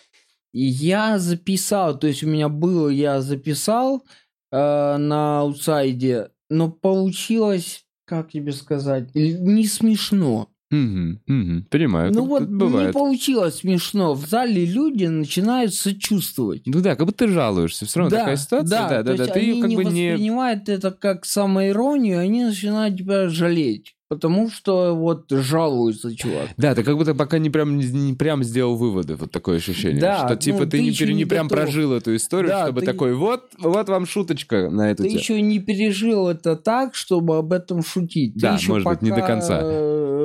И 0.53 0.63
я 0.63 1.19
записал, 1.19 1.97
то 1.97 2.07
есть 2.07 2.23
у 2.23 2.27
меня 2.27 2.49
было, 2.49 2.89
я 2.89 3.21
записал 3.21 4.03
э, 4.51 4.97
на 4.97 5.41
аутсайде, 5.41 6.31
но 6.49 6.69
получилось, 6.69 7.85
как 8.05 8.31
тебе 8.31 8.51
сказать, 8.51 9.13
не 9.13 9.65
смешно. 9.65 10.49
Мгм, 10.69 11.21
мгм, 11.27 11.65
Понимаю, 11.69 12.11
ну 12.13 12.25
вот 12.25 12.39
тут 12.39 12.49
не 12.49 12.55
бывает. 12.57 12.93
получилось 12.93 13.59
смешно. 13.59 14.13
В 14.15 14.25
зале 14.25 14.65
люди 14.65 15.05
начинают 15.05 15.73
сочувствовать. 15.73 16.63
Ну 16.65 16.81
да, 16.81 16.95
как 16.95 17.05
будто 17.05 17.25
ты 17.25 17.31
жалуешься. 17.31 17.85
Все 17.85 17.99
равно 18.01 18.17
такая 18.17 18.35
ситуация. 18.35 18.69
Да, 18.69 18.89
да, 18.89 18.97
то 19.03 19.15
да. 19.17 19.23
есть 19.23 19.33
Ты 19.33 19.39
они 19.51 19.61
как 19.61 19.69
не 19.69 19.75
бы 19.77 19.83
не... 19.85 20.09
воспринимают 20.11 20.67
это 20.69 20.91
как 20.91 21.23
самоиронию, 21.25 22.19
они 22.19 22.43
начинают 22.43 22.97
тебя 22.97 23.29
жалеть. 23.29 23.93
Потому 24.09 24.49
что 24.49 24.93
вот 24.95 25.25
жалуется 25.29 26.15
чувак. 26.15 26.47
Да, 26.55 26.73
ты 26.75 26.83
как 26.83 26.95
будто 26.95 27.13
пока 27.13 27.39
не 27.39 27.49
прям, 27.49 27.77
не, 27.77 28.13
прям 28.13 28.41
сделал 28.41 28.77
выводы, 28.77 29.15
вот 29.15 29.31
такое 29.31 29.57
ощущение. 29.57 29.99
Да, 29.99 30.25
что 30.25 30.37
типа 30.37 30.59
ну, 30.59 30.63
ты, 30.65 30.71
ты 30.77 30.81
не, 30.83 30.91
пере- 30.93 31.13
не 31.13 31.17
не 31.19 31.25
прям 31.25 31.47
готов. 31.49 31.63
прожил 31.65 31.91
эту 31.91 32.15
историю, 32.15 32.49
Да, 32.51 32.63
чтобы 32.63 32.79
ты- 32.81 32.85
такой, 32.85 33.13
вот, 33.15 33.51
вот 33.59 33.89
вам 33.89 34.05
шуточка 34.05 34.69
на 34.69 34.91
эту 34.91 35.03
Ты 35.03 35.09
тему. 35.09 35.19
еще 35.19 35.41
не 35.41 35.59
пережил 35.59 36.29
это 36.29 36.55
так, 36.55 36.95
чтобы 36.95 37.35
об 37.37 37.51
этом 37.51 37.83
шутить. 37.83 38.35
Ты 38.35 38.39
Да, 38.39 38.53
еще 38.55 38.69
может 38.71 38.87
быть, 38.87 39.01
не 39.01 39.09
до 39.09 39.15
пока, 39.15 39.27
конца. 39.27 39.59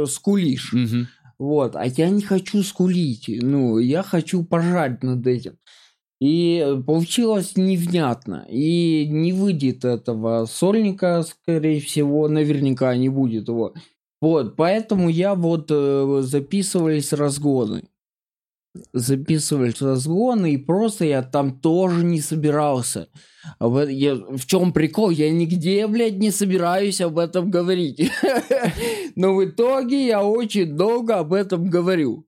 Э, 0.03 0.07
скулишь. 0.07 0.72
Мгм. 0.72 1.09
Вот. 1.38 1.76
А 1.76 1.86
я 1.86 2.11
не 2.11 2.22
хочу 2.22 2.62
скулить. 2.62 3.28
Ну, 3.28 3.78
я 3.78 4.03
хочу 4.03 4.44
пожать 4.44 5.03
над 5.03 5.26
этим. 5.26 5.59
И 6.20 6.78
получилось 6.86 7.57
невнятно. 7.57 8.46
И 8.48 9.09
не 9.09 9.32
выйдет 9.32 9.84
этого 9.84 10.46
сольника, 10.46 11.24
скорее 11.24 11.80
всего, 11.80 12.28
наверняка 12.28 12.94
не 12.96 13.09
будет 13.09 13.48
его. 13.48 13.74
Вот, 14.20 14.55
поэтому 14.55 15.09
я 15.09 15.34
вот 15.34 15.66
э, 15.70 16.20
записывались 16.22 17.12
разгоны. 17.12 17.82
Записывались 18.92 19.82
разгоны, 19.82 20.55
и 20.55 20.59
просто 20.59 21.05
я 21.05 21.22
там 21.22 21.59
тоже 21.59 22.05
не 22.05 22.20
собирался. 22.20 23.09
Об 23.59 23.76
э- 23.78 23.92
я- 23.92 24.14
в 24.14 24.46
чем 24.46 24.72
прикол? 24.72 25.11
Я 25.11 25.28
нигде, 25.32 25.86
блядь, 25.88 26.18
не 26.18 26.30
собираюсь 26.30 27.00
об 27.00 27.18
этом 27.18 27.50
говорить. 27.50 28.11
Но 29.16 29.34
в 29.34 29.44
итоге 29.44 30.06
я 30.06 30.22
очень 30.24 30.76
долго 30.76 31.18
об 31.18 31.32
этом 31.32 31.68
говорю. 31.68 32.26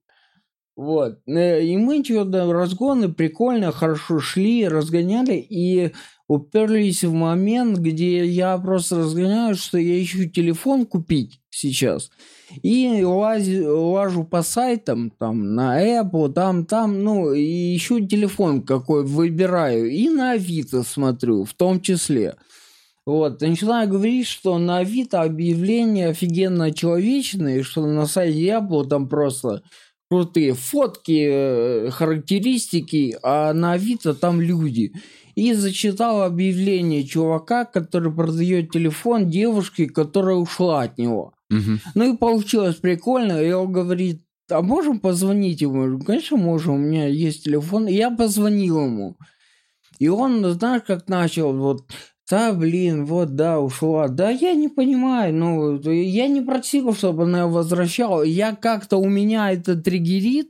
Вот. 0.75 1.19
Э, 1.27 1.63
И 1.63 1.77
мы 1.77 2.03
что-то 2.03 2.51
разгоны 2.51 3.11
прикольно, 3.11 3.71
хорошо 3.71 4.19
шли, 4.19 4.67
разгоняли 4.67 5.35
и 5.35 5.91
уперлись 6.27 7.03
в 7.03 7.13
момент, 7.13 7.77
где 7.77 8.25
я 8.25 8.57
просто 8.57 8.97
разгоняю, 8.97 9.55
что 9.55 9.77
я 9.77 10.01
ищу 10.01 10.27
телефон 10.29 10.85
купить 10.85 11.39
сейчас. 11.49 12.09
И 12.61 13.03
лазю, 13.03 13.77
лажу 13.91 14.23
по 14.23 14.41
сайтам, 14.41 15.11
там, 15.11 15.55
на 15.55 15.81
Apple, 15.81 16.33
там, 16.33 16.65
там, 16.65 17.03
ну, 17.03 17.31
и 17.33 17.75
ищу 17.75 18.05
телефон 18.05 18.61
какой, 18.61 19.05
выбираю. 19.05 19.89
И 19.89 20.09
на 20.09 20.31
Авито 20.31 20.83
смотрю, 20.83 21.45
в 21.45 21.53
том 21.53 21.79
числе. 21.79 22.35
Вот, 23.05 23.43
и 23.43 23.47
начинаю 23.47 23.87
говорить, 23.87 24.25
что 24.25 24.57
на 24.57 24.79
Авито 24.79 25.21
объявления 25.21 26.09
офигенно 26.09 26.73
человечные, 26.73 27.61
что 27.61 27.85
на 27.85 28.07
сайте 28.07 28.47
Apple 28.47 28.87
там 28.87 29.07
просто 29.07 29.61
крутые 30.09 30.53
фотки, 30.53 31.27
э, 31.29 31.89
характеристики, 31.91 33.17
а 33.21 33.53
на 33.53 33.73
Авито 33.73 34.15
там 34.15 34.41
люди. 34.41 34.93
И 35.35 35.53
зачитал 35.53 36.23
объявление 36.23 37.03
чувака, 37.03 37.65
который 37.65 38.11
продает 38.11 38.71
телефон 38.71 39.29
девушке, 39.29 39.87
которая 39.87 40.37
ушла 40.37 40.83
от 40.83 40.97
него. 40.97 41.33
Мгм. 41.49 41.79
Ну 41.93 42.13
и 42.13 42.17
получилось 42.17 42.75
прикольно. 42.75 43.41
И 43.43 43.51
он 43.51 43.71
говорит, 43.71 44.23
а 44.49 44.61
можем 44.61 44.99
позвонить 44.99 45.61
ему? 45.61 45.97
Я 45.97 46.05
Конечно, 46.05 46.37
можем, 46.37 46.75
у 46.75 46.77
меня 46.77 47.07
есть 47.07 47.43
телефон. 47.43 47.87
И 47.87 47.93
я 47.93 48.11
позвонил 48.11 48.85
ему. 48.85 49.17
И 49.99 50.07
он, 50.07 50.43
знаешь, 50.51 50.83
как 50.85 51.07
начал, 51.09 51.53
вот, 51.53 51.85
да, 52.29 52.53
блин, 52.53 53.05
вот, 53.05 53.35
да, 53.35 53.59
ушла. 53.59 54.07
Да, 54.07 54.29
я 54.29 54.53
не 54.53 54.67
понимаю, 54.67 55.33
ну, 55.33 55.79
я 55.91 56.27
не 56.27 56.41
просил, 56.41 56.93
чтобы 56.95 57.23
она 57.23 57.39
её 57.39 57.49
возвращала. 57.49 58.23
Я 58.23 58.55
как-то, 58.55 58.97
у 58.97 59.07
меня 59.07 59.51
это 59.51 59.75
триггерит, 59.75 60.49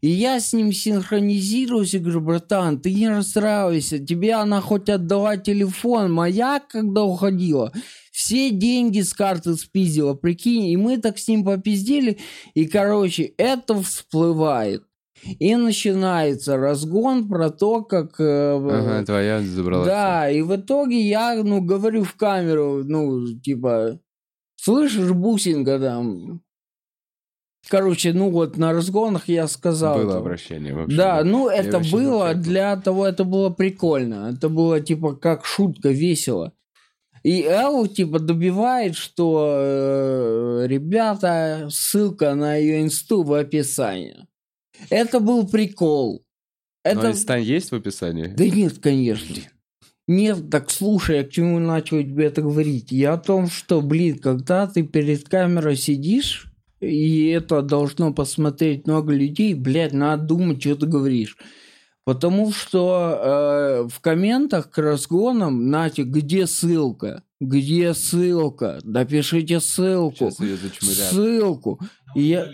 и 0.00 0.08
я 0.08 0.38
с 0.40 0.52
ним 0.52 0.72
синхронизируюсь 0.72 1.94
и 1.94 1.98
говорю, 1.98 2.20
братан, 2.20 2.80
ты 2.80 2.92
не 2.92 3.08
расстраивайся, 3.08 3.98
тебе 3.98 4.34
она 4.34 4.60
хоть 4.60 4.88
отдала 4.88 5.36
телефон, 5.36 6.12
моя, 6.12 6.60
когда 6.60 7.04
уходила, 7.04 7.72
все 8.12 8.50
деньги 8.50 9.00
с 9.00 9.12
карты 9.12 9.54
спиздила, 9.56 10.14
прикинь, 10.14 10.66
и 10.66 10.76
мы 10.76 10.98
так 10.98 11.18
с 11.18 11.28
ним 11.28 11.44
попиздели, 11.44 12.18
и, 12.54 12.66
короче, 12.66 13.32
это 13.38 13.80
всплывает. 13.82 14.84
И 15.38 15.54
начинается 15.54 16.56
разгон 16.56 17.28
про 17.28 17.50
то, 17.50 17.82
как... 17.82 18.18
э, 18.18 18.56
Ага, 18.56 19.04
твоя 19.04 19.40
забрала. 19.40 19.84
да, 19.84 20.30
и 20.30 20.42
в 20.42 20.56
итоге 20.56 21.00
я, 21.00 21.40
ну, 21.42 21.60
говорю 21.60 22.02
в 22.02 22.14
камеру, 22.14 22.82
ну, 22.84 23.26
типа, 23.38 24.00
слышишь, 24.56 25.12
бусинка 25.12 25.78
там. 25.78 26.42
Короче, 27.68 28.12
ну 28.12 28.30
вот 28.30 28.56
на 28.56 28.72
разгонах 28.72 29.28
я 29.28 29.46
сказал. 29.46 29.96
Было 29.98 30.16
обращение 30.18 30.74
вообще. 30.74 30.96
Да, 30.96 31.22
ну 31.22 31.48
Я 31.48 31.58
это 31.58 31.80
было 31.92 32.34
для 32.34 32.76
того, 32.76 33.06
это 33.06 33.22
было 33.22 33.50
прикольно. 33.50 34.32
Это 34.34 34.48
было 34.48 34.80
типа 34.80 35.14
как 35.14 35.44
шутка, 35.44 35.90
весело. 35.90 36.52
И 37.22 37.44
Эл 37.44 37.86
типа 37.86 38.18
добивает, 38.18 38.96
что 38.96 39.54
э, 39.56 40.66
ребята, 40.66 41.68
ссылка 41.70 42.34
на 42.34 42.56
ее 42.56 42.82
инсту 42.82 43.22
в 43.22 43.32
описании. 43.32 44.26
Это 44.90 45.20
был 45.20 45.46
прикол. 45.46 46.24
Это... 46.84 47.00
Это... 47.00 47.10
Инста 47.12 47.36
есть 47.36 47.70
в 47.70 47.74
описании? 47.74 48.26
Да 48.26 48.44
нет, 48.44 48.78
конечно. 48.78 49.36
Нет, 50.08 50.50
так 50.50 50.70
слушай, 50.70 51.18
я 51.18 51.24
к 51.24 51.30
чему 51.30 51.58
начал 51.58 52.00
тебе 52.00 52.26
это 52.26 52.42
говорить? 52.42 52.90
Я 52.90 53.14
о 53.14 53.18
том, 53.18 53.48
что, 53.48 53.80
блин, 53.80 54.18
когда 54.18 54.66
ты 54.66 54.82
перед 54.82 55.28
камерой 55.28 55.76
сидишь, 55.76 56.52
и 56.80 57.28
это 57.28 57.62
должно 57.62 58.12
посмотреть 58.12 58.86
много 58.86 59.12
людей, 59.12 59.54
блядь, 59.54 59.92
надо 59.92 60.24
думать, 60.24 60.60
что 60.60 60.74
ты 60.74 60.86
говоришь. 60.86 61.36
Потому 62.04 62.50
что 62.52 63.20
э, 63.22 63.88
в 63.88 64.00
комментах 64.00 64.70
к 64.70 64.78
разгонам, 64.78 65.70
Натя, 65.70 66.02
где 66.02 66.48
ссылка? 66.48 67.22
Где 67.40 67.94
ссылка? 67.94 68.80
Напишите 68.82 69.60
ссылку. 69.60 70.30
Сейчас 70.30 70.40
ее 70.40 70.56
зачмырят. 70.56 71.10
Ссылку. 71.12 71.80
И 72.16 72.22
я... 72.22 72.48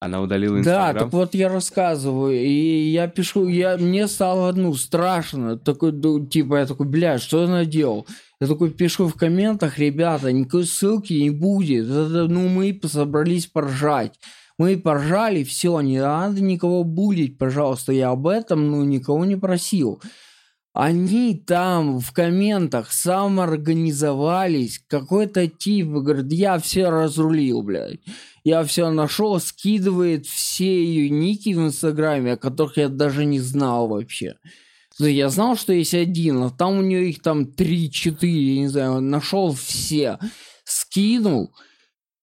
Она 0.00 0.20
удалила 0.20 0.54
Да, 0.56 0.60
Инстаграм? 0.60 1.04
так 1.04 1.12
вот 1.12 1.34
я 1.34 1.48
рассказываю, 1.48 2.34
и 2.38 2.90
я 2.90 3.08
пишу, 3.08 3.48
я, 3.48 3.78
мне 3.78 4.06
стало, 4.06 4.52
ну, 4.52 4.74
страшно, 4.74 5.56
такой, 5.58 5.92
типа, 6.28 6.56
я 6.56 6.66
такой, 6.66 6.86
бля, 6.86 7.18
что 7.18 7.42
я 7.42 7.48
наделал? 7.48 8.06
Я 8.40 8.48
такой 8.48 8.70
пишу 8.70 9.06
в 9.06 9.14
комментах, 9.14 9.78
ребята, 9.78 10.30
никакой 10.30 10.64
ссылки 10.64 11.14
не 11.14 11.30
будет, 11.30 11.86
это, 11.86 12.26
ну, 12.28 12.48
мы 12.48 12.78
собрались 12.84 13.46
поржать. 13.46 14.18
Мы 14.58 14.76
поржали, 14.76 15.42
все, 15.42 15.80
не 15.80 15.98
надо 16.00 16.40
никого 16.42 16.84
булить, 16.84 17.38
пожалуйста, 17.38 17.92
я 17.92 18.10
об 18.10 18.26
этом, 18.26 18.70
ну, 18.70 18.84
никого 18.84 19.24
не 19.24 19.36
просил. 19.36 20.02
Они 20.74 21.34
там 21.36 22.00
в 22.00 22.12
комментах 22.12 22.90
самоорганизовались, 22.90 24.82
какой-то 24.88 25.46
тип 25.46 25.86
говорит, 25.86 26.32
я 26.32 26.58
все 26.58 26.88
разрулил, 26.88 27.62
блядь. 27.62 28.00
Я 28.42 28.64
все 28.64 28.90
нашел, 28.90 29.38
скидывает 29.38 30.26
все 30.26 30.84
ее 30.84 31.10
ники 31.10 31.54
в 31.54 31.60
Инстаграме, 31.60 32.32
о 32.32 32.36
которых 32.36 32.76
я 32.76 32.88
даже 32.88 33.24
не 33.24 33.38
знал 33.38 33.86
вообще. 33.86 34.34
Есть 34.98 35.16
Я 35.16 35.28
знал, 35.28 35.56
что 35.56 35.72
есть 35.72 35.94
один, 35.94 36.42
а 36.42 36.50
там 36.50 36.78
у 36.78 36.82
нее 36.82 37.08
их 37.08 37.22
там 37.22 37.44
3-4, 37.44 38.26
я 38.26 38.58
не 38.58 38.68
знаю, 38.68 39.00
нашел 39.00 39.52
все, 39.52 40.18
скинул. 40.64 41.54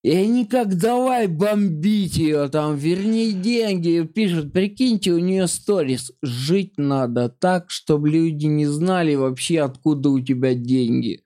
И 0.02 0.10
они 0.10 0.46
как 0.46 0.76
давай 0.78 1.28
бомбить 1.28 2.16
ее 2.16 2.48
там, 2.48 2.76
верни 2.76 3.32
деньги, 3.32 4.02
пишут, 4.02 4.52
прикиньте, 4.52 5.12
у 5.12 5.18
нее 5.18 5.46
сторис. 5.46 6.12
Жить 6.22 6.74
надо 6.76 7.28
так, 7.28 7.70
чтобы 7.70 8.10
люди 8.10 8.46
не 8.46 8.66
знали 8.66 9.14
вообще, 9.14 9.60
откуда 9.60 10.10
у 10.10 10.20
тебя 10.20 10.54
деньги. 10.54 11.21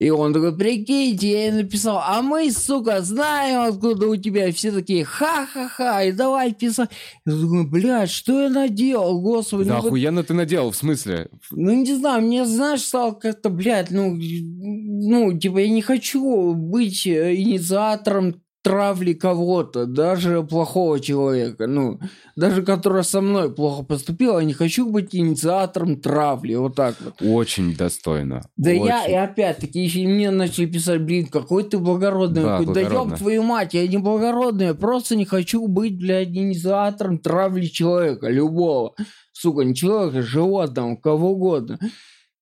И 0.00 0.08
он 0.08 0.32
такой, 0.32 0.56
прикиньте, 0.56 1.30
я 1.30 1.44
ей 1.44 1.52
написал, 1.52 1.98
а 2.02 2.22
мы, 2.22 2.50
сука, 2.50 3.02
знаем, 3.02 3.70
откуда 3.70 4.08
у 4.08 4.16
тебя. 4.16 4.50
Все 4.50 4.72
такие, 4.72 5.04
ха-ха-ха, 5.04 6.02
и 6.04 6.12
давай 6.12 6.54
писать. 6.54 6.88
Я 7.26 7.32
думаю, 7.32 7.68
блядь, 7.68 8.10
что 8.10 8.40
я 8.44 8.48
наделал, 8.48 9.20
господи. 9.20 9.68
Да 9.68 9.76
ну 9.76 9.80
вот 9.82 9.88
охуенно 9.88 10.24
ты 10.24 10.32
наделал, 10.32 10.70
в 10.70 10.76
смысле? 10.76 11.28
ну, 11.50 11.72
не 11.74 11.94
знаю, 11.94 12.22
мне, 12.22 12.46
знаешь, 12.46 12.80
стало 12.80 13.12
как-то, 13.12 13.50
блядь, 13.50 13.90
ну, 13.90 14.18
ну, 14.18 15.38
типа, 15.38 15.58
я 15.58 15.68
не 15.68 15.82
хочу 15.82 16.54
быть 16.54 17.06
э, 17.06 17.34
инициатором 17.36 18.40
травли 18.62 19.14
кого-то, 19.14 19.86
даже 19.86 20.42
плохого 20.42 21.00
человека, 21.00 21.66
ну, 21.66 21.98
даже 22.36 22.62
который 22.62 23.04
со 23.04 23.20
мной 23.20 23.54
плохо 23.54 23.82
поступил, 23.82 24.38
я 24.38 24.44
не 24.44 24.52
хочу 24.52 24.90
быть 24.90 25.14
инициатором 25.14 26.00
травли, 26.00 26.54
вот 26.54 26.76
так 26.76 26.96
вот. 27.00 27.14
Очень 27.20 27.74
достойно. 27.74 28.42
Да 28.56 28.70
Очень. 28.70 28.84
я, 28.84 29.06
и 29.06 29.14
опять-таки, 29.14 29.80
если 29.80 30.04
мне 30.04 30.30
начали 30.30 30.66
писать, 30.66 31.00
блин, 31.02 31.26
какой 31.26 31.64
ты 31.64 31.78
благородный, 31.78 32.42
Да, 32.42 32.58
какой, 32.58 32.74
да 32.74 32.80
ёб 32.80 33.16
твою 33.16 33.42
мать, 33.42 33.74
я 33.74 33.86
не 33.86 33.98
благородный, 33.98 34.66
я 34.66 34.74
просто 34.74 35.16
не 35.16 35.24
хочу 35.24 35.66
быть, 35.66 35.98
блядь, 35.98 36.28
инициатором 36.28 37.18
травли 37.18 37.66
человека, 37.66 38.28
любого, 38.28 38.94
сука, 39.32 39.62
не 39.64 39.74
человека, 39.74 40.22
животного, 40.22 40.96
кого 40.96 41.30
угодно. 41.32 41.78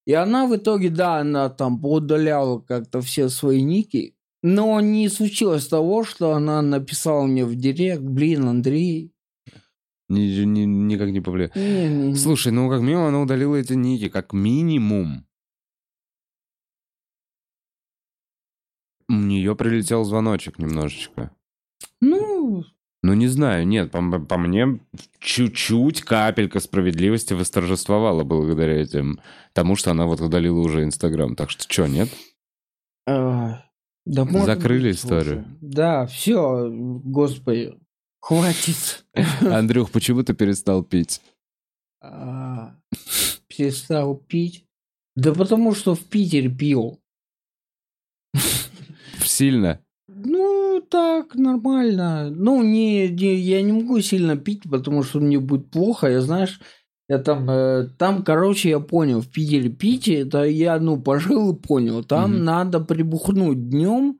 И 0.05 0.13
она 0.13 0.47
в 0.47 0.55
итоге, 0.55 0.89
да, 0.89 1.19
она 1.19 1.49
там 1.49 1.79
поудаляла 1.79 2.59
как-то 2.59 2.99
все 2.99 3.29
свои 3.29 3.61
ники, 3.61 4.15
но 4.41 4.79
не 4.81 5.09
случилось 5.09 5.67
того, 5.67 6.03
что 6.03 6.33
она 6.33 6.61
написала 6.61 7.25
мне 7.25 7.45
в 7.45 7.55
директ, 7.55 8.01
блин, 8.01 8.47
Андрей, 8.47 9.11
Ни- 10.09 10.43
ни- 10.43 10.65
никак 10.65 11.11
не 11.11 11.21
повлияет. 11.21 11.55
не- 11.55 11.87
не- 12.09 12.15
Слушай, 12.15 12.51
ну 12.51 12.67
как 12.69 12.81
минимум 12.81 13.05
она 13.07 13.21
удалила 13.21 13.55
эти 13.55 13.73
ники, 13.73 14.09
как 14.09 14.33
минимум. 14.33 15.25
У 19.07 19.13
нее 19.13 19.55
прилетел 19.55 20.03
звоночек 20.03 20.59
немножечко. 20.59 21.31
ну, 22.01 22.63
Ну, 23.01 23.13
не 23.13 23.27
знаю, 23.27 23.65
нет, 23.67 23.91
по, 23.91 24.01
по 24.19 24.37
мне 24.37 24.79
чуть-чуть 25.19 26.01
капелька 26.01 26.59
справедливости 26.59 27.33
восторжествовала 27.33 28.23
благодаря 28.23 28.81
этим, 28.81 29.19
тому, 29.53 29.75
что 29.75 29.91
она 29.91 30.05
вот 30.05 30.19
удалила 30.21 30.59
уже 30.59 30.83
Инстаграм. 30.83 31.35
Так 31.35 31.49
что 31.49 31.63
что, 31.71 31.87
нет? 31.87 32.09
А, 33.07 33.63
да 34.13 34.25
может 34.25 34.45
Закрыли 34.47 34.91
историю? 34.91 35.45
слушай. 35.45 35.57
Да, 35.61 36.05
все, 36.07 36.69
господи, 36.71 37.73
хватит. 38.19 39.05
Андрюх, 39.41 39.91
почему 39.91 40.23
ты 40.23 40.33
перестал 40.33 40.83
пить? 40.83 41.21
А, 42.01 42.75
Перестал 43.47 44.15
пить. 44.15 44.65
Да 45.15 45.33
потому 45.33 45.73
что 45.75 45.95
в 45.95 46.03
Питере 46.05 46.49
пил. 46.49 46.99
Сильно? 49.23 49.79
Ну, 50.07 50.81
так, 50.89 51.35
нормально. 51.35 52.29
Ну, 52.29 52.63
не, 52.63 53.09
не- 53.09 53.35
я 53.35 53.61
не 53.61 53.71
могу 53.73 54.01
сильно 54.01 54.37
пить, 54.37 54.63
потому 54.69 55.03
что 55.03 55.19
мне 55.19 55.39
будет 55.39 55.69
плохо. 55.69 56.07
Я, 56.07 56.21
знаешь, 56.21 56.59
я 57.09 57.17
там, 57.17 57.49
э, 57.49 57.87
там, 57.97 58.23
короче, 58.23 58.69
я 58.69 58.79
понял, 58.79 59.21
в 59.21 59.27
Питере 59.27 59.69
пить, 59.69 60.07
это 60.07 60.43
я, 60.43 60.79
ну, 60.79 61.01
пожил 61.01 61.53
и 61.53 61.59
понял. 61.59 62.03
Там 62.03 62.35
Мгм. 62.35 62.43
надо 62.45 62.79
прибухнуть 62.79 63.67
днем, 63.69 64.19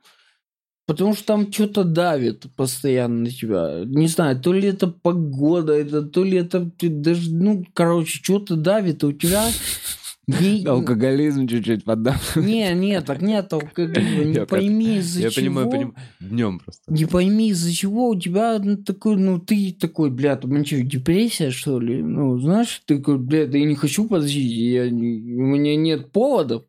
потому 0.87 1.13
что 1.13 1.25
там 1.25 1.53
что-то 1.53 1.83
давит 1.83 2.47
постоянно 2.55 3.25
на 3.25 3.29
тебя. 3.29 3.83
Не 3.85 4.07
знаю, 4.07 4.41
то 4.41 4.53
ли 4.53 4.69
это 4.69 4.87
погода, 4.87 5.73
это, 5.73 6.01
то 6.01 6.23
ли 6.23 6.37
это, 6.37 6.69
ты 6.77 6.89
даже, 6.89 7.31
ну, 7.31 7.63
короче, 7.75 8.19
что-то 8.23 8.55
давит, 8.55 9.03
и 9.03 9.07
у 9.07 9.11
тебя... 9.13 9.45
Алкоголизм 10.65 11.47
чуть-чуть 11.47 11.83
поддам. 11.83 12.15
Не, 12.35 12.73
не, 12.73 13.01
так 13.01 13.21
нет, 13.21 13.51
алкоголизма, 13.51 14.23
не 14.23 14.33
Я 14.33 14.45
пойми 14.45 14.97
из-за 14.97 15.21
Я 15.21 15.29
чего. 15.29 15.41
понимаю, 15.41 15.69
понимаю. 15.69 15.95
Днем 16.19 16.59
просто. 16.59 16.93
Не 16.93 17.05
пойми, 17.05 17.49
из-за 17.49 17.73
чего 17.73 18.09
у 18.09 18.19
тебя 18.19 18.59
ну, 18.59 18.77
такой, 18.77 19.17
ну, 19.17 19.39
ты 19.39 19.71
такой, 19.71 20.11
блядь, 20.11 20.45
у 20.45 20.47
меня 20.47 20.65
что, 20.65 20.81
депрессия, 20.81 21.51
что 21.51 21.79
ли? 21.79 22.01
Ну, 22.01 22.39
знаешь, 22.39 22.81
ты 22.85 22.97
такой, 22.97 23.17
блядь, 23.17 23.51
да 23.51 23.57
я 23.57 23.65
не 23.65 23.75
хочу 23.75 24.07
подождить, 24.07 24.51
я, 24.51 24.83
у 24.83 24.91
меня 24.91 25.75
нет 25.75 26.11
поводов, 26.11 26.63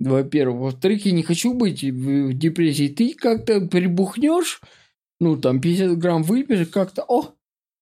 во-первых. 0.00 0.60
Во-вторых, 0.60 1.06
я 1.06 1.12
не 1.12 1.22
хочу 1.22 1.54
быть 1.54 1.82
в, 1.82 2.28
в 2.28 2.32
депрессии. 2.32 2.88
Ты 2.88 3.14
как-то 3.14 3.60
прибухнешь, 3.60 4.60
ну, 5.20 5.36
там, 5.36 5.60
50 5.60 5.98
грамм 5.98 6.22
выпьешь, 6.22 6.68
как-то, 6.68 7.04
о, 7.06 7.35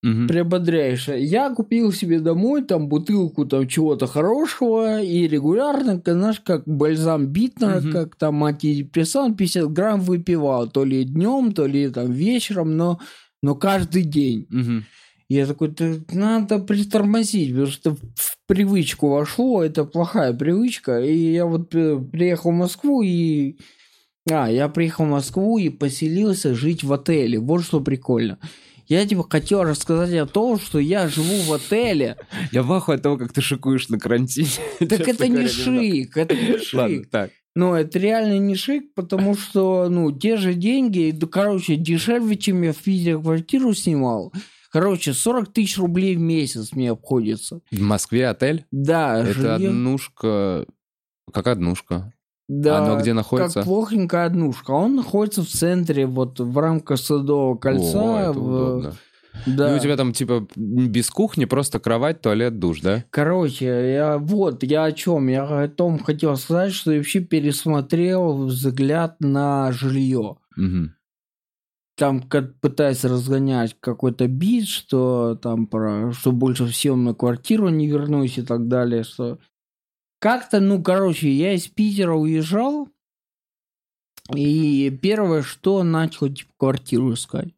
Мгм. 0.05 0.27
приободряешься. 0.27 1.15
Я 1.15 1.49
купил 1.49 1.91
себе 1.91 2.19
домой 2.19 2.63
там 2.63 2.87
бутылку 2.87 3.45
там 3.45 3.67
чего-то 3.67 4.05
хорошего 4.07 5.01
и 5.01 5.27
регулярно, 5.27 6.01
знаешь, 6.05 6.39
как 6.39 6.63
бальзам 6.67 7.27
Битнера, 7.27 7.81
Мгм. 7.81 7.91
как 7.91 8.15
там 8.15 8.43
антидепрессант, 8.43 9.37
50 9.37 9.71
грамм 9.73 10.01
выпивал. 10.01 10.69
То 10.69 10.85
ли 10.85 11.03
днем, 11.05 11.53
то 11.53 11.65
ли 11.65 11.89
там 11.89 12.11
вечером, 12.11 12.77
но, 12.77 12.99
но 13.41 13.55
каждый 13.55 14.03
день. 14.03 14.45
Мгм. 14.49 14.85
Я 15.27 15.47
такой, 15.47 15.69
«Да 15.69 15.95
надо 16.13 16.59
притормозить, 16.59 17.49
потому 17.49 17.67
что 17.67 17.95
в 17.95 18.37
привычку 18.45 19.09
вошло, 19.09 19.63
это 19.63 19.83
плохая 19.85 20.33
привычка. 20.33 21.01
И 21.01 21.33
я 21.33 21.47
вот 21.47 21.73
э, 21.73 21.97
приехал 22.11 22.51
в 22.51 22.55
Москву 22.55 23.01
и... 23.01 23.55
А, 24.29 24.51
я 24.51 24.69
приехал 24.69 25.05
в 25.05 25.09
Москву 25.09 25.57
и 25.57 25.69
поселился 25.69 26.53
жить 26.53 26.83
в 26.83 26.93
отеле. 26.93 27.39
Вот 27.39 27.63
что 27.63 27.81
прикольно. 27.81 28.37
Я 28.87 29.05
типа 29.05 29.25
хотел 29.29 29.63
рассказать 29.63 30.13
о 30.15 30.25
том, 30.27 30.59
что 30.59 30.79
я 30.79 31.07
живу 31.07 31.41
в 31.43 31.53
отеле. 31.53 32.17
Я 32.51 32.63
в 32.63 32.71
от 32.71 33.01
того, 33.01 33.17
как 33.17 33.33
ты 33.33 33.41
шикуешь 33.41 33.89
на 33.89 33.99
карантине. 33.99 34.47
Так 34.79 35.07
это 35.07 35.27
не 35.27 35.47
шик, 35.47 36.17
это 36.17 36.35
не 36.35 36.57
шик. 36.59 37.09
так. 37.09 37.31
Но 37.55 37.75
это 37.75 37.97
реально 37.99 38.37
не 38.37 38.55
шик, 38.55 38.93
потому 38.93 39.35
что, 39.37 39.87
ну, 39.89 40.11
те 40.11 40.37
же 40.37 40.53
деньги, 40.53 41.11
да, 41.11 41.25
короче, 41.27 41.77
дешевле, 41.77 42.35
чем 42.35 42.61
я 42.61 42.73
в 42.73 42.77
Питере 42.77 43.17
квартиру 43.19 43.73
снимал. 43.73 44.33
Короче, 44.71 45.13
40 45.13 45.53
тысяч 45.53 45.77
рублей 45.77 46.17
в 46.17 46.19
месяц 46.19 46.73
мне 46.73 46.91
обходится. 46.91 47.61
В 47.71 47.79
Москве 47.81 48.27
отель? 48.27 48.65
Да, 48.71 49.19
Это 49.21 49.33
жилье. 49.33 49.69
однушка... 49.69 50.65
Как 51.31 51.47
однушка? 51.47 52.13
Да, 52.47 52.77
Оно 52.83 52.99
где 53.01 53.13
находится? 53.13 53.59
Как 53.59 53.65
плохенькая 53.65 54.25
однушка. 54.27 54.71
Он 54.71 54.95
находится 54.95 55.41
в 55.43 55.47
центре, 55.47 56.05
вот 56.05 56.39
в 56.39 56.57
рамках 56.57 56.99
Садового 56.99 57.55
кольца. 57.57 58.01
О, 58.01 58.19
это 58.31 58.39
в- 58.39 58.47
удобно. 58.47 58.93
Да. 59.45 59.69
Ну, 59.71 59.75
у 59.77 59.79
тебя 59.79 59.97
там, 59.97 60.13
типа, 60.13 60.47
без 60.55 61.09
кухни, 61.09 61.43
просто 61.45 61.79
кровать, 61.79 62.21
туалет, 62.21 62.57
душ, 62.57 62.79
да? 62.81 63.03
Короче, 63.09 63.65
я 63.93 64.17
вот, 64.17 64.63
я 64.63 64.85
о 64.85 64.91
чем? 64.93 65.27
Я 65.27 65.63
о 65.63 65.67
том 65.67 65.99
хотел 65.99 66.37
сказать, 66.37 66.71
что 66.71 66.91
я 66.91 66.99
вообще 66.99 67.19
пересмотрел 67.19 68.45
взгляд 68.45 69.17
на 69.19 69.71
жилье. 69.73 70.37
Мгм. 70.55 70.93
Там 71.97 72.21
как 72.21 72.59
пытаясь 72.59 73.03
разгонять 73.05 73.75
какой-то 73.79 74.27
бит, 74.27 74.67
что 74.67 75.35
там 75.41 75.65
про 75.67 76.11
что 76.13 76.31
больше 76.31 76.65
всего 76.67 76.95
на 76.95 77.13
квартиру 77.13 77.69
не 77.69 77.87
вернусь 77.87 78.37
и 78.37 78.41
так 78.41 78.67
далее, 78.67 79.03
что 79.03 79.39
как-то, 80.25 80.59
ну, 80.59 80.81
короче, 80.81 81.29
я 81.29 81.53
из 81.53 81.67
Питера 81.67 82.15
уезжал, 82.15 82.89
и 84.35 84.89
первое, 84.89 85.43
что 85.43 85.83
начал, 85.83 86.33
типа, 86.33 86.51
квартиру 86.57 87.13
искать. 87.13 87.49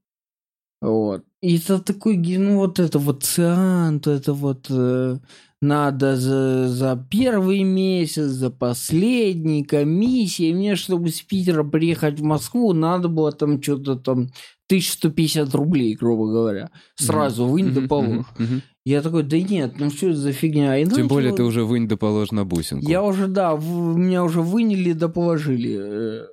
Вот. 0.82 1.24
И 1.41 1.59
это 1.59 1.80
такой, 1.80 2.18
ну, 2.18 2.57
вот 2.57 2.80
это 2.80 2.99
вот 2.99 3.24
циан, 3.24 4.01
то 4.01 4.11
это 4.11 4.34
вот 4.34 4.65
э, 4.70 5.18
надо 5.61 6.18
за, 6.18 6.68
за 6.68 7.07
первый 7.09 7.63
месяц, 7.63 8.26
за 8.26 8.49
последний, 8.49 9.63
комиссия. 9.63 10.49
И 10.49 10.53
мне, 10.53 10.76
чтобы 10.76 11.07
с 11.11 11.22
Питера 11.22 11.63
приехать 11.63 12.20
в 12.20 12.24
Москву, 12.24 12.74
надо 12.74 13.07
было 13.07 13.32
там 13.32 13.63
что-то 13.63 13.95
там 13.95 14.24
1150 14.68 15.55
рублей, 15.55 15.95
грубо 15.95 16.28
говоря. 16.28 16.70
Сразу 16.95 17.45
вынь 17.45 17.74
да 17.74 17.88
положь. 17.88 18.26
мгм, 18.38 18.45
мгм. 18.45 18.61
Я 18.88 19.01
такой, 19.01 19.23
да 19.23 19.38
нет, 19.38 19.79
ну 19.79 19.89
что 19.89 20.07
это 20.07 20.15
за 20.15 20.31
фигня? 20.31 20.77
И 20.77 20.85
Тем 20.85 20.93
начал- 20.93 21.07
более 21.09 21.33
ты 21.33 21.43
уже 21.43 21.65
вынь 21.65 21.89
да 21.89 21.97
положь 21.97 22.31
на 22.31 22.45
бусинку. 22.45 22.88
Я 22.89 23.03
уже, 23.03 23.27
да, 23.27 23.53
в- 23.53 23.97
меня 23.97 24.23
уже 24.23 24.41
выняли 24.41 24.93
да 24.93 25.09
положили 25.09 25.77
э, 25.77 26.27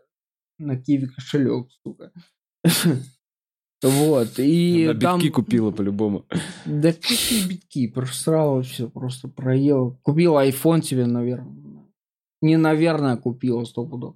на 0.58 0.76
киви 0.80 1.06
кошелек, 1.08 1.66
сука. 1.82 2.12
Вот, 3.82 4.38
и 4.38 4.86
На 4.86 4.94
там... 4.94 5.18
битки 5.18 5.30
купила 5.32 5.72
по-любому. 5.72 6.26
Да 6.64 6.92
какие 6.92 7.48
битки, 7.48 7.88
просрал 7.88 8.62
все, 8.62 8.88
просто 8.88 9.26
проел. 9.26 9.98
Купил 10.02 10.36
iPhone 10.36 10.80
себе, 10.84 11.06
наверное. 11.06 11.56
Не, 12.40 12.56
наверное, 12.56 13.16
купил 13.16 13.66
сто 13.66 13.84
пудов. 13.84 14.14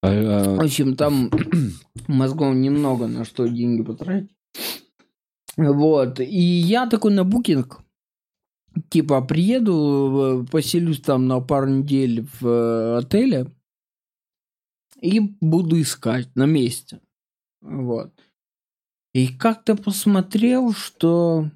А, 0.00 0.12
В 0.12 0.60
а, 0.60 0.62
общем, 0.62 0.94
там 0.94 1.28
мозгов 2.06 2.54
немного 2.54 3.08
на 3.08 3.24
что 3.24 3.48
деньги 3.48 3.82
потратить. 3.82 4.30
Вот. 5.56 6.20
И 6.20 6.40
я 6.40 6.86
такой 6.86 7.12
на 7.12 7.24
букинг. 7.24 7.80
Типа, 8.88 9.22
приеду, 9.22 10.42
э, 10.42 10.50
поселюсь 10.50 11.00
там 11.00 11.28
на 11.28 11.40
пару 11.40 11.68
недель 11.68 12.26
в 12.40 12.46
э, 12.46 12.96
отеле 12.98 13.46
и 15.00 15.20
буду 15.40 15.80
искать 15.80 16.34
на 16.34 16.46
месте. 16.46 17.00
Вот. 17.60 18.12
И 19.12 19.28
как-то 19.28 19.76
посмотрел, 19.76 20.72
что... 20.72 21.50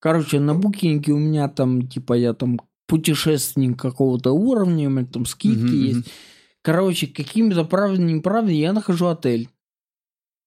Короче, 0.00 0.38
на 0.38 0.54
букинге 0.54 1.12
у 1.12 1.18
меня 1.18 1.48
там, 1.48 1.86
типа, 1.86 2.14
я 2.14 2.34
там 2.34 2.60
путешественник 2.86 3.78
какого-то 3.78 4.32
уровня, 4.32 4.88
у 4.88 4.90
меня 4.90 5.06
там 5.06 5.26
скидки 5.26 5.62
мгм. 5.62 5.82
есть. 5.82 6.12
Короче, 6.62 7.06
какими-то 7.06 7.64
правдами, 7.64 8.12
неправдами 8.12 8.54
я 8.54 8.72
нахожу 8.72 9.06
отель, 9.06 9.48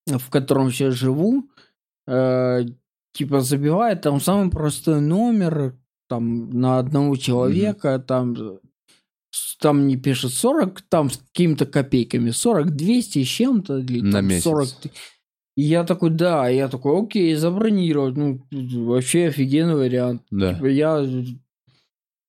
в 0.08 0.30
котором 0.30 0.72
сейчас 0.72 0.96
живу. 0.96 1.50
Э, 2.08 2.66
типа 3.18 3.42
забивает 3.42 4.02
там 4.02 4.20
самый 4.22 4.50
простой 4.52 5.02
номер, 5.02 5.76
там 6.10 6.50
на 6.50 6.80
одного 6.80 7.16
человека, 7.18 8.00
там 8.00 8.36
с- 9.32 9.58
там 9.60 9.88
не 9.88 9.98
пишет 9.98 10.32
40, 10.34 10.82
там 10.82 11.10
с 11.10 11.18
какими-то 11.18 11.66
копейками, 11.66 12.30
40, 12.32 12.76
200 12.76 13.24
с 13.24 13.28
чем-то. 13.28 13.80
Или, 13.80 14.02
На 14.02 14.12
там 14.14 14.28
месяц. 14.28 14.44
40. 14.44 14.68
И 15.56 15.64
я 15.64 15.84
такой, 15.84 16.12
да, 16.12 16.48
я 16.48 16.68
такой, 16.70 17.02
окей, 17.02 17.34
забронировать. 17.36 18.16
Ну, 18.16 18.42
вообще 18.86 19.28
офигенный 19.28 19.76
вариант. 19.76 20.22
Да. 20.32 20.54
Типа 20.54 20.66
Я 20.68 21.04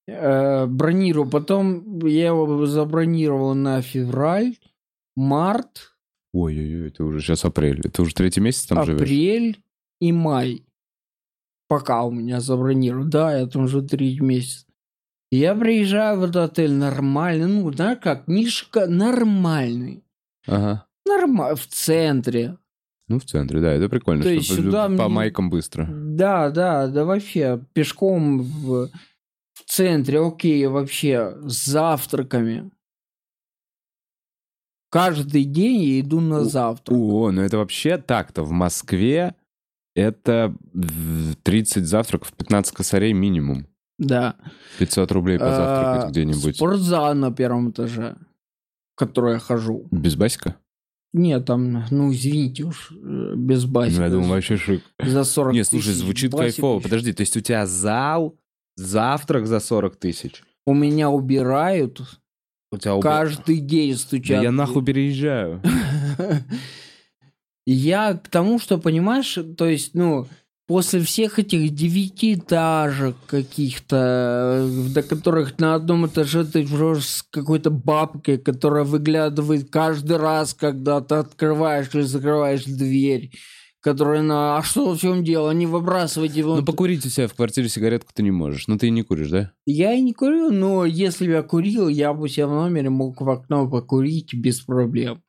э, 0.07 0.65
бронирую. 0.65 1.29
Потом 1.29 1.99
я 2.05 2.27
его 2.27 2.65
забронировал 2.65 3.53
на 3.53 3.81
февраль, 3.81 4.55
март, 5.15 5.93
Ой-ой-ой, 6.31 6.91
ты 6.91 7.03
уже 7.03 7.21
сейчас 7.21 7.43
апрель. 7.43 7.81
Ты 7.81 8.01
уже 8.03 8.13
третий 8.13 8.39
месяц 8.39 8.67
там 8.67 8.85
живешь? 8.85 9.01
апрель 9.01 9.57
и 9.99 10.11
май. 10.11 10.63
Пока 11.69 12.03
у 12.03 12.11
меня 12.11 12.41
забронировано. 12.41 13.09
Да, 13.09 13.37
я 13.37 13.45
там 13.45 13.65
уже 13.65 13.83
три 13.83 14.19
месяца. 14.19 14.65
Я 15.31 15.53
приезжаю 15.53 16.19
в 16.19 16.23
этот 16.23 16.51
отель 16.51 16.73
нормальный, 16.73 17.45
ну, 17.45 17.71
знаешь 17.71 17.99
как, 18.01 18.27
не 18.27 18.47
шика, 18.47 18.87
нормальный. 18.87 20.03
Ага. 20.47 20.87
Нормально, 21.05 21.55
в 21.55 21.67
центре. 21.67 22.57
Ну, 23.07 23.19
в 23.19 23.23
центре, 23.25 23.61
да, 23.61 23.71
это 23.71 23.87
прикольно. 23.87 24.23
То 24.23 24.41
что 24.41 24.55
сюда 24.55 24.85
по 24.87 24.89
мне- 24.89 25.07
майкам 25.07 25.51
быстро. 25.51 25.87
Да, 25.87 26.49
да, 26.49 26.87
да 26.87 27.05
вообще, 27.05 27.63
пешком 27.73 28.41
в, 28.41 28.89
в 29.53 29.63
центре, 29.67 30.19
окей, 30.19 30.65
вообще, 30.65 31.37
с 31.47 31.65
завтраками. 31.65 32.71
Каждый 34.91 35.43
день 35.43 35.81
я 35.83 35.99
иду 35.99 36.19
на 36.19 36.43
завтрак. 36.45 36.97
О, 36.97 37.31
ну 37.31 37.43
это 37.43 37.57
вообще 37.59 37.97
так-то. 37.97 38.43
В 38.43 38.51
Москве 38.51 39.35
это 39.99 40.55
в 40.73 41.35
30 41.43 41.85
завтраков, 41.85 42.33
15 42.33 42.73
косарей 42.75 43.13
минимум. 43.13 43.67
Да. 43.97 44.35
500 44.79 45.11
рублей 45.11 45.37
позавтракать 45.39 46.05
А, 46.05 46.09
где-нибудь. 46.09 46.55
Спортзал 46.55 47.13
на 47.15 47.31
первом 47.31 47.71
этаже, 47.71 48.15
в 48.95 48.99
который 48.99 49.33
я 49.33 49.39
хожу. 49.39 49.87
Без 49.91 50.15
басика? 50.15 50.55
Нет, 51.11 51.45
там, 51.45 51.85
ну, 51.89 52.11
извините 52.13 52.63
уж, 52.65 52.91
э, 52.91 53.33
без 53.35 53.65
Ну, 53.65 53.71
басика. 53.71 54.03
я 54.03 54.09
думаю, 54.09 54.29
вообще 54.29 54.57
шик. 54.57 54.83
За 55.03 55.23
40 55.23 55.53
Не, 55.53 55.63
слушай, 55.63 55.87
тысяч 55.87 55.97
звучит 55.97 56.31
кайфово. 56.31 56.75
еще. 56.77 56.83
Подожди, 56.83 57.13
то 57.13 57.21
есть 57.21 57.35
у 57.35 57.39
тебя 57.41 57.65
зал, 57.65 58.37
завтрак 58.77 59.47
за 59.47 59.59
40 59.59 59.95
тысяч? 59.95 60.43
У 60.67 60.73
меня 60.75 61.09
убирают, 61.09 61.99
У 62.71 62.77
тебя 62.77 62.93
уб- 62.95 63.01
каждый 63.01 63.59
день 63.59 63.93
Да 63.93 63.97
стучат. 63.97 64.43
я 64.43 64.49
в 64.51 64.53
нахуй 64.53 64.85
переезжаю. 64.85 65.61
Я 67.71 68.15
к 68.15 68.29
тому, 68.29 68.57
что, 68.57 68.79
понимаешь, 68.79 69.37
то 69.55 69.67
есть, 69.67 69.93
ну, 69.93 70.25
после 70.65 71.01
всех 71.01 71.37
этих 71.37 71.69
девятиэтажек 71.75 73.15
каких-то, 73.27 74.65
э, 74.65 74.89
до 74.91 75.03
которых 75.03 75.59
на 75.59 75.75
одном 75.75 76.07
этаже 76.07 76.45
ты 76.45 76.65
живешь 76.65 77.07
с 77.07 77.23
какой-то 77.29 77.69
бабкой, 77.69 78.39
которая 78.39 78.85
выглядывает 78.85 79.69
каждый 79.69 80.17
раз, 80.17 80.55
когда 80.55 80.99
ты 81.01 81.13
открываешь 81.13 81.89
или 81.93 82.01
закрываешь 82.01 82.63
дверь, 82.63 83.33
которая 83.81 84.23
на... 84.23 84.57
А 84.57 84.63
что, 84.63 84.95
в 84.95 84.99
чем 84.99 85.23
дело? 85.23 85.51
Не 85.51 85.67
выбрасывайте 85.67 86.39
его. 86.39 86.55
Ну, 86.55 86.65
покурить 86.65 87.05
у 87.05 87.09
себя 87.09 87.27
в 87.27 87.35
квартире 87.35 87.69
сигаретку 87.69 88.09
ты 88.15 88.23
не 88.23 88.31
можешь. 88.31 88.67
Ну, 88.67 88.79
ты 88.79 88.87
и 88.87 88.89
не 88.89 89.03
куришь, 89.03 89.29
да? 89.29 89.51
Я 89.67 89.93
и 89.93 90.01
не 90.01 90.13
курю, 90.13 90.49
но 90.49 90.85
если 90.85 91.27
бы 91.27 91.33
я 91.33 91.43
курил, 91.43 91.87
я 91.87 92.15
бы 92.15 92.29
себя 92.29 92.47
в 92.47 92.51
номере 92.51 92.89
мог 92.89 93.21
в 93.21 93.29
окно 93.29 93.69
покурить 93.69 94.33
без 94.33 94.59
проблем. 94.61 95.21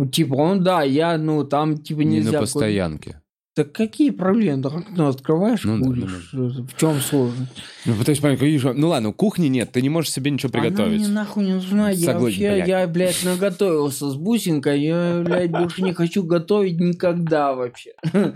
Ну, 0.00 0.06
типа, 0.08 0.34
он, 0.36 0.62
да, 0.62 0.82
я, 0.82 1.18
ну, 1.18 1.44
там, 1.44 1.76
типа, 1.76 1.98
Не 2.00 2.16
нельзя 2.16 2.30
на 2.32 2.38
курить. 2.38 2.52
постоянке. 2.52 3.20
Так 3.54 3.72
какие 3.72 4.10
проблемы? 4.10 4.62
Так 4.62 4.74
окно 4.74 5.08
открываешь, 5.08 5.64
Ну 5.64 5.78
да, 5.78 5.84
куришь. 5.84 6.30
В 6.32 6.76
чем 6.78 6.98
сложность? 7.00 7.52
Ну, 7.84 7.94
пытаюсь 7.96 8.18
понять, 8.20 8.38
какие 8.38 8.56
же- 8.56 8.72
Ну, 8.72 8.88
ладно, 8.88 9.12
кухни 9.12 9.48
нет, 9.48 9.72
ты 9.72 9.82
не 9.82 9.90
можешь 9.90 10.10
себе 10.12 10.30
ничего 10.30 10.50
приготовить. 10.50 11.00
Она 11.00 11.06
мне 11.06 11.14
нахуй 11.14 11.44
не 11.44 11.52
нужна. 11.54 11.90
Я 11.90 11.96
Согласен, 11.96 12.20
вообще, 12.22 12.50
блядь. 12.54 12.68
я, 12.68 12.86
блядь, 12.86 13.24
наготовился 13.24 14.08
с 14.10 14.14
бусинкой. 14.16 14.80
Я, 14.80 15.20
блядь, 15.22 15.50
больше 15.50 15.82
не 15.82 15.92
хочу 15.92 16.22
готовить 16.22 16.80
никогда 16.80 17.52
вообще. 17.54 17.90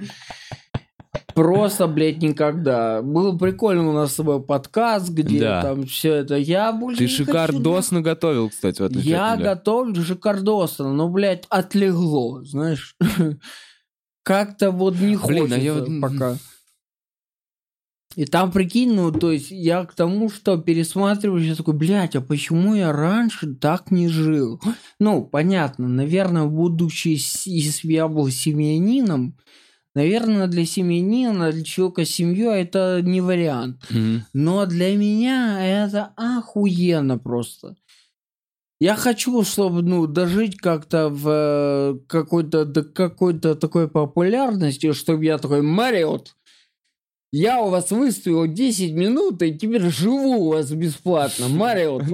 Просто, 1.35 1.87
блядь, 1.89 2.23
никогда. 2.23 3.03
Было 3.03 3.37
прикольно 3.37 3.89
у 3.91 3.93
нас 3.93 4.13
с 4.13 4.17
тобой 4.17 4.43
подкаст, 4.43 5.09
где 5.11 5.41
Да. 5.41 5.63
там 5.63 5.87
все 5.87 6.15
это. 6.15 6.37
Я 6.37 6.73
больше 6.73 6.99
Ты 6.99 7.05
не 7.05 7.11
хочу, 7.11 7.25
шикардосно 7.25 8.01
готовил, 8.03 8.51
кстати, 8.51 8.81
в 8.81 8.85
отличие 8.85 9.11
Я 9.11 9.33
от 9.33 9.41
меня. 9.41 9.55
готовлю 9.55 10.03
шикардосно, 10.03 10.93
но, 10.93 11.09
блядь, 11.09 11.45
отлегло, 11.49 12.45
знаешь. 12.45 12.97
Как-то 14.23 14.71
вот 14.71 14.95
не 14.95 15.17
Блин, 15.17 15.19
а 15.19 15.19
хочется 15.49 15.61
я 15.61 15.75
вот- 15.75 15.89
пока. 16.01 16.37
И 18.17 18.27
там, 18.27 18.53
прикинь, 18.53 18.95
ну, 18.95 19.11
то 19.11 19.33
есть 19.33 19.51
я 19.51 19.85
к 19.85 19.93
тому, 19.95 20.31
что 20.31 20.57
пересматриваю, 20.57 21.43
я 21.45 21.57
такой, 21.57 21.75
блядь, 21.75 22.15
а 22.15 22.21
почему 22.21 22.77
я 22.77 22.93
раньше 22.93 23.55
так 23.57 23.91
не 23.91 24.07
жил? 24.09 24.61
Ну, 25.01 25.25
понятно, 25.25 25.89
наверное, 25.89 26.45
будучи, 26.45 27.19
если 27.45 27.93
я 27.93 28.07
был 28.07 28.31
семьянином, 28.31 29.37
наверное, 29.95 30.47
для 30.47 30.67
семьянина, 30.67 31.53
для 31.53 31.65
человека 31.65 32.05
с 32.05 32.11
семьей 32.11 32.63
это 32.63 33.01
не 33.03 33.21
вариант. 33.21 33.83
Мгм. 33.91 34.25
Но 34.33 34.67
для 34.67 34.97
меня 34.97 35.65
это 35.65 36.13
охуенно 36.17 37.19
просто. 37.19 37.77
Я 38.81 38.97
хочу, 38.97 39.43
чтобы, 39.45 39.83
ну, 39.83 40.07
дожить 40.07 40.57
как-то 40.57 41.09
в 41.09 41.29
э, 41.29 41.99
какой-то, 42.09 42.65
до 42.65 42.83
какой-то 42.83 43.55
такой 43.55 43.89
популярности, 43.89 44.93
чтобы 44.93 45.25
я 45.25 45.39
такой, 45.39 45.63
Мариот, 45.63 46.35
я 47.33 47.63
у 47.63 47.71
вас 47.71 47.91
выстоял 47.91 48.47
10 48.47 48.93
минут 48.93 49.43
и 49.43 49.57
теперь 49.57 49.91
живу 49.91 50.35
у 50.35 50.53
вас 50.53 50.71
бесплатно. 50.71 51.49
Мариот. 51.49 52.05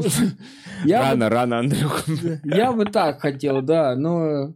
Рано, 0.87 1.29
рано, 1.29 1.59
Андрюх. 1.59 2.05
Я 2.45 2.73
бы 2.73 2.87
так 2.87 3.21
хотел, 3.21 3.61
да, 3.61 3.97
но 3.97 4.55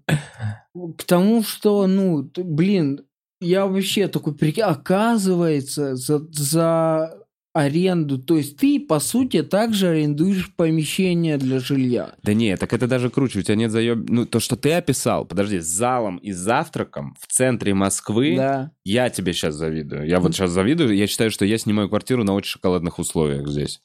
потому 0.72 1.42
что, 1.42 1.86
ну, 1.86 2.30
блин, 2.34 3.04
я 3.40 3.66
вообще 3.66 4.08
такой, 4.08 4.34
прикинь, 4.34 4.62
оказывается, 4.62 5.96
за, 5.96 6.18
за 6.32 7.24
аренду, 7.52 8.18
то 8.18 8.36
есть 8.36 8.56
ты, 8.56 8.80
по 8.80 8.98
сути, 8.98 9.42
также 9.44 9.88
арендуешь 9.88 10.52
помещение 10.56 11.38
для 11.38 11.60
жилья. 11.60 12.14
Да 12.22 12.34
не, 12.34 12.56
так 12.56 12.72
это 12.72 12.88
даже 12.88 13.10
круче. 13.10 13.38
У 13.38 13.42
тебя 13.42 13.54
нет 13.54 13.70
заеб... 13.70 14.08
Ну, 14.10 14.26
то, 14.26 14.40
что 14.40 14.56
ты 14.56 14.72
описал, 14.72 15.24
подожди, 15.24 15.60
с 15.60 15.66
залом 15.66 16.16
и 16.16 16.32
завтраком 16.32 17.14
в 17.20 17.28
центре 17.28 17.72
Москвы, 17.72 18.34
Да. 18.36 18.72
я 18.84 19.08
тебе 19.08 19.32
сейчас 19.32 19.54
завидую. 19.54 20.06
Я 20.08 20.18
вот 20.18 20.34
сейчас 20.34 20.50
завидую, 20.50 20.96
я 20.96 21.06
считаю, 21.06 21.30
что 21.30 21.44
я 21.44 21.56
снимаю 21.58 21.88
квартиру 21.88 22.24
на 22.24 22.34
очень 22.34 22.50
шоколадных 22.50 22.98
условиях 22.98 23.46
здесь. 23.48 23.80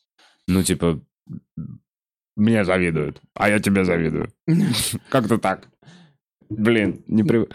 Ну, 0.48 0.64
типа, 0.64 1.00
мне 2.36 2.66
завидуют, 2.66 3.22
а 3.36 3.50
я 3.50 3.60
тебе 3.60 3.86
завидую. 3.86 4.34
Как-то 5.10 5.38
так. 5.38 5.68
Блин, 6.50 7.04
не 7.08 7.24
при... 7.24 7.46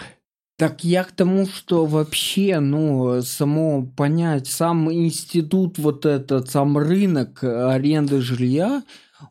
Так 0.57 0.85
я 0.85 1.03
к 1.03 1.11
тому, 1.11 1.47
что 1.47 1.85
вообще, 1.85 2.61
ну, 2.61 3.23
само 3.23 3.87
понять, 3.97 4.47
сам 4.47 4.93
институт 4.93 5.79
вот 5.79 6.07
этот, 6.07 6.49
сам 6.49 6.79
рынок 6.79 7.43
аренды 7.43 8.21
жилья, 8.21 8.85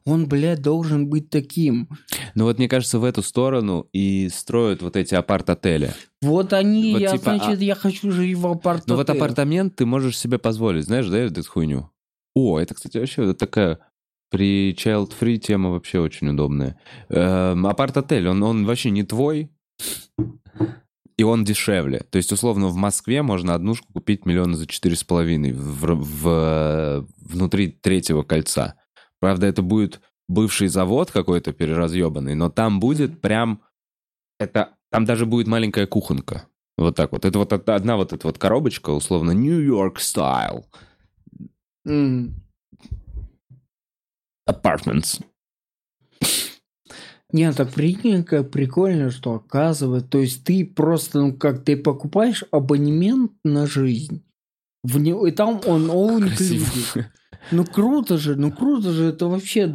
он, 0.03 0.27
блядь, 0.27 0.61
должен 0.61 1.07
быть 1.07 1.29
таким. 1.29 1.87
Ну 2.35 2.43
вот 2.45 2.57
мне 2.57 2.67
кажется, 2.67 2.99
в 2.99 3.05
эту 3.05 3.21
сторону 3.21 3.87
и 3.93 4.27
строят 4.33 4.81
вот 4.81 4.97
эти 4.97 5.15
апарт-отели. 5.15 5.93
Вот 6.21 6.51
они, 6.51 6.93
Вот 6.93 7.01
я, 7.01 7.11
типа, 7.11 7.23
значит, 7.37 7.61
я 7.61 7.75
хочу 7.75 8.11
жить 8.11 8.37
в 8.37 8.47
апарт 8.47 8.83
Ну 8.87 8.95
вот 8.95 9.09
апартамент 9.09 9.75
ты 9.75 9.85
можешь 9.85 10.17
себе 10.17 10.39
позволить, 10.39 10.85
знаешь, 10.85 11.07
да, 11.07 11.19
эту 11.19 11.43
хуйню? 11.43 11.89
О, 12.35 12.59
это, 12.59 12.73
кстати, 12.73 12.97
вообще 12.97 13.23
вот 13.25 13.37
такая 13.37 13.79
при 14.29 14.73
child-free 14.73 15.37
тема 15.37 15.69
вообще 15.69 15.99
очень 15.99 16.27
удобная. 16.29 16.79
Эм, 17.09 17.67
апарт-отель, 17.67 18.27
он, 18.27 18.41
он 18.41 18.65
вообще 18.65 18.89
не 18.89 19.03
твой, 19.03 19.51
и 21.17 21.23
он 21.23 21.43
дешевле. 21.43 21.99
То 22.09 22.17
есть, 22.17 22.31
условно, 22.31 22.67
в 22.67 22.75
Москве 22.75 23.21
можно 23.21 23.53
однушку 23.53 23.91
купить 23.93 24.25
миллиона 24.25 24.55
за 24.55 24.67
четыре 24.67 24.95
с 24.95 25.03
половиной 25.03 25.51
в, 25.53 25.85
в- 25.95 27.07
внутри 27.17 27.71
третьего 27.71 28.23
кольца. 28.23 28.75
Правда, 29.19 29.47
это 29.47 29.61
будет 29.61 30.01
бывший 30.27 30.67
завод 30.67 31.11
какой-то 31.11 31.53
переразъебанный, 31.53 32.35
но 32.35 32.49
там 32.49 32.79
будет 32.79 33.21
прям... 33.21 33.61
Это, 34.39 34.75
там 34.91 35.05
даже 35.05 35.25
будет 35.25 35.47
маленькая 35.47 35.85
кухонка. 35.87 36.47
Вот 36.77 36.95
так 36.95 37.11
вот. 37.11 37.23
Это 37.25 37.37
вот 37.37 37.53
од- 37.53 37.69
одна 37.69 37.97
вот 37.97 38.13
эта 38.13 38.27
вот 38.27 38.37
коробочка, 38.37 38.89
условно, 38.89 39.31
Style 39.97 40.65
М. 41.85 42.33
Apartments. 44.49 45.21
Не, 47.33 47.51
так 47.51 47.71
прикинь, 47.71 48.23
как 48.23 48.51
прикольно, 48.51 49.09
что 49.09 49.33
оказывается, 49.33 50.07
то 50.07 50.19
есть 50.19 50.43
ты 50.43 50.63
просто, 50.65 51.19
ну 51.19 51.33
как, 51.33 51.63
ты 51.63 51.75
покупаешь 51.75 52.43
абонемент 52.51 53.31
на 53.43 53.65
жизнь, 53.65 54.23
в 54.83 54.99
него, 54.99 55.25
и 55.25 55.31
там 55.31 55.59
он 55.65 55.89
all 55.89 56.19
inclusive. 56.19 57.03
Ну 57.51 57.65
круто 57.65 58.17
же, 58.17 58.35
ну 58.35 58.51
круто 58.51 58.91
же, 58.91 59.05
это 59.05 59.27
вообще, 59.27 59.67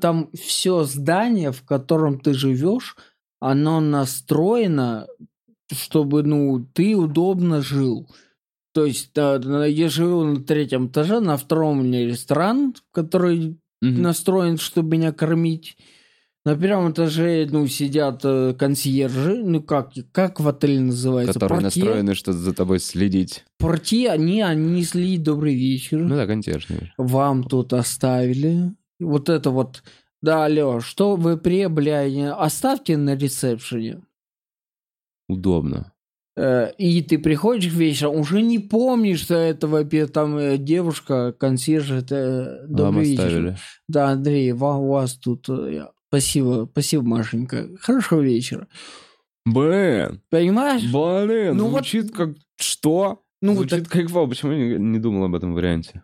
там 0.00 0.30
все 0.32 0.84
здание, 0.84 1.52
в 1.52 1.62
котором 1.62 2.18
ты 2.20 2.32
живешь, 2.32 2.96
оно 3.38 3.80
настроено, 3.80 5.06
чтобы, 5.70 6.22
ну, 6.22 6.66
ты 6.72 6.96
удобно 6.96 7.60
жил. 7.60 8.08
То 8.72 8.86
есть, 8.86 9.10
я 9.14 9.88
живу 9.88 10.24
на 10.24 10.42
третьем 10.42 10.86
этаже, 10.86 11.20
на 11.20 11.36
втором 11.36 11.80
у 11.80 11.82
меня 11.82 12.06
ресторан, 12.06 12.74
который 12.92 13.58
Мгм. 13.80 14.02
настроен, 14.02 14.56
чтобы 14.56 14.96
меня 14.96 15.12
кормить. 15.12 15.76
На 16.48 16.56
первом 16.56 16.92
этаже, 16.92 17.46
ну, 17.50 17.66
сидят 17.66 18.22
э, 18.24 18.54
консьержи, 18.58 19.44
ну, 19.44 19.62
как, 19.62 19.92
как 20.12 20.40
в 20.40 20.48
отеле 20.48 20.80
называется? 20.80 21.34
Которые 21.34 21.60
Портье. 21.60 21.84
настроены, 21.84 22.14
что 22.14 22.32
за 22.32 22.54
тобой 22.54 22.78
следить. 22.78 23.44
Портье, 23.58 24.08
они, 24.08 24.40
они 24.40 24.80
несли 24.80 25.18
добрый 25.18 25.54
вечер. 25.54 25.98
Ну 25.98 26.16
да, 26.16 26.26
конечно. 26.26 26.74
Вам 26.96 27.44
тут 27.44 27.74
оставили. 27.74 28.74
Вот 28.98 29.28
это 29.28 29.50
вот. 29.50 29.82
Да, 30.22 30.46
алло, 30.46 30.80
что 30.80 31.16
вы 31.16 31.36
прибыли, 31.36 31.90
оставьте 32.30 32.96
на 32.96 33.14
ресепшене. 33.14 34.00
Удобно. 35.28 35.92
Э, 36.34 36.70
И 36.78 37.02
ты 37.02 37.18
приходишь 37.18 37.74
вечером, 37.74 38.14
уже 38.14 38.40
не 38.40 38.58
помнишь, 38.58 39.20
что 39.20 39.34
этого 39.34 39.84
там 39.84 40.38
э, 40.38 40.56
девушка, 40.56 41.34
консьерж, 41.38 41.90
это 41.90 42.16
э, 42.62 42.66
добрый 42.68 43.10
вечер. 43.10 43.26
оставили. 43.26 43.56
Да, 43.86 44.08
Андрей, 44.08 44.52
у 44.52 44.56
вас 44.56 45.12
тут... 45.12 45.46
Спасибо, 46.08 46.68
спасибо, 46.70 47.02
Машенька. 47.04 47.68
Хорошего 47.80 48.20
вечера. 48.20 48.66
Блин, 49.44 50.22
Понимаешь? 50.30 50.82
блин, 50.82 51.56
Ну 51.56 51.64
вот- 51.68 51.72
звучит 51.86 52.14
как... 52.14 52.30
Что? 52.56 53.22
Ну, 53.40 53.54
вот 53.54 53.68
звучит 53.70 53.88
кайфово. 53.88 54.28
Почему 54.28 54.52
я 54.52 54.78
не, 54.78 54.98
думал 54.98 55.24
об 55.24 55.34
этом 55.34 55.54
варианте? 55.54 56.02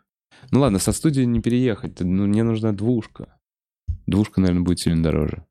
Ну 0.50 0.60
ладно, 0.60 0.78
со 0.78 0.92
студии 0.92 1.22
не 1.22 1.40
переехать. 1.40 2.00
Ну, 2.00 2.26
мне 2.26 2.42
нужна 2.42 2.72
двушка. 2.72 3.38
Двушка, 4.06 4.40
наверное, 4.40 4.62
будет 4.64 4.80
сильно 4.80 5.02
дороже. 5.02 5.44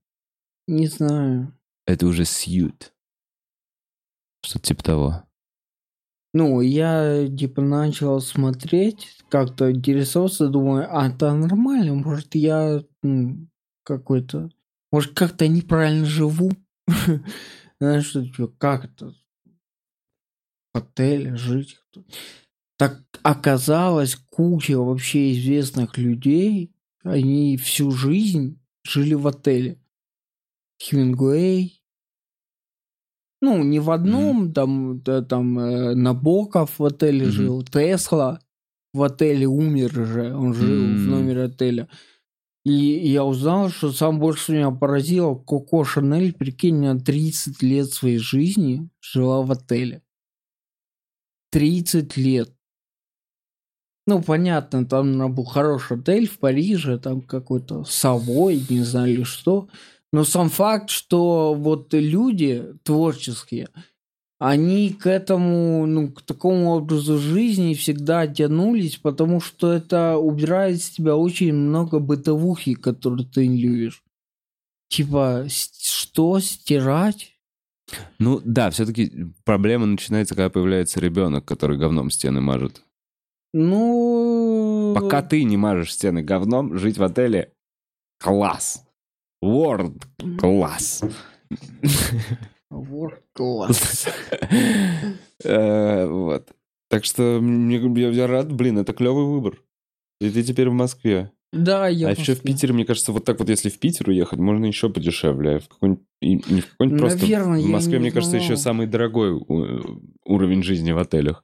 Не 0.67 0.87
знаю. 0.87 1.53
Это 1.85 2.07
уже 2.07 2.25
сьют. 2.25 2.93
Что-то 4.45 4.65
типа 4.67 4.83
того. 4.83 5.23
Ну, 6.33 6.61
я 6.61 7.27
типа 7.27 7.61
начал 7.61 8.19
смотреть, 8.21 9.19
как-то 9.29 9.71
интересоваться, 9.71 10.47
думаю, 10.47 10.87
а 10.89 11.09
это 11.09 11.33
нормально, 11.35 11.93
может 11.93 12.33
я 12.33 12.83
ну, 13.03 13.47
какой-то, 13.83 14.49
может 14.91 15.13
как-то 15.13 15.47
неправильно 15.47 16.05
живу, 16.05 16.51
знаешь, 17.79 18.07
что 18.07 18.25
типа, 18.25 18.47
как 18.57 18.85
это, 18.85 19.13
в 20.73 20.77
отеле 20.77 21.35
жить. 21.35 21.79
Так 22.77 23.03
оказалось, 23.21 24.15
куча 24.15 24.77
вообще 24.77 25.31
известных 25.33 25.97
людей, 25.97 26.73
они 27.03 27.57
всю 27.57 27.91
жизнь 27.91 28.59
жили 28.83 29.13
в 29.13 29.27
отеле. 29.27 29.79
Хемингуэй, 30.81 31.83
ну, 33.41 33.61
не 33.61 33.79
в 33.79 33.91
одном, 33.91 34.53
там, 34.53 35.01
да, 35.01 35.21
там 35.21 35.59
э, 35.59 35.95
Набоков 35.95 36.79
в 36.79 36.85
отеле 36.85 37.25
Мгм. 37.25 37.31
жил, 37.31 37.63
Тесла 37.63 38.39
в 38.93 39.03
отеле 39.03 39.47
умер 39.47 39.91
же, 39.91 40.33
он 40.35 40.53
жил 40.53 40.95
в 40.95 41.05
М. 41.05 41.09
номере 41.09 41.43
отеля. 41.43 41.89
И 42.63 42.71
я 42.71 43.25
узнал, 43.25 43.69
что 43.69 43.91
сам 43.91 44.19
больше 44.19 44.53
меня 44.53 44.71
поразило, 44.71 45.35
Коко 45.35 45.83
Шанель, 45.83 46.33
прикинь, 46.33 46.79
на 46.79 46.97
30 46.97 47.61
лет 47.61 47.91
своей 47.91 48.19
жизни 48.19 48.89
жила 49.01 49.41
в 49.41 49.51
отеле. 49.51 50.01
30 51.51 52.15
лет. 52.15 52.49
Ну, 54.07 54.21
понятно, 54.21 54.85
там 54.85 55.11
ну, 55.13 55.29
был 55.29 55.45
хороший 55.45 55.97
отель 55.97 56.27
в 56.27 56.39
Париже, 56.39 56.97
там 56.97 57.21
какой-то 57.21 57.83
Совой, 57.83 58.65
не 58.69 58.81
знаю 58.81 59.13
или 59.13 59.23
что. 59.23 59.67
Но 60.13 60.23
сам 60.23 60.49
факт, 60.49 60.89
что 60.89 61.53
вот 61.53 61.93
люди 61.93 62.65
творческие, 62.83 63.69
они 64.45 64.89
к 64.89 65.07
этому, 65.07 65.85
ну, 65.85 66.11
к 66.11 66.21
такому 66.21 66.71
образу 66.71 67.17
жизни 67.17 67.75
всегда 67.75 68.27
тянулись, 68.27 68.97
потому 68.97 69.39
что 69.39 69.71
это 69.71 70.17
убирает 70.17 70.81
с 70.81 70.89
тебя 70.89 71.15
очень 71.15 71.53
много 71.53 71.99
бытовухи, 71.99 72.73
которую 72.73 73.25
ты 73.25 73.47
не 73.47 73.57
любишь. 73.57 74.03
Типа, 74.89 75.45
что, 75.47 76.41
стирать? 76.41 77.31
Ну 78.19 78.41
да, 78.43 78.69
все-таки 78.69 79.31
проблема 79.45 79.85
начинается, 79.85 80.35
когда 80.35 80.49
появляется 80.49 80.99
ребенок, 80.99 81.45
который 81.45 81.77
говном 81.77 82.11
стены 82.11 82.41
мажет. 82.41 82.83
Ну... 83.53 84.91
Пока 84.93 85.21
ты 85.21 85.45
не 85.45 85.55
мажешь 85.55 85.93
стены 85.93 86.21
говном, 86.21 86.77
жить 86.77 86.97
в 86.97 87.03
отеле 87.03 87.53
класс. 88.19 88.85
World 89.41 90.03
класс. 90.37 91.01
Work 92.73 93.21
class. 93.37 94.09
Э, 95.43 96.07
Вот. 96.07 96.49
Так 96.89 97.05
что 97.05 97.39
мне, 97.41 97.77
я, 98.11 98.27
рад, 98.27 98.51
блин, 98.53 98.77
это 98.77 98.93
клевый 98.93 99.25
выбор. 99.25 99.61
И 100.21 100.29
ты 100.29 100.43
теперь 100.43 100.69
в 100.69 100.73
Москве. 100.73 101.31
Да, 101.51 101.87
я 101.87 102.07
а 102.07 102.11
еще 102.11 102.33
в 102.33 102.41
Питере, 102.41 102.73
мне 102.73 102.85
кажется, 102.85 103.11
вот 103.11 103.25
так 103.25 103.39
вот, 103.39 103.49
если 103.49 103.69
в 103.69 103.77
Питер 103.79 104.09
уехать, 104.09 104.39
можно 104.39 104.65
еще 104.65 104.89
подешевле. 104.89 105.57
А 105.57 105.59
В 105.59 105.67
какой-нибудь, 105.67 106.03
не 106.21 106.61
в 106.61 106.71
какой-нибудь 106.71 106.99
просто... 106.99 107.21
Наверное, 107.21 107.61
в 107.61 107.65
Москве, 107.67 107.93
не 107.93 107.99
мне 107.99 108.11
кажется, 108.11 108.37
еще 108.37 108.57
самый 108.57 108.87
дорогой 108.87 109.31
у- 109.33 110.01
уровень 110.25 110.63
жизни 110.63 110.91
в 110.91 110.97
отелях. 110.97 111.43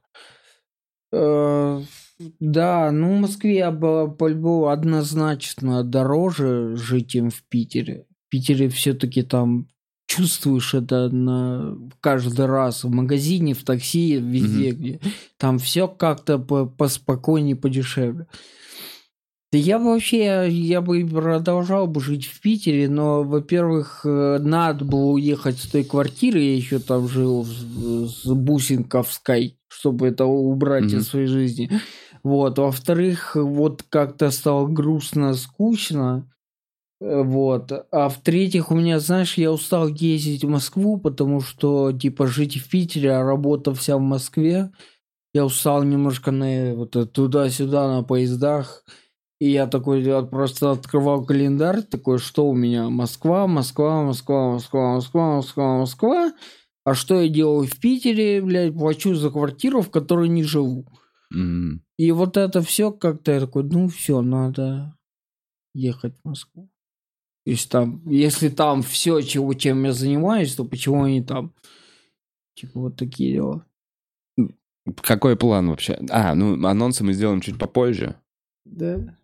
Э, 1.12 1.80
Да, 2.38 2.90
ну 2.90 3.16
в 3.16 3.20
Москве 3.20 3.70
по-любому 3.70 4.68
однозначно 4.68 5.84
дороже 5.84 6.76
жить, 6.76 7.10
чем 7.10 7.30
в 7.30 7.42
Питере. 7.48 8.06
В 8.26 8.30
Питере 8.30 8.68
все-таки 8.68 9.22
там 9.22 9.68
чувствуешь 10.10 10.74
это 10.74 11.08
на 11.08 11.78
каждый 12.00 12.46
раз 12.46 12.82
в 12.82 12.90
магазине, 12.90 13.54
в 13.54 13.62
такси, 13.62 14.16
везде, 14.16 14.70
mm-hmm. 14.70 14.72
где 14.72 15.00
там 15.38 15.60
все 15.60 15.86
как-то 15.86 16.38
поспокойнее, 16.38 17.54
подешевле. 17.54 18.26
Да 19.52 19.58
я 19.58 19.78
вообще, 19.78 20.48
я 20.48 20.80
бы 20.80 21.06
продолжал 21.06 21.86
бы 21.86 22.00
жить 22.00 22.24
в 22.24 22.40
Питере, 22.40 22.88
но, 22.88 23.22
во-первых, 23.22 24.00
э, 24.04 24.38
надо 24.40 24.84
было 24.84 25.10
уехать 25.12 25.58
с 25.58 25.68
той 25.68 25.84
квартиры, 25.84 26.40
я 26.40 26.56
еще 26.56 26.80
там 26.80 27.08
жил 27.08 27.44
с 27.44 28.24
Бусинковской, 28.26 29.58
чтобы 29.68 30.08
это 30.08 30.24
убрать 30.24 30.92
mm-hmm. 30.92 30.98
из 30.98 31.08
своей 31.08 31.26
жизни. 31.26 31.70
Вот, 32.24 32.58
во-вторых, 32.58 33.36
вот 33.36 33.84
как-то 33.88 34.30
стало 34.30 34.66
грустно, 34.66 35.34
скучно. 35.34 36.28
Э, 37.00 37.22
вот. 37.22 37.72
А 37.90 38.08
в-третьих, 38.08 38.70
у 38.70 38.74
меня, 38.74 39.00
знаешь, 39.00 39.34
я 39.38 39.52
устал 39.52 39.88
ездить 39.88 40.44
в 40.44 40.48
Москву, 40.48 40.98
потому 40.98 41.40
что, 41.40 41.92
типа, 41.92 42.26
жить 42.26 42.56
в 42.58 42.68
Питере, 42.68 43.12
а 43.12 43.24
работа 43.24 43.74
вся 43.74 43.96
в 43.96 44.00
Москве. 44.00 44.70
Я 45.32 45.44
устал 45.44 45.84
немножко 45.84 46.30
на 46.32 46.74
вот 46.74 47.12
туда-сюда 47.12 47.88
на 47.88 48.02
поездах. 48.02 48.84
И 49.40 49.50
я 49.50 49.66
такой 49.66 50.02
я 50.02 50.22
просто 50.22 50.72
открывал 50.72 51.24
календарь, 51.24 51.82
такой, 51.82 52.18
что 52.18 52.46
у 52.46 52.54
меня? 52.54 52.90
Москва, 52.90 53.46
Москва, 53.46 54.02
Москва, 54.02 54.52
Москва, 54.52 54.94
Москва, 54.94 55.36
Москва, 55.36 55.78
Москва. 55.78 56.32
А 56.84 56.94
что 56.94 57.20
я 57.20 57.28
делаю 57.28 57.66
в 57.66 57.78
Питере, 57.80 58.42
блядь, 58.42 58.74
плачу 58.74 59.14
за 59.14 59.30
квартиру, 59.30 59.80
в 59.80 59.90
которой 59.90 60.28
не 60.28 60.42
живу. 60.42 60.86
Mm. 61.34 61.78
И 61.98 62.12
вот 62.12 62.36
это 62.36 62.60
все 62.62 62.90
как-то 62.90 63.32
я 63.32 63.40
такой, 63.40 63.64
ну 63.64 63.88
все, 63.88 64.20
надо 64.20 64.94
ехать 65.74 66.16
в 66.18 66.28
Москву. 66.28 66.69
То 67.50 67.54
есть 67.54 67.68
там, 67.68 68.00
если 68.06 68.48
там 68.48 68.80
все, 68.80 69.22
чего, 69.22 69.54
чем 69.54 69.82
я 69.82 69.92
занимаюсь, 69.92 70.54
то 70.54 70.64
почему 70.64 71.02
они 71.02 71.20
там? 71.20 71.52
Типа 72.54 72.78
вот 72.78 72.94
такие 72.94 73.32
дела. 73.32 73.66
Какой 75.02 75.34
план 75.34 75.68
вообще? 75.68 75.98
А, 76.10 76.36
ну 76.36 76.64
анонсы 76.64 77.02
мы 77.02 77.12
сделаем 77.12 77.40
чуть 77.40 77.58
попозже. 77.58 78.14
Да. 78.64 79.16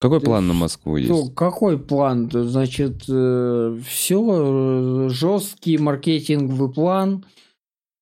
Какой 0.00 0.18
да, 0.18 0.24
план 0.24 0.48
на 0.48 0.54
Москву 0.54 0.96
есть? 0.96 1.08
Ну, 1.08 1.30
какой 1.30 1.78
план? 1.78 2.28
Значит, 2.28 3.04
э, 3.08 3.78
все, 3.86 5.04
э, 5.06 5.08
жесткий 5.10 5.78
маркетинговый 5.78 6.72
план, 6.72 7.24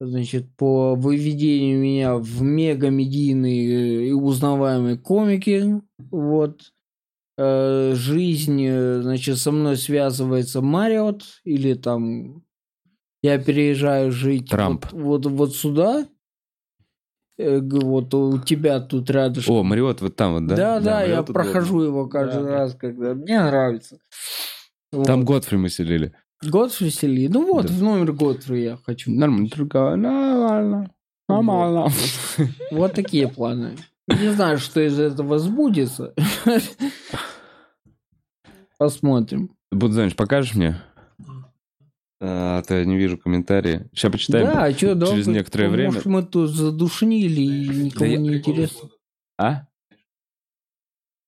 значит, 0.00 0.46
по 0.56 0.94
выведению 0.94 1.78
меня 1.78 2.16
в 2.16 2.40
мега-медийные 2.40 4.08
и 4.08 4.12
узнаваемые 4.12 4.96
комики, 4.96 5.82
вот, 6.10 6.72
э, 7.36 7.94
жизнь, 7.94 8.68
значит, 8.68 9.38
со 9.38 9.50
мной 9.52 9.76
связывается 9.76 10.60
Мариот, 10.60 11.24
или 11.44 11.74
там 11.74 12.42
я 13.22 13.38
переезжаю 13.38 14.12
жить 14.12 14.50
Трамп. 14.50 14.86
Вот, 14.92 15.26
вот, 15.26 15.32
вот 15.32 15.56
сюда, 15.56 16.06
Э, 17.38 17.60
вот 17.60 18.12
у 18.14 18.38
тебя 18.38 18.80
тут 18.80 19.10
рядышком. 19.10 19.54
О, 19.54 19.62
Мариот 19.62 20.00
вот 20.00 20.16
там 20.16 20.34
вот, 20.34 20.46
да? 20.46 20.56
Да, 20.56 20.80
да, 20.80 20.84
да 20.84 21.02
я 21.02 21.22
прохожу 21.22 21.76
удобно. 21.76 21.86
его 21.86 22.06
каждый 22.06 22.44
да, 22.44 22.50
раз, 22.50 22.74
когда 22.74 23.14
мне 23.14 23.40
нравится. 23.42 23.98
Там 24.90 25.20
вот. 25.20 25.26
Годфри 25.26 25.56
мы 25.56 25.68
селили. 25.68 26.12
Годфри 26.42 26.90
селили? 26.90 27.28
Ну 27.28 27.46
вот, 27.46 27.66
да. 27.66 27.72
в 27.72 27.82
номер 27.82 28.12
Годфри 28.12 28.62
я 28.62 28.78
хочу. 28.84 29.10
Нормально, 29.10 29.48
другая, 29.48 29.96
нормально. 29.96 30.90
Нормально. 31.28 31.88
Вот. 32.36 32.48
вот 32.70 32.94
такие 32.94 33.28
планы. 33.28 33.76
Не 34.08 34.28
знаю, 34.30 34.58
что 34.58 34.80
из 34.80 34.98
этого 34.98 35.38
сбудется. 35.38 36.14
Посмотрим. 38.78 39.56
Будзанич, 39.70 40.16
покажешь 40.16 40.54
мне? 40.54 40.82
А, 42.20 42.62
то 42.62 42.74
я 42.74 42.84
не 42.84 42.96
вижу 42.96 43.18
комментарии. 43.18 43.88
Сейчас 43.92 44.12
почитаем 44.12 44.46
да, 44.46 44.64
а 44.64 44.72
что, 44.72 44.94
через 45.06 45.26
да, 45.26 45.32
некоторое 45.32 45.64
может, 45.68 45.76
время. 45.76 45.92
Может, 45.92 46.06
мы 46.06 46.22
тут 46.22 46.50
задушнили 46.50 47.40
и 47.40 47.68
никому 47.68 48.10
да 48.10 48.16
не 48.16 48.28
я... 48.28 48.38
интересно. 48.38 48.88
А? 49.38 49.66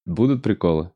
Будут 0.07 0.43
приколы? 0.43 0.93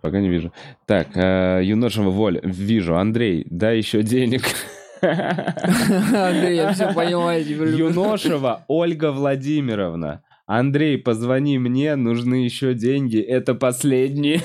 Пока 0.00 0.20
не 0.20 0.28
вижу. 0.28 0.52
Так, 0.86 1.16
э, 1.16 1.60
юношего 1.64 2.10
воля. 2.10 2.40
Вижу. 2.44 2.96
Андрей, 2.96 3.46
дай 3.50 3.78
еще 3.78 4.02
денег. 4.02 4.42
Андрей, 5.02 6.56
я 6.56 6.72
все 6.72 6.92
понимаю. 6.92 7.44
Юношева 7.46 8.64
Ольга 8.68 9.12
Владимировна. 9.12 10.22
Андрей, 10.46 10.98
позвони 10.98 11.58
мне, 11.58 11.96
нужны 11.96 12.44
еще 12.44 12.74
деньги. 12.74 13.18
Это 13.18 13.54
последние. 13.54 14.42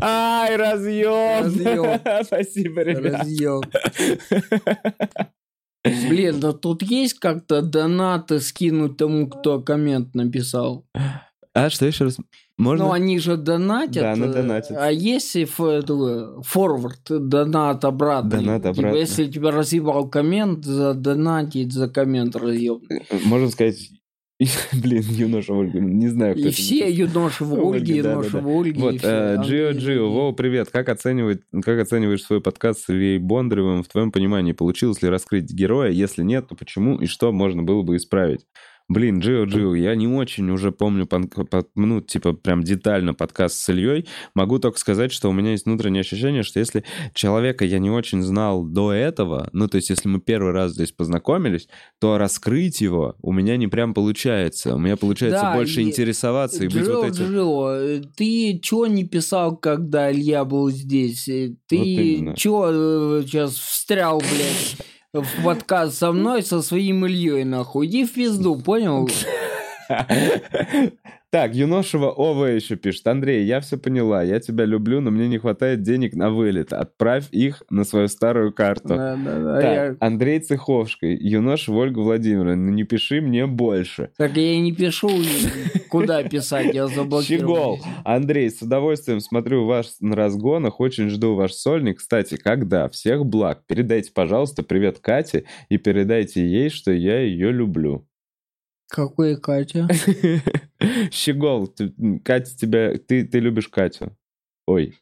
Ай, 0.00 0.56
разъем. 0.56 1.44
Разъем. 1.44 2.00
Спасибо, 2.24 2.82
ребят. 2.82 3.22
Разъем. 3.22 3.62
Блин, 6.08 6.40
да 6.40 6.52
тут 6.52 6.82
есть 6.82 7.18
как-то 7.18 7.60
донаты 7.60 8.38
скинуть 8.40 8.96
тому, 8.96 9.28
кто 9.28 9.60
коммент 9.60 10.14
написал? 10.14 10.86
А, 11.54 11.70
что 11.70 11.86
еще 11.86 12.04
раз? 12.04 12.16
Можно? 12.58 12.86
Ну, 12.86 12.92
они 12.92 13.18
же 13.20 13.36
донатят. 13.36 14.02
Да, 14.02 14.12
они 14.12 14.26
донатят. 14.26 14.76
А 14.76 14.90
если 14.90 15.44
форвард, 15.44 17.00
донат 17.08 17.84
обратно? 17.84 18.30
Донат 18.30 18.62
типа, 18.62 18.70
обратно. 18.70 18.96
Если 18.96 19.30
тебя 19.30 19.52
разъебал 19.52 20.08
коммент, 20.08 20.64
за 20.64 20.94
донатить 20.94 21.72
за 21.72 21.88
коммент 21.88 22.34
разъебный. 22.34 23.02
Можно 23.24 23.50
сказать, 23.50 23.88
Блин, 24.72 25.02
юноша 25.10 25.52
Ольга, 25.52 25.78
не 25.78 26.08
знаю, 26.08 26.34
кто 26.34 26.48
И 26.48 26.50
все 26.50 26.90
юноши 26.90 27.44
в 27.44 27.54
Ольге, 27.54 27.98
юноши 27.98 28.38
в 28.38 28.48
Ольге. 28.48 28.80
Вот, 28.80 28.96
э, 29.02 29.36
Джио 29.40 29.70
Джио, 29.70 30.10
Вова, 30.10 30.32
привет. 30.32 30.70
Как, 30.70 30.88
оценивать, 30.88 31.42
как 31.62 31.78
оцениваешь 31.78 32.24
свой 32.24 32.40
подкаст 32.40 32.80
с 32.80 32.88
Ильей 32.88 33.18
Бондаревым? 33.18 33.84
В 33.84 33.88
твоем 33.88 34.10
понимании, 34.10 34.52
получилось 34.52 35.02
ли 35.02 35.08
раскрыть 35.08 35.52
героя? 35.52 35.90
Если 35.90 36.24
нет, 36.24 36.48
то 36.48 36.56
почему 36.56 37.00
и 37.00 37.06
что 37.06 37.30
можно 37.30 37.62
было 37.62 37.82
бы 37.82 37.94
исправить? 37.96 38.44
Блин, 38.86 39.20
Джио 39.20 39.44
Джио, 39.44 39.74
я 39.74 39.94
не 39.94 40.06
очень 40.06 40.50
уже 40.50 40.70
помню, 40.70 41.08
ну, 41.74 42.00
типа, 42.02 42.34
прям 42.34 42.62
детально 42.62 43.14
подкаст 43.14 43.56
с 43.56 43.68
Ильей. 43.70 44.06
Могу 44.34 44.58
только 44.58 44.78
сказать, 44.78 45.10
что 45.10 45.30
у 45.30 45.32
меня 45.32 45.52
есть 45.52 45.64
внутреннее 45.64 46.02
ощущение, 46.02 46.42
что 46.42 46.60
если 46.60 46.84
человека 47.14 47.64
я 47.64 47.78
не 47.78 47.90
очень 47.90 48.20
знал 48.20 48.62
до 48.62 48.92
этого, 48.92 49.48
ну, 49.52 49.68
то 49.68 49.76
есть 49.76 49.88
если 49.88 50.08
мы 50.08 50.20
первый 50.20 50.52
раз 50.52 50.72
здесь 50.72 50.92
познакомились, 50.92 51.66
то 51.98 52.18
раскрыть 52.18 52.82
его 52.82 53.16
у 53.22 53.32
меня 53.32 53.56
не 53.56 53.68
прям 53.68 53.94
получается. 53.94 54.74
У 54.74 54.78
меня 54.78 54.98
получается 54.98 55.40
да, 55.40 55.54
больше 55.54 55.80
и... 55.80 55.84
интересоваться 55.84 56.64
и 56.64 56.66
Джио, 56.66 56.80
быть 56.80 56.88
вот 56.88 57.06
этим... 57.06 57.24
Джио, 57.24 58.02
ты 58.14 58.58
чё 58.58 58.84
не 58.84 59.04
писал, 59.04 59.56
когда 59.56 60.12
Илья 60.12 60.44
был 60.44 60.68
здесь? 60.70 61.24
Ты 61.24 62.22
вот 62.22 62.36
чё 62.36 63.22
сейчас 63.22 63.54
встрял, 63.54 64.18
блядь? 64.18 64.76
В 65.22 65.44
подкаст 65.44 65.96
со 65.96 66.10
мной, 66.12 66.42
со 66.42 66.60
своим 66.60 67.06
Ильей, 67.06 67.44
нахуй. 67.44 67.86
Иди 67.86 68.04
в 68.04 68.12
пизду, 68.12 68.56
понял? 68.56 69.08
Так, 71.34 71.52
Юношева 71.52 72.12
ОВ 72.12 72.48
еще 72.48 72.76
пишет. 72.76 73.08
Андрей, 73.08 73.44
я 73.44 73.58
все 73.58 73.76
поняла, 73.76 74.22
я 74.22 74.38
тебя 74.38 74.66
люблю, 74.66 75.00
но 75.00 75.10
мне 75.10 75.26
не 75.26 75.38
хватает 75.38 75.82
денег 75.82 76.14
на 76.14 76.30
вылет. 76.30 76.72
Отправь 76.72 77.26
их 77.32 77.64
на 77.70 77.82
свою 77.82 78.06
старую 78.06 78.52
карту. 78.52 78.90
Да, 78.90 79.16
да, 79.16 79.40
да. 79.40 79.60
Так, 79.60 79.64
я... 79.64 79.96
Андрей 79.98 80.38
Цеховский, 80.38 81.16
Юношева 81.16 81.78
Ольга 81.78 81.98
Владимировна, 81.98 82.54
ну 82.54 82.70
не 82.70 82.84
пиши 82.84 83.20
мне 83.20 83.48
больше. 83.48 84.10
Так 84.16 84.36
я 84.36 84.52
и 84.52 84.60
не 84.60 84.72
пишу, 84.72 85.10
куда 85.88 86.22
писать, 86.22 86.72
я 86.72 86.86
заблокировал. 86.86 87.78
Щегол, 87.78 87.92
Андрей, 88.04 88.48
с 88.48 88.62
удовольствием 88.62 89.18
смотрю 89.18 89.64
ваш 89.64 89.86
на 89.98 90.14
разгонах, 90.14 90.78
очень 90.78 91.08
жду 91.08 91.34
ваш 91.34 91.54
сольник. 91.54 91.98
Кстати, 91.98 92.36
когда? 92.36 92.88
Всех 92.88 93.26
благ. 93.26 93.64
Передайте, 93.66 94.12
пожалуйста, 94.14 94.62
привет 94.62 95.00
Кате 95.00 95.46
и 95.68 95.78
передайте 95.78 96.46
ей, 96.46 96.70
что 96.70 96.92
я 96.92 97.18
ее 97.22 97.50
люблю. 97.50 98.06
Какой 98.94 99.36
Катя? 99.36 99.88
Щегол, 101.10 101.66
ты, 101.66 101.92
Катя 102.24 102.56
тебя... 102.56 102.96
Ты, 102.96 103.24
ты 103.24 103.40
любишь 103.40 103.66
Катю. 103.66 104.16
Ой. 104.68 104.96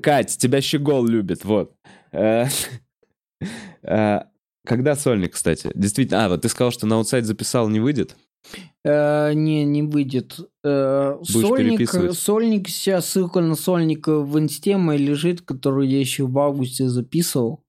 Кать, 0.00 0.38
тебя 0.38 0.60
Щегол 0.60 1.04
любит, 1.04 1.44
вот. 1.44 1.74
Э, 2.12 2.46
э, 3.82 4.20
когда 4.64 4.94
сольник, 4.94 5.32
кстати? 5.32 5.72
Действительно, 5.74 6.24
а, 6.24 6.28
вот 6.28 6.42
ты 6.42 6.48
сказал, 6.48 6.70
что 6.70 6.86
на 6.86 6.94
аутсайд 6.94 7.24
записал, 7.24 7.68
не 7.68 7.80
выйдет? 7.80 8.14
Э, 8.84 9.32
не, 9.32 9.64
не 9.64 9.82
выйдет. 9.82 10.38
сольник, 10.62 11.90
сольник, 12.14 12.68
сейчас 12.68 13.06
ссылка 13.06 13.40
на 13.40 13.56
сольник 13.56 14.06
в 14.06 14.38
инсте 14.38 14.76
моей 14.76 15.04
лежит, 15.04 15.40
которую 15.40 15.88
я 15.88 15.98
еще 15.98 16.24
в 16.24 16.38
августе 16.38 16.88
записывал. 16.88 17.64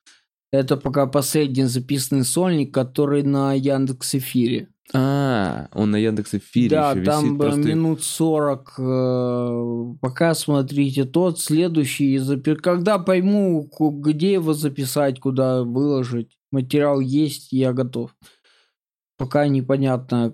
Это 0.51 0.77
пока 0.77 1.07
последний 1.07 1.63
записанный 1.63 2.23
сольник, 2.23 2.71
который 2.71 3.23
на 3.23 3.53
Яндекс 3.53 4.13
Эфире. 4.13 4.67
А, 4.93 5.67
он 5.73 5.91
на 5.91 5.95
Яндекс 5.95 6.33
Эфире 6.35 6.69
Да, 6.69 6.91
еще 6.91 7.03
там 7.03 7.23
висит. 7.23 7.37
бы 7.37 7.43
Просто... 7.45 7.61
минут 7.61 8.03
40. 8.03 8.73
э, 8.79 9.93
Пока 10.01 10.33
смотрите 10.33 11.05
тот, 11.05 11.39
следующий. 11.39 12.17
запи- 12.17 12.55
Когда 12.55 12.99
пойму, 12.99 13.69
где 13.79 14.33
его 14.33 14.53
записать, 14.53 15.19
куда 15.19 15.63
выложить. 15.63 16.37
Материал 16.51 16.99
есть, 16.99 17.53
я 17.53 17.71
готов. 17.71 18.13
Пока 19.17 19.47
непонятно, 19.47 20.31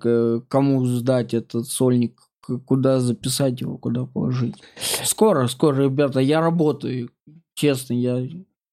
кому 0.48 0.84
сдать 0.86 1.34
этот 1.34 1.66
сольник, 1.66 2.20
куда 2.66 2.98
записать 3.00 3.60
его, 3.60 3.76
куда 3.78 4.06
положить. 4.06 4.56
Скоро, 5.04 5.46
скоро, 5.46 5.84
ребята, 5.84 6.20
я 6.20 6.40
работаю. 6.40 7.10
Честно, 7.54 7.92
я 7.94 8.26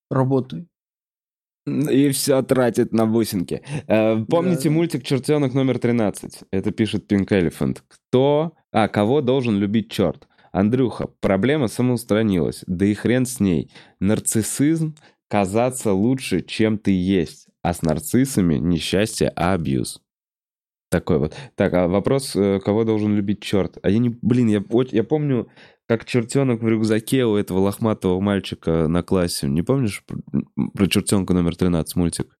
работаю. 0.10 0.68
И 1.68 2.10
все 2.12 2.42
тратит 2.44 2.94
на 2.94 3.06
бусинки. 3.08 3.62
Э, 3.88 4.24
Помните 4.30 4.70
Да. 4.70 4.76
мультик 4.76 5.04
«Чертенок 5.04 5.54
номер 5.54 5.78
13»? 5.80 6.44
Это 6.52 6.72
пишет 6.72 7.12
Pink 7.12 7.28
Elephant. 7.30 7.80
Кто... 7.88 8.54
А, 8.72 8.88
кого 8.88 9.22
должен 9.22 9.58
любить 9.58 9.90
черт? 9.90 10.28
Андрюха, 10.52 11.08
проблема 11.22 11.68
самоустранилась. 11.68 12.64
Да 12.68 12.86
и 12.86 12.94
хрен 12.94 13.26
с 13.26 13.40
ней. 13.40 13.72
Нарциссизм— 14.00 14.96
казаться 15.28 15.92
лучше, 15.92 16.42
чем 16.42 16.78
ты 16.78 16.92
есть. 16.92 17.48
А 17.64 17.74
с 17.74 17.82
нарциссами 17.82 18.56
несчастье, 18.56 19.32
а 19.36 19.54
абьюз. 19.54 20.02
Такой 20.92 21.18
вот. 21.18 21.36
Так, 21.56 21.74
а 21.74 21.88
вопрос, 21.88 22.36
э, 22.36 22.60
кого 22.64 22.84
должен 22.84 23.16
любить 23.16 23.42
черт? 23.42 23.80
А 23.82 23.90
я 23.90 23.98
не... 23.98 24.10
Блин, 24.22 24.48
я, 24.48 24.64
я 24.92 25.04
помню, 25.04 25.48
как 25.88 26.06
чертенок 26.06 26.62
в 26.62 26.68
рюкзаке 26.68 27.26
у 27.26 27.36
этого 27.36 27.60
лохматого 27.60 28.20
мальчика 28.20 28.88
на 28.88 29.04
классе. 29.04 29.48
Не 29.48 29.62
помнишь 29.62 30.04
про, 30.74 30.88
чертенка 30.88 31.34
номер 31.34 31.56
13 31.56 31.96
мультик? 31.96 32.38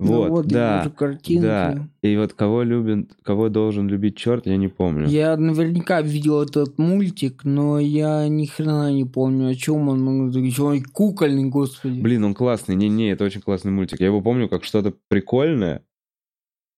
Ну 0.00 0.28
Вот, 0.28 0.46
да. 0.46 0.92
Да. 1.28 1.88
И 2.02 2.16
вот 2.16 2.32
кого 2.34 2.64
любит, 2.64 3.12
кого 3.22 3.48
должен 3.48 3.88
любить 3.88 4.16
черт, 4.16 4.46
я 4.46 4.56
не 4.56 4.66
помню. 4.66 5.06
Я 5.06 5.36
наверняка 5.36 6.02
видел 6.02 6.42
этот 6.42 6.76
мультик, 6.76 7.44
но 7.44 7.78
я 7.78 8.26
ни 8.26 8.46
хрена 8.46 8.92
не 8.92 9.04
помню, 9.04 9.50
о 9.50 9.54
чем 9.54 9.88
он. 9.88 10.04
Ну, 10.04 10.28
ещё 10.28 10.66
он 10.66 10.82
кукольный, 10.82 11.44
господи. 11.44 12.00
Блин, 12.00 12.24
он 12.24 12.34
классный. 12.34 12.74
Не-не, 12.74 13.12
это 13.12 13.24
очень 13.24 13.42
классный 13.42 13.70
мультик. 13.70 14.00
Я 14.00 14.06
его 14.06 14.20
помню 14.20 14.48
как 14.48 14.64
что-то 14.64 14.92
прикольное, 15.08 15.84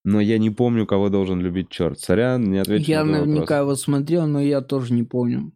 но 0.04 0.20
я 0.20 0.36
не 0.36 0.50
помню, 0.50 0.86
кого 0.86 1.08
должен 1.08 1.40
любить 1.40 1.70
черт. 1.70 1.98
Сорян, 1.98 2.44
не 2.44 2.58
отвечу 2.58 2.90
я 2.90 3.04
на 3.04 3.12
наверняка 3.12 3.60
вопрос. 3.60 3.60
его 3.60 3.74
смотрел, 3.76 4.26
но 4.26 4.40
я 4.40 4.60
тоже 4.60 4.92
не 4.92 5.02
помню. 5.02 5.52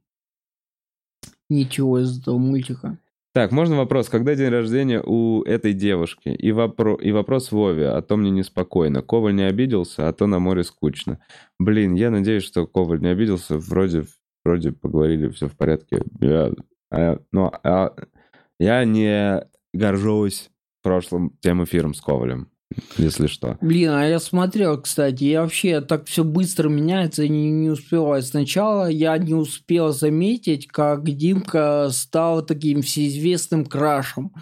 Ничего 1.48 1.98
из 1.98 2.20
этого 2.20 2.38
мультика. 2.38 2.98
Так, 3.34 3.52
можно 3.52 3.76
вопрос? 3.76 4.08
Когда 4.08 4.34
день 4.34 4.48
рождения 4.48 5.00
у 5.00 5.42
этой 5.44 5.72
девушки? 5.72 6.28
И, 6.28 6.50
вопро- 6.50 7.00
и 7.00 7.12
вопрос 7.12 7.52
Вове, 7.52 7.88
а 7.88 8.02
то 8.02 8.16
мне 8.16 8.30
неспокойно. 8.30 9.02
Коваль 9.02 9.34
не 9.34 9.44
обиделся, 9.44 10.08
а 10.08 10.12
то 10.12 10.26
на 10.26 10.38
море 10.38 10.64
скучно. 10.64 11.20
Блин, 11.58 11.94
я 11.94 12.10
надеюсь, 12.10 12.42
что 12.42 12.66
Коваль 12.66 13.00
не 13.00 13.08
обиделся. 13.08 13.58
Вроде, 13.58 14.06
вроде 14.44 14.72
поговорили, 14.72 15.28
все 15.28 15.46
в 15.48 15.56
порядке. 15.56 16.02
Я, 16.20 16.52
а, 16.90 17.20
но, 17.30 17.52
а, 17.62 17.94
я 18.58 18.84
не 18.84 19.44
горжусь 19.72 20.50
прошлым 20.82 21.36
тем 21.40 21.62
эфиром 21.62 21.94
с 21.94 22.00
Ковалем, 22.00 22.48
если 22.96 23.26
что. 23.26 23.56
Блин, 23.60 23.90
а 23.90 24.06
я 24.06 24.18
смотрел, 24.18 24.80
кстати, 24.80 25.24
я 25.24 25.42
вообще 25.42 25.80
так 25.80 26.06
все 26.06 26.24
быстро 26.24 26.68
меняется, 26.68 27.24
и 27.24 27.28
не, 27.28 27.50
не 27.50 27.70
успеваю. 27.70 28.22
Сначала 28.22 28.88
я 28.88 29.16
не 29.18 29.34
успел 29.34 29.92
заметить, 29.92 30.66
как 30.66 31.04
Димка 31.04 31.88
стал 31.90 32.44
таким 32.44 32.82
всеизвестным 32.82 33.64
крашем. 33.64 34.32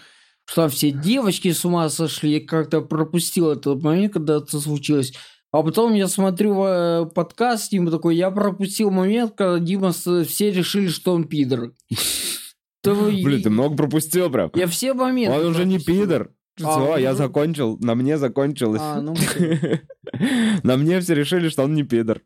Что 0.48 0.68
все 0.68 0.92
девочки 0.92 1.50
с 1.50 1.64
ума 1.64 1.88
сошли, 1.88 2.34
я 2.34 2.40
как-то 2.46 2.80
пропустил 2.80 3.50
этот 3.50 3.82
момент, 3.82 4.12
когда 4.12 4.36
это 4.36 4.60
случилось. 4.60 5.12
А 5.52 5.62
потом 5.62 5.94
я 5.94 6.06
смотрю 6.06 6.62
э, 6.64 7.06
подкаст, 7.06 7.70
Дима 7.70 7.90
такой, 7.90 8.16
я 8.16 8.30
пропустил 8.30 8.90
момент, 8.90 9.32
когда 9.36 9.58
Дима, 9.58 9.92
с- 9.92 10.24
все 10.24 10.50
решили, 10.52 10.88
что 10.88 11.14
он 11.14 11.24
пидор. 11.24 11.72
Блин, 12.84 13.42
ты 13.42 13.50
много 13.50 13.76
пропустил, 13.76 14.30
прям. 14.30 14.50
Я 14.54 14.68
все 14.68 14.94
моменты 14.94 15.36
Он 15.36 15.46
уже 15.46 15.64
не 15.64 15.78
пропустил. 15.78 16.28
Пидор. 16.56 16.72
А, 16.72 16.94
Все, 16.94 16.96
я 16.98 17.10
ну- 17.12 17.16
закончил, 17.16 17.78
на 17.78 17.94
мне 17.94 18.18
закончилось. 18.18 18.80
А, 18.82 19.00
ну, 19.00 19.14
На 20.62 20.76
мне 20.76 21.00
все 21.00 21.14
решили, 21.14 21.48
что 21.48 21.64
он 21.64 21.74
не 21.74 21.82
пидор. 21.82 22.22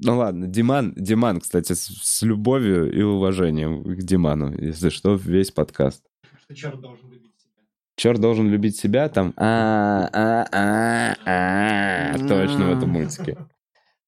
Ну 0.00 0.16
ладно, 0.16 0.46
Диман, 0.46 0.94
Диман, 0.96 1.40
кстати, 1.40 1.72
с, 1.72 1.86
с 1.86 2.22
любовью 2.22 2.92
и 2.92 3.02
уважением 3.02 3.82
к 3.82 4.02
Диману, 4.02 4.54
если 4.56 4.90
что, 4.90 5.14
весь 5.14 5.50
подкаст. 5.50 6.04
Что 6.40 6.54
черт 6.54 6.80
должен 6.80 7.10
любить 7.10 7.32
себя. 7.36 7.62
Черт 7.96 8.20
должен 8.20 8.48
любить 8.48 8.76
себя 8.76 9.08
там. 9.08 9.34
А, 9.36 10.08
а, 10.12 10.46
а, 10.52 12.14
а, 12.14 12.28
точно 12.28 12.66
в 12.66 12.76
этом 12.78 12.90
мультике. 12.90 13.36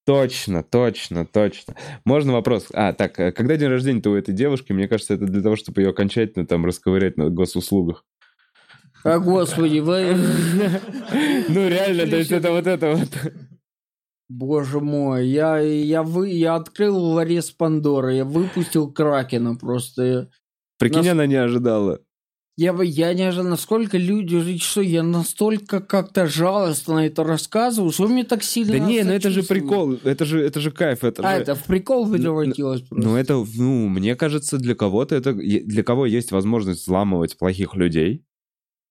Точно, 0.06 0.62
точно, 0.62 1.26
точно. 1.26 1.74
Можно 2.04 2.32
вопрос? 2.32 2.68
А, 2.72 2.92
так, 2.92 3.18
э, 3.20 3.32
когда 3.32 3.56
день 3.56 3.68
рождения-то 3.68 4.10
у 4.10 4.14
этой 4.14 4.34
девушки? 4.34 4.72
Мне 4.72 4.88
кажется, 4.88 5.14
это 5.14 5.26
для 5.26 5.42
того, 5.42 5.56
чтобы 5.56 5.82
ее 5.82 5.90
окончательно 5.90 6.46
там 6.46 6.64
расковырять 6.64 7.16
на 7.16 7.30
госуслугах. 7.30 8.04
А 9.04 9.18
господи, 9.18 9.78
вы... 9.78 10.16
Ну, 11.48 11.68
реально, 11.68 12.06
то 12.06 12.16
есть 12.16 12.30
это 12.30 12.50
вот 12.52 12.66
это 12.66 12.94
вот. 12.94 13.32
Боже 14.28 14.78
мой, 14.80 15.26
я, 15.26 15.58
я, 15.58 16.04
вы, 16.04 16.28
я 16.30 16.54
открыл 16.54 16.96
ларец 16.96 17.50
Пандоры, 17.50 18.14
я 18.14 18.24
выпустил 18.24 18.90
Кракена 18.92 19.56
просто. 19.56 20.30
Прикинь, 20.78 20.98
Нас- 20.98 21.08
она 21.08 21.26
не 21.26 21.34
ожидала. 21.34 22.00
Я, 22.56 22.76
я 22.82 23.14
не 23.14 23.22
ожидал, 23.22 23.48
насколько 23.48 23.96
люди, 23.96 24.58
что 24.58 24.82
я 24.82 25.02
настолько 25.02 25.80
как-то 25.80 26.26
жалостно 26.26 27.06
это 27.06 27.24
рассказываю, 27.24 27.90
что 27.90 28.06
мне 28.06 28.22
так 28.22 28.42
сильно 28.42 28.72
Да 28.72 28.78
не, 28.78 29.02
ну 29.02 29.12
это 29.12 29.30
же 29.30 29.42
прикол, 29.42 29.94
это 30.04 30.26
же, 30.26 30.44
это 30.44 30.60
же 30.60 30.70
кайф, 30.70 31.02
это 31.02 31.22
А, 31.26 31.36
же... 31.36 31.42
это 31.42 31.54
в 31.54 31.64
прикол 31.64 32.10
превратилось 32.12 32.82
просто. 32.82 33.08
Ну, 33.08 33.16
это, 33.16 33.44
ну, 33.56 33.88
мне 33.88 34.14
кажется, 34.14 34.58
для 34.58 34.74
кого-то 34.74 35.16
это... 35.16 35.32
Для 35.32 35.82
кого 35.82 36.04
есть 36.04 36.32
возможность 36.32 36.82
взламывать 36.82 37.38
плохих 37.38 37.74
людей, 37.76 38.24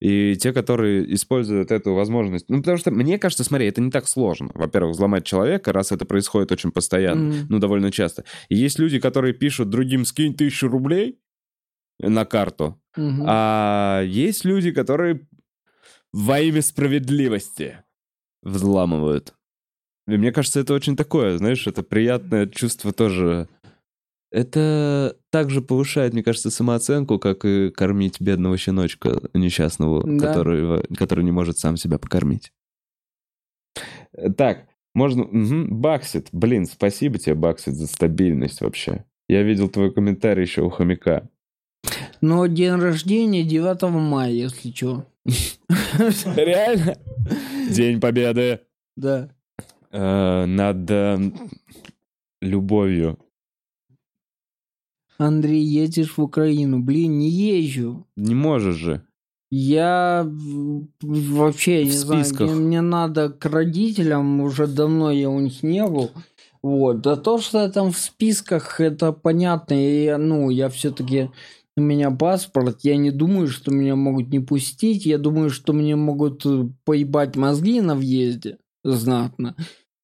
и 0.00 0.34
те, 0.36 0.52
которые 0.52 1.14
используют 1.14 1.70
эту 1.70 1.92
возможность... 1.94 2.46
Ну, 2.48 2.58
потому 2.58 2.78
что, 2.78 2.90
мне 2.90 3.18
кажется, 3.18 3.44
смотри, 3.44 3.66
это 3.66 3.80
не 3.82 3.90
так 3.90 4.08
сложно. 4.08 4.50
Во-первых, 4.54 4.94
взломать 4.94 5.24
человека, 5.26 5.72
раз 5.72 5.92
это 5.92 6.06
происходит 6.06 6.50
очень 6.52 6.70
постоянно, 6.72 7.22
Мгм. 7.22 7.46
ну, 7.50 7.58
довольно 7.58 7.92
часто. 7.92 8.24
И 8.48 8.56
есть 8.56 8.78
люди, 8.78 8.98
которые 8.98 9.34
пишут 9.34 9.68
другим 9.68 10.04
«скинь 10.06 10.34
тысячу 10.34 10.68
рублей» 10.68 11.18
на 11.98 12.24
карту, 12.24 12.80
Мгм. 12.96 13.24
а 13.26 14.02
есть 14.02 14.44
люди, 14.46 14.70
которые 14.72 15.28
во 16.12 16.40
имя 16.40 16.62
справедливости 16.62 17.82
взламывают. 18.42 19.34
И 20.08 20.16
мне 20.16 20.32
кажется, 20.32 20.60
это 20.60 20.72
очень 20.74 20.96
такое, 20.96 21.36
знаешь, 21.36 21.66
это 21.66 21.82
приятное 21.82 22.46
чувство 22.46 22.92
тоже. 22.92 23.48
Это 24.30 25.16
также 25.30 25.60
повышает, 25.60 26.12
мне 26.12 26.22
кажется, 26.22 26.50
самооценку, 26.50 27.18
как 27.18 27.44
и 27.44 27.70
кормить 27.70 28.20
бедного 28.20 28.56
щеночка 28.56 29.20
несчастного, 29.34 30.02
Да. 30.06 30.28
которого, 30.28 30.84
который 30.96 31.24
не 31.24 31.32
может 31.32 31.58
сам 31.58 31.76
себя 31.76 31.98
покормить. 31.98 32.52
Так, 34.36 34.66
можно... 34.94 35.24
Мгм, 35.24 35.80
Баксит. 35.80 36.28
Блин, 36.32 36.66
спасибо 36.66 37.18
тебе, 37.18 37.34
Баксит, 37.34 37.74
за 37.74 37.86
стабильность 37.86 38.60
вообще. 38.60 39.04
Я 39.28 39.42
видел 39.42 39.68
твой 39.68 39.92
комментарий 39.92 40.42
еще 40.42 40.62
у 40.62 40.70
хомяка. 40.70 41.28
Но 42.20 42.46
день 42.46 42.74
рождения 42.74 43.42
9 43.44 43.82
мая, 43.90 44.30
если 44.30 44.70
что. 44.72 45.06
Реально? 46.36 46.96
День 47.70 48.00
Победы. 48.00 48.60
Да. 48.96 49.30
Э, 49.92 50.44
Над 50.46 50.90
э, 50.90 51.18
любовью. 52.42 53.18
Андрей, 55.20 55.62
едешь 55.62 56.16
в 56.16 56.22
Украину. 56.22 56.80
Блин, 56.82 57.18
не 57.18 57.28
езжу. 57.28 58.06
Не 58.16 58.34
можешь 58.34 58.76
же. 58.76 59.02
Я 59.50 60.26
вообще 61.02 61.82
В 61.82 61.86
не 61.86 61.90
знаю, 61.90 62.24
списках. 62.24 62.50
мне, 62.50 62.60
мне 62.60 62.80
надо 62.80 63.28
к 63.30 63.44
родителям, 63.46 64.40
уже 64.40 64.66
давно 64.66 65.10
я 65.10 65.28
у 65.28 65.40
них 65.40 65.62
не 65.62 65.84
был. 65.84 66.10
Вот, 66.62 67.00
да 67.02 67.16
то, 67.16 67.38
что 67.38 67.58
я 67.62 67.68
там 67.68 67.90
в 67.90 67.98
списках, 67.98 68.80
это 68.80 69.12
понятно. 69.12 69.74
И, 69.74 70.14
ну, 70.16 70.50
я 70.50 70.68
все-таки 70.68 71.30
у 71.76 71.80
меня 71.82 72.10
паспорт, 72.10 72.80
я 72.82 72.96
не 72.96 73.10
думаю, 73.10 73.48
что 73.48 73.72
меня 73.72 73.96
могут 73.96 74.30
не 74.30 74.40
пустить. 74.40 75.04
Я 75.04 75.18
думаю, 75.18 75.50
что 75.50 75.72
мне 75.72 75.96
могут 75.96 76.46
э, 76.46 76.68
поебать 76.84 77.36
мозги 77.36 77.80
на 77.80 77.94
въезде 77.94 78.56
знатно. 78.84 79.54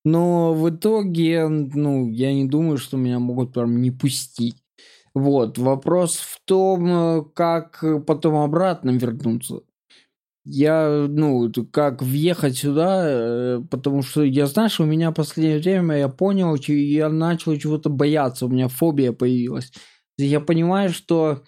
Но 0.04 0.54
в 0.54 0.68
итоге, 0.70 1.48
ну, 1.48 2.10
я 2.10 2.34
не 2.34 2.44
думаю, 2.46 2.78
что 2.78 2.96
меня 2.96 3.18
могут 3.18 3.52
прям 3.52 3.80
не 3.80 3.90
пустить. 3.90 4.56
Вот, 5.16 5.56
вопрос 5.56 6.16
в 6.18 6.40
том, 6.44 6.86
э, 6.86 7.24
как 7.34 7.82
потом 8.06 8.34
обратно 8.36 8.90
вернуться. 8.90 9.62
Я, 10.44 11.06
ну, 11.08 11.52
как 11.72 12.02
въехать 12.02 12.58
сюда, 12.58 13.04
э, 13.06 13.62
потому 13.70 14.02
что 14.02 14.24
я, 14.24 14.46
знаешь, 14.46 14.80
у 14.80 14.84
меня 14.84 15.10
в 15.12 15.14
последнее 15.14 15.60
время, 15.60 15.98
я 15.98 16.08
понял, 16.08 16.56
я 16.68 17.08
начал 17.10 17.56
чего-то 17.56 17.90
бояться, 17.90 18.46
у 18.46 18.50
меня 18.50 18.68
фобия 18.68 19.12
появилась. 19.12 19.72
Я 20.18 20.40
понимаю, 20.40 20.90
что 20.90 21.42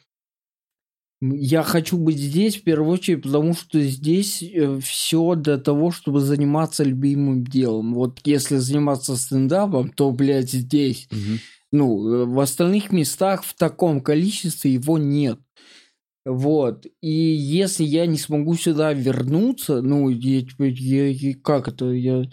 Я 1.21 1.65
хочу 1.65 1.99
быть 1.99 2.17
здесь 2.19 2.57
в 2.57 2.63
первую 2.63 2.93
очередь, 2.93 3.23
потому 3.25 3.53
что 3.53 3.81
здесь 3.81 4.45
все 4.81 5.35
для 5.35 5.59
того, 5.59 5.91
чтобы 5.91 6.21
заниматься 6.21 6.85
любимым 6.85 7.43
делом. 7.45 7.95
Вот 7.95 8.21
если 8.25 8.57
заниматься 8.57 9.17
стендапом, 9.17 9.91
то, 9.91 10.13
блядь, 10.13 10.51
здесь. 10.53 11.09
Мгм. 11.11 11.39
Ну, 11.73 12.09
э, 12.09 12.25
в 12.27 12.41
остальных 12.41 12.93
местах 12.93 13.45
в 13.45 13.55
таком 13.55 14.01
количестве 14.01 14.73
его 14.73 14.99
нет. 14.99 15.39
Вот. 16.27 16.87
И 17.03 17.11
если 17.11 17.85
я 17.85 18.07
не 18.07 18.19
смогу 18.19 18.55
сюда 18.55 18.93
вернуться, 18.93 19.83
ну, 19.83 20.09
я, 20.11 20.43
теперь- 20.43 20.75
я- 20.81 21.09
я- 21.09 21.35
как 21.43 21.69
это, 21.69 21.87
я... 21.93 22.25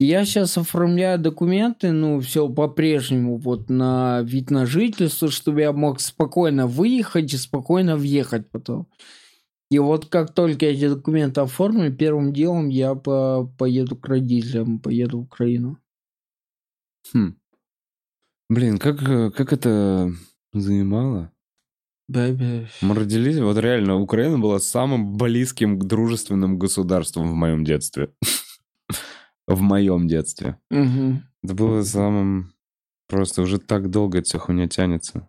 Я 0.00 0.24
сейчас 0.26 0.58
оформляю 0.58 1.18
документы, 1.20 1.92
ну, 1.92 2.20
все 2.20 2.48
по-прежнему, 2.48 3.38
вот 3.38 3.70
на 3.70 4.22
вид 4.22 4.50
на 4.50 4.66
жительство, 4.66 5.30
чтобы 5.30 5.62
я 5.62 5.72
мог 5.72 6.00
спокойно 6.00 6.66
выехать 6.66 7.32
и 7.34 7.38
спокойно 7.38 7.96
въехать 7.96 8.50
потом. 8.50 8.88
И 9.70 9.78
вот 9.80 10.06
как 10.06 10.34
только 10.34 10.66
эти 10.66 10.88
документы 10.88 11.40
оформлю, 11.40 11.92
первым 11.94 12.32
делом 12.32 12.68
я 12.68 12.94
по- 12.94 13.50
поеду 13.58 13.96
к 13.96 14.06
родителям, 14.08 14.80
поеду 14.80 15.18
в 15.20 15.22
Украину. 15.22 15.78
Хм. 17.12 17.32
Блин, 18.52 18.76
как, 18.76 19.02
э, 19.02 19.30
как 19.30 19.54
это 19.54 20.12
занимало? 20.52 21.32
Бэби. 22.08 22.68
Мы 22.82 22.94
родились, 22.94 23.38
вот 23.38 23.56
реально, 23.56 23.98
Украина 23.98 24.38
была 24.38 24.58
самым 24.58 25.16
близким 25.16 25.78
к 25.78 25.84
дружественным 25.84 26.58
государством 26.58 27.30
в 27.30 27.34
моем 27.34 27.64
детстве. 27.64 28.12
В 29.48 29.60
моем 29.60 30.06
детстве. 30.06 30.58
Это 30.70 31.54
было 31.54 31.82
самым... 31.82 32.52
Просто 33.08 33.42
уже 33.42 33.58
так 33.58 33.90
долго 33.90 34.18
эта 34.18 34.38
хуйня 34.38 34.68
тянется. 34.68 35.28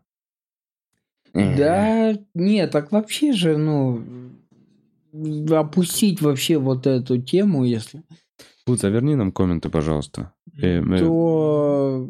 Да, 1.33 2.13
нет, 2.35 2.71
так 2.71 2.91
вообще 2.91 3.33
же, 3.33 3.57
ну, 3.57 4.03
опустить 5.49 6.21
вообще 6.21 6.57
вот 6.57 6.85
эту 6.85 7.19
тему, 7.21 7.63
если, 7.63 8.03
Пуц, 8.65 8.83
а 8.83 8.89
верни 8.89 9.15
нам 9.15 9.31
комменты, 9.31 9.69
пожалуйста. 9.69 10.31
Э, 10.61 10.81
то 10.99 12.09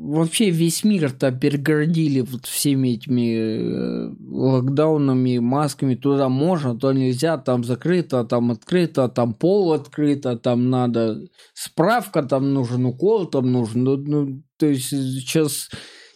вообще 0.00 0.50
весь 0.50 0.82
мир-то 0.84 1.30
перегородили 1.32 2.20
вот 2.20 2.46
всеми 2.46 2.88
этими 2.90 3.34
э, 3.36 4.14
локдаунами, 4.28 5.38
масками. 5.38 5.94
Туда 5.94 6.28
можно, 6.28 6.78
то 6.78 6.92
нельзя, 6.92 7.38
там 7.38 7.64
закрыто, 7.64 8.24
там 8.24 8.50
открыто, 8.50 9.08
там 9.08 9.34
пол 9.34 9.72
открыто, 9.72 10.36
там 10.36 10.70
надо 10.70 11.20
справка, 11.54 12.22
там 12.22 12.54
нужен 12.54 12.86
укол, 12.86 13.26
там 13.26 13.52
нужен. 13.52 13.84
Ну, 13.84 13.96
ну, 13.96 14.42
то 14.56 14.66
есть 14.66 14.88
сейчас 14.88 15.70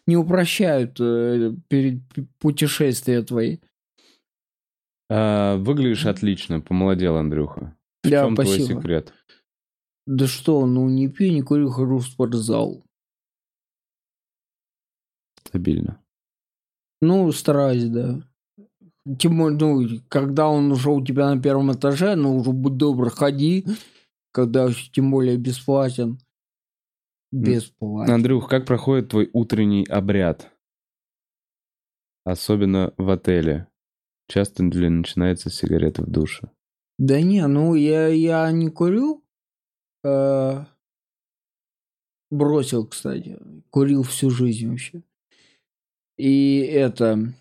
не 0.07 0.17
упрощают 0.17 0.99
э, 1.01 1.53
перед 1.69 2.03
путешествия 2.41 3.23
твои. 3.23 3.59
А, 5.11 5.57
выглядишь 5.59 6.07
отлично, 6.07 6.61
помолодел, 6.61 7.17
Андрюха. 7.17 7.77
В 8.03 8.11
Да, 8.11 8.25
чем 8.25 8.35
твой 8.35 8.47
спасибо. 8.47 8.81
секрет? 8.81 9.13
Да 10.07 10.27
что, 10.27 10.67
ну 10.67 10.89
не 10.89 11.09
пью, 11.09 11.33
не 11.33 11.43
курю, 11.43 11.71
хожу 11.71 11.99
в 11.99 12.07
спортзал. 12.07 12.85
Стабильно. 15.55 16.03
Ну, 17.01 17.31
стараюсь, 17.31 17.85
да. 17.85 18.21
Тем 19.21 19.39
более, 19.39 19.57
ну, 19.57 20.01
когда 20.09 20.49
он 20.49 20.73
уже 20.73 20.91
у 20.91 21.05
тебя 21.05 21.33
на 21.33 21.41
первом 21.41 21.73
этаже, 21.73 22.17
ну, 22.17 22.37
уже 22.37 22.51
будь 22.51 22.77
добр, 22.77 23.09
ходи, 23.09 23.65
когда 24.33 24.69
тем 24.93 25.13
более 25.13 25.37
бесплатен. 25.37 26.19
Бесплатен. 27.31 28.13
Андрюх, 28.13 28.49
как 28.49 28.67
проходит 28.67 29.11
твой 29.11 29.31
утренний 29.33 29.85
обряд? 29.85 30.51
Особенно 32.25 32.93
в 32.97 33.09
отеле. 33.11 33.69
Часто 34.27 34.65
ли 34.65 34.89
начинается 34.89 35.51
сигареты 35.51 36.03
в 36.03 36.11
душе? 36.11 36.51
Да 36.99 37.21
не, 37.21 37.47
ну, 37.47 37.77
я, 37.77 38.09
я 38.09 38.51
не 38.51 38.71
курю. 38.71 39.23
Э, 40.03 40.65
Бросил, 42.33 42.89
кстати. 42.89 43.39
Курил 43.71 44.03
всю 44.03 44.31
жизнь 44.31 44.69
вообще. 44.69 45.05
И 46.17 46.59
это... 46.61 47.33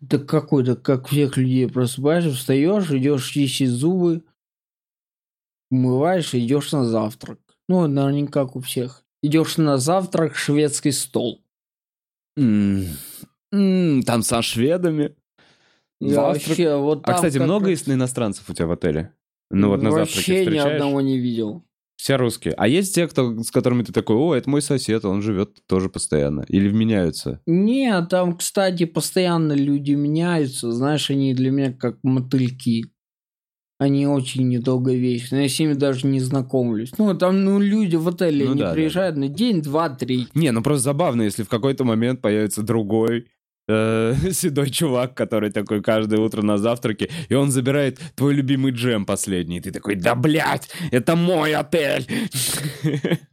Да 0.00 0.18
какой-то, 0.18 0.76
как 0.76 1.08
всех 1.08 1.36
людей 1.36 1.68
просыпаешься, 1.68 2.32
встаешь, 2.32 2.90
идешь 2.90 3.26
чистить 3.26 3.70
зубы, 3.70 4.22
умываешь 5.70 6.34
и 6.34 6.44
идешь 6.44 6.72
на 6.72 6.84
завтрак. 6.84 7.40
Ну, 7.68 7.86
наверное, 7.86 8.28
как 8.28 8.54
у 8.56 8.60
всех. 8.60 9.02
Идешь 9.22 9.56
на 9.56 9.78
завтрак 9.78 10.36
шведский 10.36 10.92
стол. 10.92 11.42
М, 12.36 12.86
м, 13.52 14.02
Там 14.02 14.22
со 14.22 14.42
шведами. 14.42 15.14
Я 16.00 16.14
Завтрак. 16.16 16.46
вообще 16.48 16.76
вот 16.76 17.08
А, 17.08 17.14
кстати, 17.14 17.38
как 17.38 17.46
много 17.46 17.70
есть 17.70 17.88
иностранцев 17.88 18.50
у 18.50 18.52
тебя 18.52 18.66
в 18.66 18.72
отеле? 18.72 19.14
Ну 19.50 19.68
вот 19.68 19.80
на 19.82 19.90
завтраке 19.92 20.32
Вообще 20.34 20.46
ни 20.46 20.58
одного 20.58 21.00
не 21.00 21.18
видел. 21.18 21.62
Все 22.04 22.16
русские. 22.16 22.52
А 22.58 22.68
есть 22.68 22.94
те, 22.94 23.08
кто, 23.08 23.42
с 23.42 23.50
которыми 23.50 23.82
ты 23.82 23.90
такой, 23.90 24.16
о, 24.16 24.34
это 24.34 24.50
мой 24.50 24.60
сосед, 24.60 25.06
он 25.06 25.22
живет 25.22 25.66
тоже 25.66 25.88
постоянно. 25.88 26.44
Или 26.48 26.68
вменяются? 26.68 27.40
Не, 27.46 28.04
там, 28.04 28.36
кстати, 28.36 28.84
постоянно 28.84 29.54
люди 29.54 29.92
меняются. 29.92 30.70
Знаешь, 30.70 31.08
они 31.08 31.32
для 31.32 31.50
меня 31.50 31.72
как 31.72 31.96
мотыльки. 32.02 32.84
Они 33.78 34.06
очень 34.06 34.50
недолговечны. 34.50 35.36
Я 35.36 35.48
с 35.48 35.58
ними 35.58 35.72
даже 35.72 36.06
не 36.06 36.20
знакомлюсь. 36.20 36.92
Ну, 36.98 37.16
там, 37.16 37.42
ну, 37.42 37.58
люди 37.58 37.96
в 37.96 38.06
отеле, 38.06 38.44
Ну 38.44 38.50
они 38.50 38.60
да, 38.60 38.68
да, 38.68 38.74
приезжают 38.74 39.16
на 39.16 39.28
день, 39.28 39.62
два, 39.62 39.88
три. 39.88 40.28
Не, 40.34 40.50
ну 40.50 40.62
просто 40.62 40.84
забавно, 40.84 41.22
если 41.22 41.42
в 41.42 41.48
какой-то 41.48 41.84
момент 41.84 42.20
появится 42.20 42.62
другой 42.62 43.28
э, 43.68 44.14
седой 44.32 44.70
чувак, 44.70 45.14
который 45.14 45.50
такой 45.50 45.82
каждое 45.82 46.20
утро 46.20 46.42
на 46.42 46.58
завтраке, 46.58 47.10
и 47.28 47.34
он 47.34 47.50
забирает 47.50 47.98
твой 48.14 48.34
любимый 48.34 48.72
джем 48.72 49.06
последний. 49.06 49.60
Ты 49.60 49.70
такой, 49.70 49.94
да 49.94 50.14
блядь, 50.14 50.70
это 50.90 51.16
мой 51.16 51.54
отель. 51.54 52.06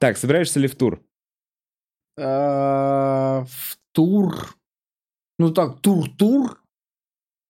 Так, 0.00 0.16
собираешься 0.16 0.58
ли 0.58 0.66
в 0.66 0.74
тур? 0.74 1.00
А, 2.18 3.44
В 3.44 3.78
тур. 3.92 4.56
Ну 5.38 5.52
так, 5.52 5.80
тур-тур. 5.80 6.60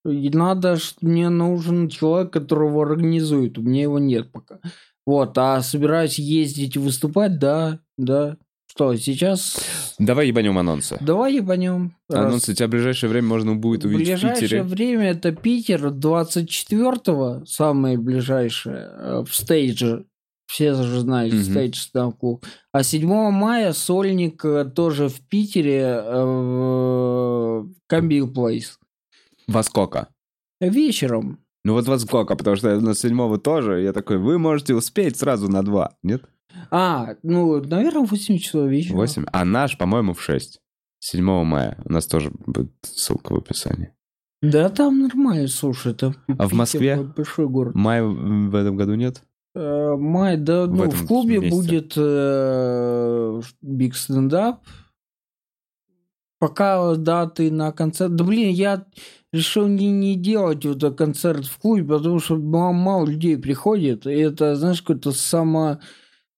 Надо, 0.03 0.77
мне 1.01 1.29
нужен 1.29 1.89
человек, 1.89 2.31
которого 2.31 2.83
организует. 2.83 3.57
У 3.57 3.61
меня 3.61 3.83
его 3.83 3.99
нет 3.99 4.31
пока. 4.31 4.59
Вот, 5.05 5.37
а 5.37 5.61
собираюсь 5.61 6.19
ездить 6.19 6.77
выступать, 6.77 7.39
да, 7.39 7.79
да. 7.97 8.37
Что, 8.77 8.95
сейчас? 8.95 9.57
Давай 9.97 10.27
ебанем 10.27 10.55
анонсы. 10.59 10.99
Давай 11.01 11.33
ебанем. 11.37 11.95
Анонсы 12.11 12.53
тебя 12.53 12.67
в 12.67 12.69
ближайшее 12.69 13.09
время 13.09 13.27
можно 13.27 13.55
будет 13.55 13.81
В 13.83 13.87
увидеть 13.87 14.07
в 14.07 14.11
ближайшее 14.11 14.41
Питере. 14.49 14.61
время 14.63 15.09
это 15.09 15.31
Питер 15.31 15.87
24-го, 15.87 17.43
самое 17.47 17.97
ближайшее, 17.97 18.87
э, 18.95 19.23
в 19.27 19.33
стейдже. 19.33 20.05
Все 20.45 20.75
же 20.75 20.99
знают 20.99 21.33
Мгм. 21.33 21.43
стейдж 21.43 21.87
клуб. 22.19 22.45
А 22.71 22.83
7 22.83 23.31
мая 23.31 23.73
сольник 23.73 24.45
э, 24.45 24.65
тоже 24.65 25.09
в 25.09 25.21
Питере 25.21 25.81
э, 25.81 26.23
в 26.23 27.67
Камбил 27.87 28.31
Плейс. 28.31 28.77
Во 29.47 29.63
сколько? 29.63 30.09
Вечером. 30.61 31.39
Ну 31.65 31.73
вот 31.73 31.87
во 31.87 31.97
сколько, 31.97 32.35
потому 32.35 32.55
что 32.55 32.79
на 32.79 32.93
седьмого 32.93 33.39
тоже. 33.39 33.81
Я 33.81 33.91
такой, 33.91 34.19
вы 34.19 34.37
можете 34.37 34.75
успеть 34.75 35.17
сразу 35.17 35.49
на 35.49 35.63
два, 35.63 35.95
нет? 36.03 36.21
А, 36.71 37.15
ну, 37.23 37.61
наверное, 37.63 38.05
в 38.05 38.11
8 38.11 38.37
часов 38.37 38.69
вечера. 38.69 38.95
Восемь. 38.95 39.25
А 39.31 39.45
наш, 39.45 39.77
по-моему, 39.77 40.13
в 40.13 40.21
шесть. 40.21 40.59
7 40.99 41.23
мая. 41.43 41.77
У 41.85 41.93
нас 41.93 42.07
тоже 42.07 42.31
будет 42.45 42.71
ссылка 42.81 43.33
в 43.33 43.37
описании. 43.37 43.93
Да, 44.41 44.69
там 44.69 44.99
нормально, 44.99 45.47
слушай, 45.47 45.93
это 45.93 46.13
А 46.37 46.47
в 46.47 46.53
Москве? 46.53 46.97
большой 47.15 47.47
город. 47.47 47.73
Мая 47.75 48.03
в 48.03 48.53
этом 48.55 48.75
году 48.77 48.93
нет? 48.95 49.23
Э, 49.55 49.95
Май, 49.97 50.37
да, 50.37 50.65
В 50.65 50.75
ну, 50.75 50.89
в 50.91 51.07
клубе 51.07 51.39
месяце. 51.39 51.55
будет 51.55 51.93
э, 51.97 53.41
биг 53.61 53.95
стендап. 53.95 54.61
Пока 56.39 56.95
даты 56.95 57.49
на 57.51 57.71
концерт. 57.71 58.15
Да 58.15 58.23
блин, 58.23 58.49
я 58.51 58.85
решил 59.33 59.67
не, 59.67 59.89
не 59.91 60.15
делать 60.15 60.63
вот 60.65 60.77
этот 60.77 60.95
концерт 60.97 61.45
в 61.45 61.57
клубе, 61.57 61.83
потому 61.83 62.19
что 62.19 62.35
ма- 62.37 62.71
мало 62.73 63.07
людей 63.07 63.37
приходит. 63.37 64.05
И 64.05 64.11
это, 64.11 64.55
знаешь, 64.55 64.81
какой-то 64.83 65.11
само 65.13 65.79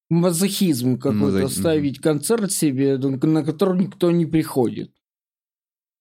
мазохизм 0.10 0.98
какой-то 0.98 1.46
Мазо- 1.46 1.50
ставить 1.50 2.00
концерт 2.00 2.52
себе, 2.52 2.98
ну, 2.98 3.18
на 3.22 3.44
который 3.44 3.80
никто 3.80 4.12
не 4.12 4.26
приходит. 4.26 4.92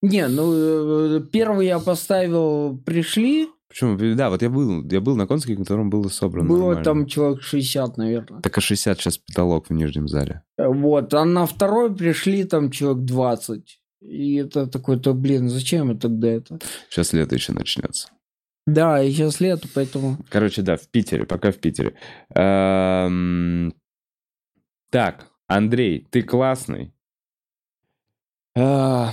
Не, 0.01 0.27
ну 0.27 0.53
э, 0.53 1.21
первый 1.31 1.67
я 1.67 1.79
поставил, 1.79 2.77
пришли, 2.85 3.49
Почему? 3.69 3.95
Да, 4.15 4.31
вот 4.31 4.41
я 4.41 4.49
был, 4.49 4.83
я 4.89 4.99
был 4.99 5.15
на 5.15 5.27
концерте, 5.27 5.53
в 5.55 5.59
котором 5.59 5.91
было 5.91 6.09
собрано 6.09 6.49
было 6.49 6.57
нормально. 6.57 6.83
там 6.83 7.05
человек 7.05 7.43
60, 7.43 7.97
наверное. 7.97 8.41
Так 8.41 8.57
а 8.57 8.61
60 8.61 8.99
сейчас 8.99 9.19
потолок 9.19 9.67
в 9.69 9.73
нижнем 9.73 10.07
зале. 10.07 10.41
Вот, 10.57 11.13
а 11.13 11.23
на 11.23 11.45
второй 11.45 11.95
пришли 11.95 12.45
там 12.45 12.71
человек 12.71 13.03
20. 13.03 13.79
И 14.01 14.35
это 14.35 14.65
такой-то, 14.65 15.13
блин, 15.13 15.49
зачем 15.49 15.91
я 15.91 15.95
тогда 15.95 16.29
это? 16.29 16.59
Сейчас 16.89 17.13
лето 17.13 17.35
еще 17.35 17.53
начнется. 17.53 18.09
Да, 18.65 19.03
и 19.03 19.11
сейчас 19.11 19.39
лето, 19.39 19.67
поэтому... 19.73 20.17
Короче, 20.29 20.63
да, 20.63 20.75
в 20.77 20.87
Питере, 20.87 21.25
пока 21.25 21.51
в 21.51 21.57
Питере. 21.57 21.93
Эм, 22.33 23.73
Так, 24.89 25.27
Андрей, 25.47 26.07
ты 26.09 26.23
классный. 26.23 26.93
А, 28.55 29.11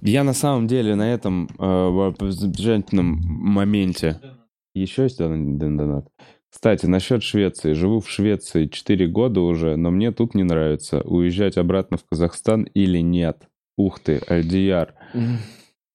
Я 0.00 0.24
на 0.24 0.32
самом 0.34 0.66
деле 0.66 0.94
на 0.94 1.12
этом 1.12 1.48
э, 1.58 2.12
замечательном 2.30 3.20
моменте... 3.26 4.20
Еще 4.74 5.04
есть 5.04 5.20
один 5.20 5.58
донат? 5.58 6.06
Кстати, 6.50 6.84
насчет 6.86 7.22
Швеции. 7.22 7.72
Живу 7.72 8.00
в 8.00 8.08
Швеции 8.10 8.66
4 8.66 9.06
года 9.08 9.40
уже, 9.40 9.76
но 9.76 9.90
мне 9.90 10.12
тут 10.12 10.34
не 10.34 10.42
нравится. 10.42 11.00
Уезжать 11.00 11.56
обратно 11.56 11.96
в 11.96 12.04
Казахстан 12.04 12.64
или 12.74 12.98
нет? 12.98 13.48
Ух 13.76 14.00
ты, 14.00 14.18
Альдияр. 14.26 14.94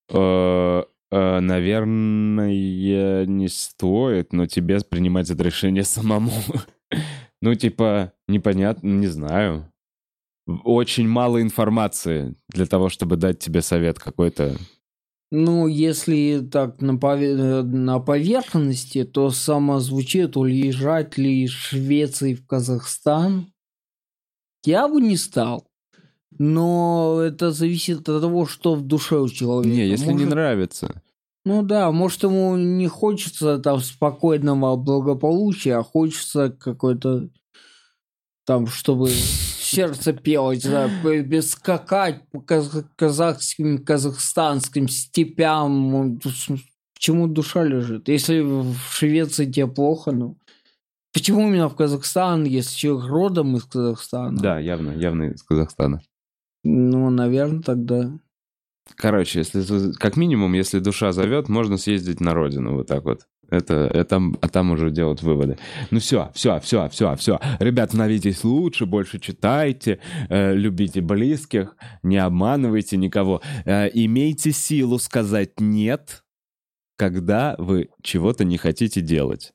Э, 0.09 0.83
э, 1.11 1.39
Наверное, 1.39 3.25
не 3.25 3.47
стоит, 3.47 4.33
но 4.33 4.47
тебе 4.47 4.79
принимать 4.87 5.29
это 5.29 5.43
решение 5.43 5.83
самому. 5.83 6.31
Ну, 7.41 7.55
типа, 7.55 8.13
непонятно, 8.27 8.87
не 8.87 9.07
знаю. 9.07 9.71
Очень 10.63 11.07
мало 11.07 11.41
информации 11.41 12.35
для 12.49 12.65
того, 12.65 12.89
чтобы 12.89 13.15
дать 13.15 13.39
тебе 13.39 13.61
совет 13.61 13.99
какой-то. 13.99 14.57
Ну, 15.31 15.67
если 15.67 16.45
так 16.51 16.81
на, 16.81 16.97
пове- 16.97 17.61
на 17.63 17.99
поверхности, 17.99 19.05
то 19.05 19.29
само 19.29 19.79
звучит 19.79 20.35
уезжать 20.35 21.17
ли 21.17 21.43
из 21.43 21.51
Швеции 21.51 22.33
в 22.33 22.45
Казахстан. 22.45 23.53
Я 24.65 24.87
бы 24.87 24.99
не 25.01 25.15
стал. 25.17 25.67
Но 26.37 27.21
это 27.23 27.51
зависит 27.51 28.09
от 28.09 28.21
того, 28.21 28.45
что 28.45 28.75
в 28.75 28.81
душе 28.85 29.19
у 29.19 29.29
человека. 29.29 29.73
Не, 29.75 29.87
если 29.87 30.07
не 30.07 30.13
Может- 30.13 30.29
нравится. 30.29 31.01
Ну 31.43 31.63
да, 31.63 31.91
может 31.91 32.23
ему 32.23 32.55
не 32.55 32.87
хочется 32.87 33.57
там 33.57 33.79
спокойного 33.79 34.75
благополучия, 34.75 35.77
а 35.77 35.83
хочется 35.83 36.51
какой-то 36.51 37.29
там, 38.45 38.67
чтобы 38.67 39.09
сердце 39.09 40.13
пело, 40.13 40.53
без 40.53 41.51
скакать 41.51 42.27
по 42.31 42.39
каз- 42.41 42.85
казахским, 42.95 43.83
казахстанским 43.83 44.87
степям. 44.87 46.19
С- 46.23 46.49
Почему 46.93 47.27
душа 47.27 47.63
лежит? 47.63 48.07
Если 48.09 48.41
в 48.41 48.75
Швеции 48.91 49.51
тебе 49.51 49.65
плохо, 49.65 50.11
ну... 50.11 50.37
Почему 51.13 51.41
именно 51.47 51.67
в 51.67 51.75
Казахстан, 51.75 52.43
если 52.43 52.75
человек 52.75 53.09
родом 53.09 53.57
из 53.57 53.63
Казахстана? 53.63 54.39
Да, 54.39 54.59
явно, 54.59 54.91
явно 54.91 55.23
из 55.23 55.41
Казахстана. 55.41 56.01
Ну, 56.63 57.09
наверное, 57.09 57.63
тогда... 57.63 58.11
Короче, 58.95 59.39
если 59.39 59.93
как 59.93 60.17
минимум, 60.17 60.53
если 60.53 60.79
душа 60.79 61.11
зовет, 61.11 61.49
можно 61.49 61.77
съездить 61.77 62.19
на 62.19 62.33
родину 62.33 62.75
вот 62.75 62.87
так 62.87 63.03
вот. 63.03 63.27
Это, 63.49 63.91
это, 63.93 64.21
а 64.41 64.47
там 64.47 64.71
уже 64.71 64.91
делать 64.91 65.21
выводы. 65.21 65.57
Ну 65.91 65.99
все, 65.99 66.31
все, 66.33 66.61
все, 66.61 66.87
все, 66.87 67.15
все. 67.17 67.39
Ребят, 67.59 67.89
становитесь 67.89 68.45
лучше, 68.45 68.85
больше 68.85 69.19
читайте, 69.19 69.99
э, 70.29 70.55
любите 70.55 71.01
близких, 71.01 71.75
не 72.01 72.17
обманывайте 72.17 72.95
никого. 72.95 73.41
Э, 73.65 73.89
имейте 73.93 74.53
силу 74.53 74.99
сказать 74.99 75.59
«нет», 75.59 76.23
когда 76.95 77.55
вы 77.57 77.89
чего-то 78.01 78.45
не 78.45 78.57
хотите 78.57 79.01
делать. 79.01 79.51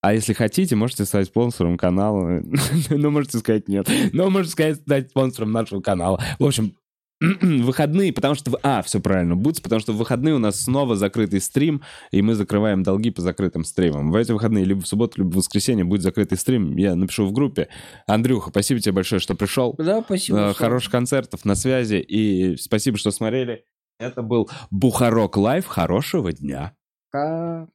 А 0.00 0.14
если 0.14 0.32
хотите, 0.32 0.76
можете 0.76 1.04
стать 1.04 1.26
спонсором 1.26 1.76
канала. 1.76 2.42
Ну, 2.90 3.10
можете 3.10 3.38
сказать 3.38 3.68
нет. 3.68 3.88
Но 4.12 4.30
можете 4.30 4.52
сказать 4.52 4.76
стать 4.78 5.10
спонсором 5.10 5.52
нашего 5.52 5.80
канала. 5.80 6.22
В 6.38 6.44
общем, 6.44 6.74
выходные, 7.42 8.12
потому 8.12 8.34
что... 8.34 8.58
А, 8.62 8.82
все 8.82 9.00
правильно, 9.00 9.34
Бутс, 9.34 9.60
потому 9.60 9.80
что 9.80 9.92
в 9.92 9.96
выходные 9.96 10.34
у 10.34 10.38
нас 10.38 10.60
снова 10.60 10.94
закрытый 10.94 11.40
стрим, 11.40 11.82
и 12.10 12.22
мы 12.22 12.34
закрываем 12.34 12.82
долги 12.82 13.10
по 13.10 13.22
закрытым 13.22 13.64
стримам. 13.64 14.12
В 14.12 14.16
эти 14.16 14.32
выходные, 14.32 14.64
либо 14.64 14.82
в 14.82 14.86
субботу, 14.86 15.14
либо 15.18 15.30
в 15.30 15.36
воскресенье 15.36 15.84
будет 15.84 16.02
закрытый 16.02 16.38
стрим. 16.38 16.76
Я 16.76 16.94
напишу 16.94 17.26
в 17.26 17.32
группе. 17.32 17.68
Андрюха, 18.06 18.50
спасибо 18.50 18.80
тебе 18.80 18.92
большое, 18.92 19.20
что 19.20 19.34
пришел. 19.34 19.74
Да, 19.78 20.02
спасибо. 20.02 20.50
Э, 20.50 20.54
Хороших 20.54 20.92
концертов 20.92 21.44
на 21.44 21.54
связи, 21.54 21.96
и 21.96 22.56
спасибо, 22.56 22.98
что 22.98 23.10
смотрели. 23.10 23.64
Это 23.98 24.22
был 24.22 24.48
Бухарок 24.70 25.36
Лайв. 25.36 25.66
Хорошего 25.66 26.32
дня. 26.32 26.74
Пока. 27.10 27.68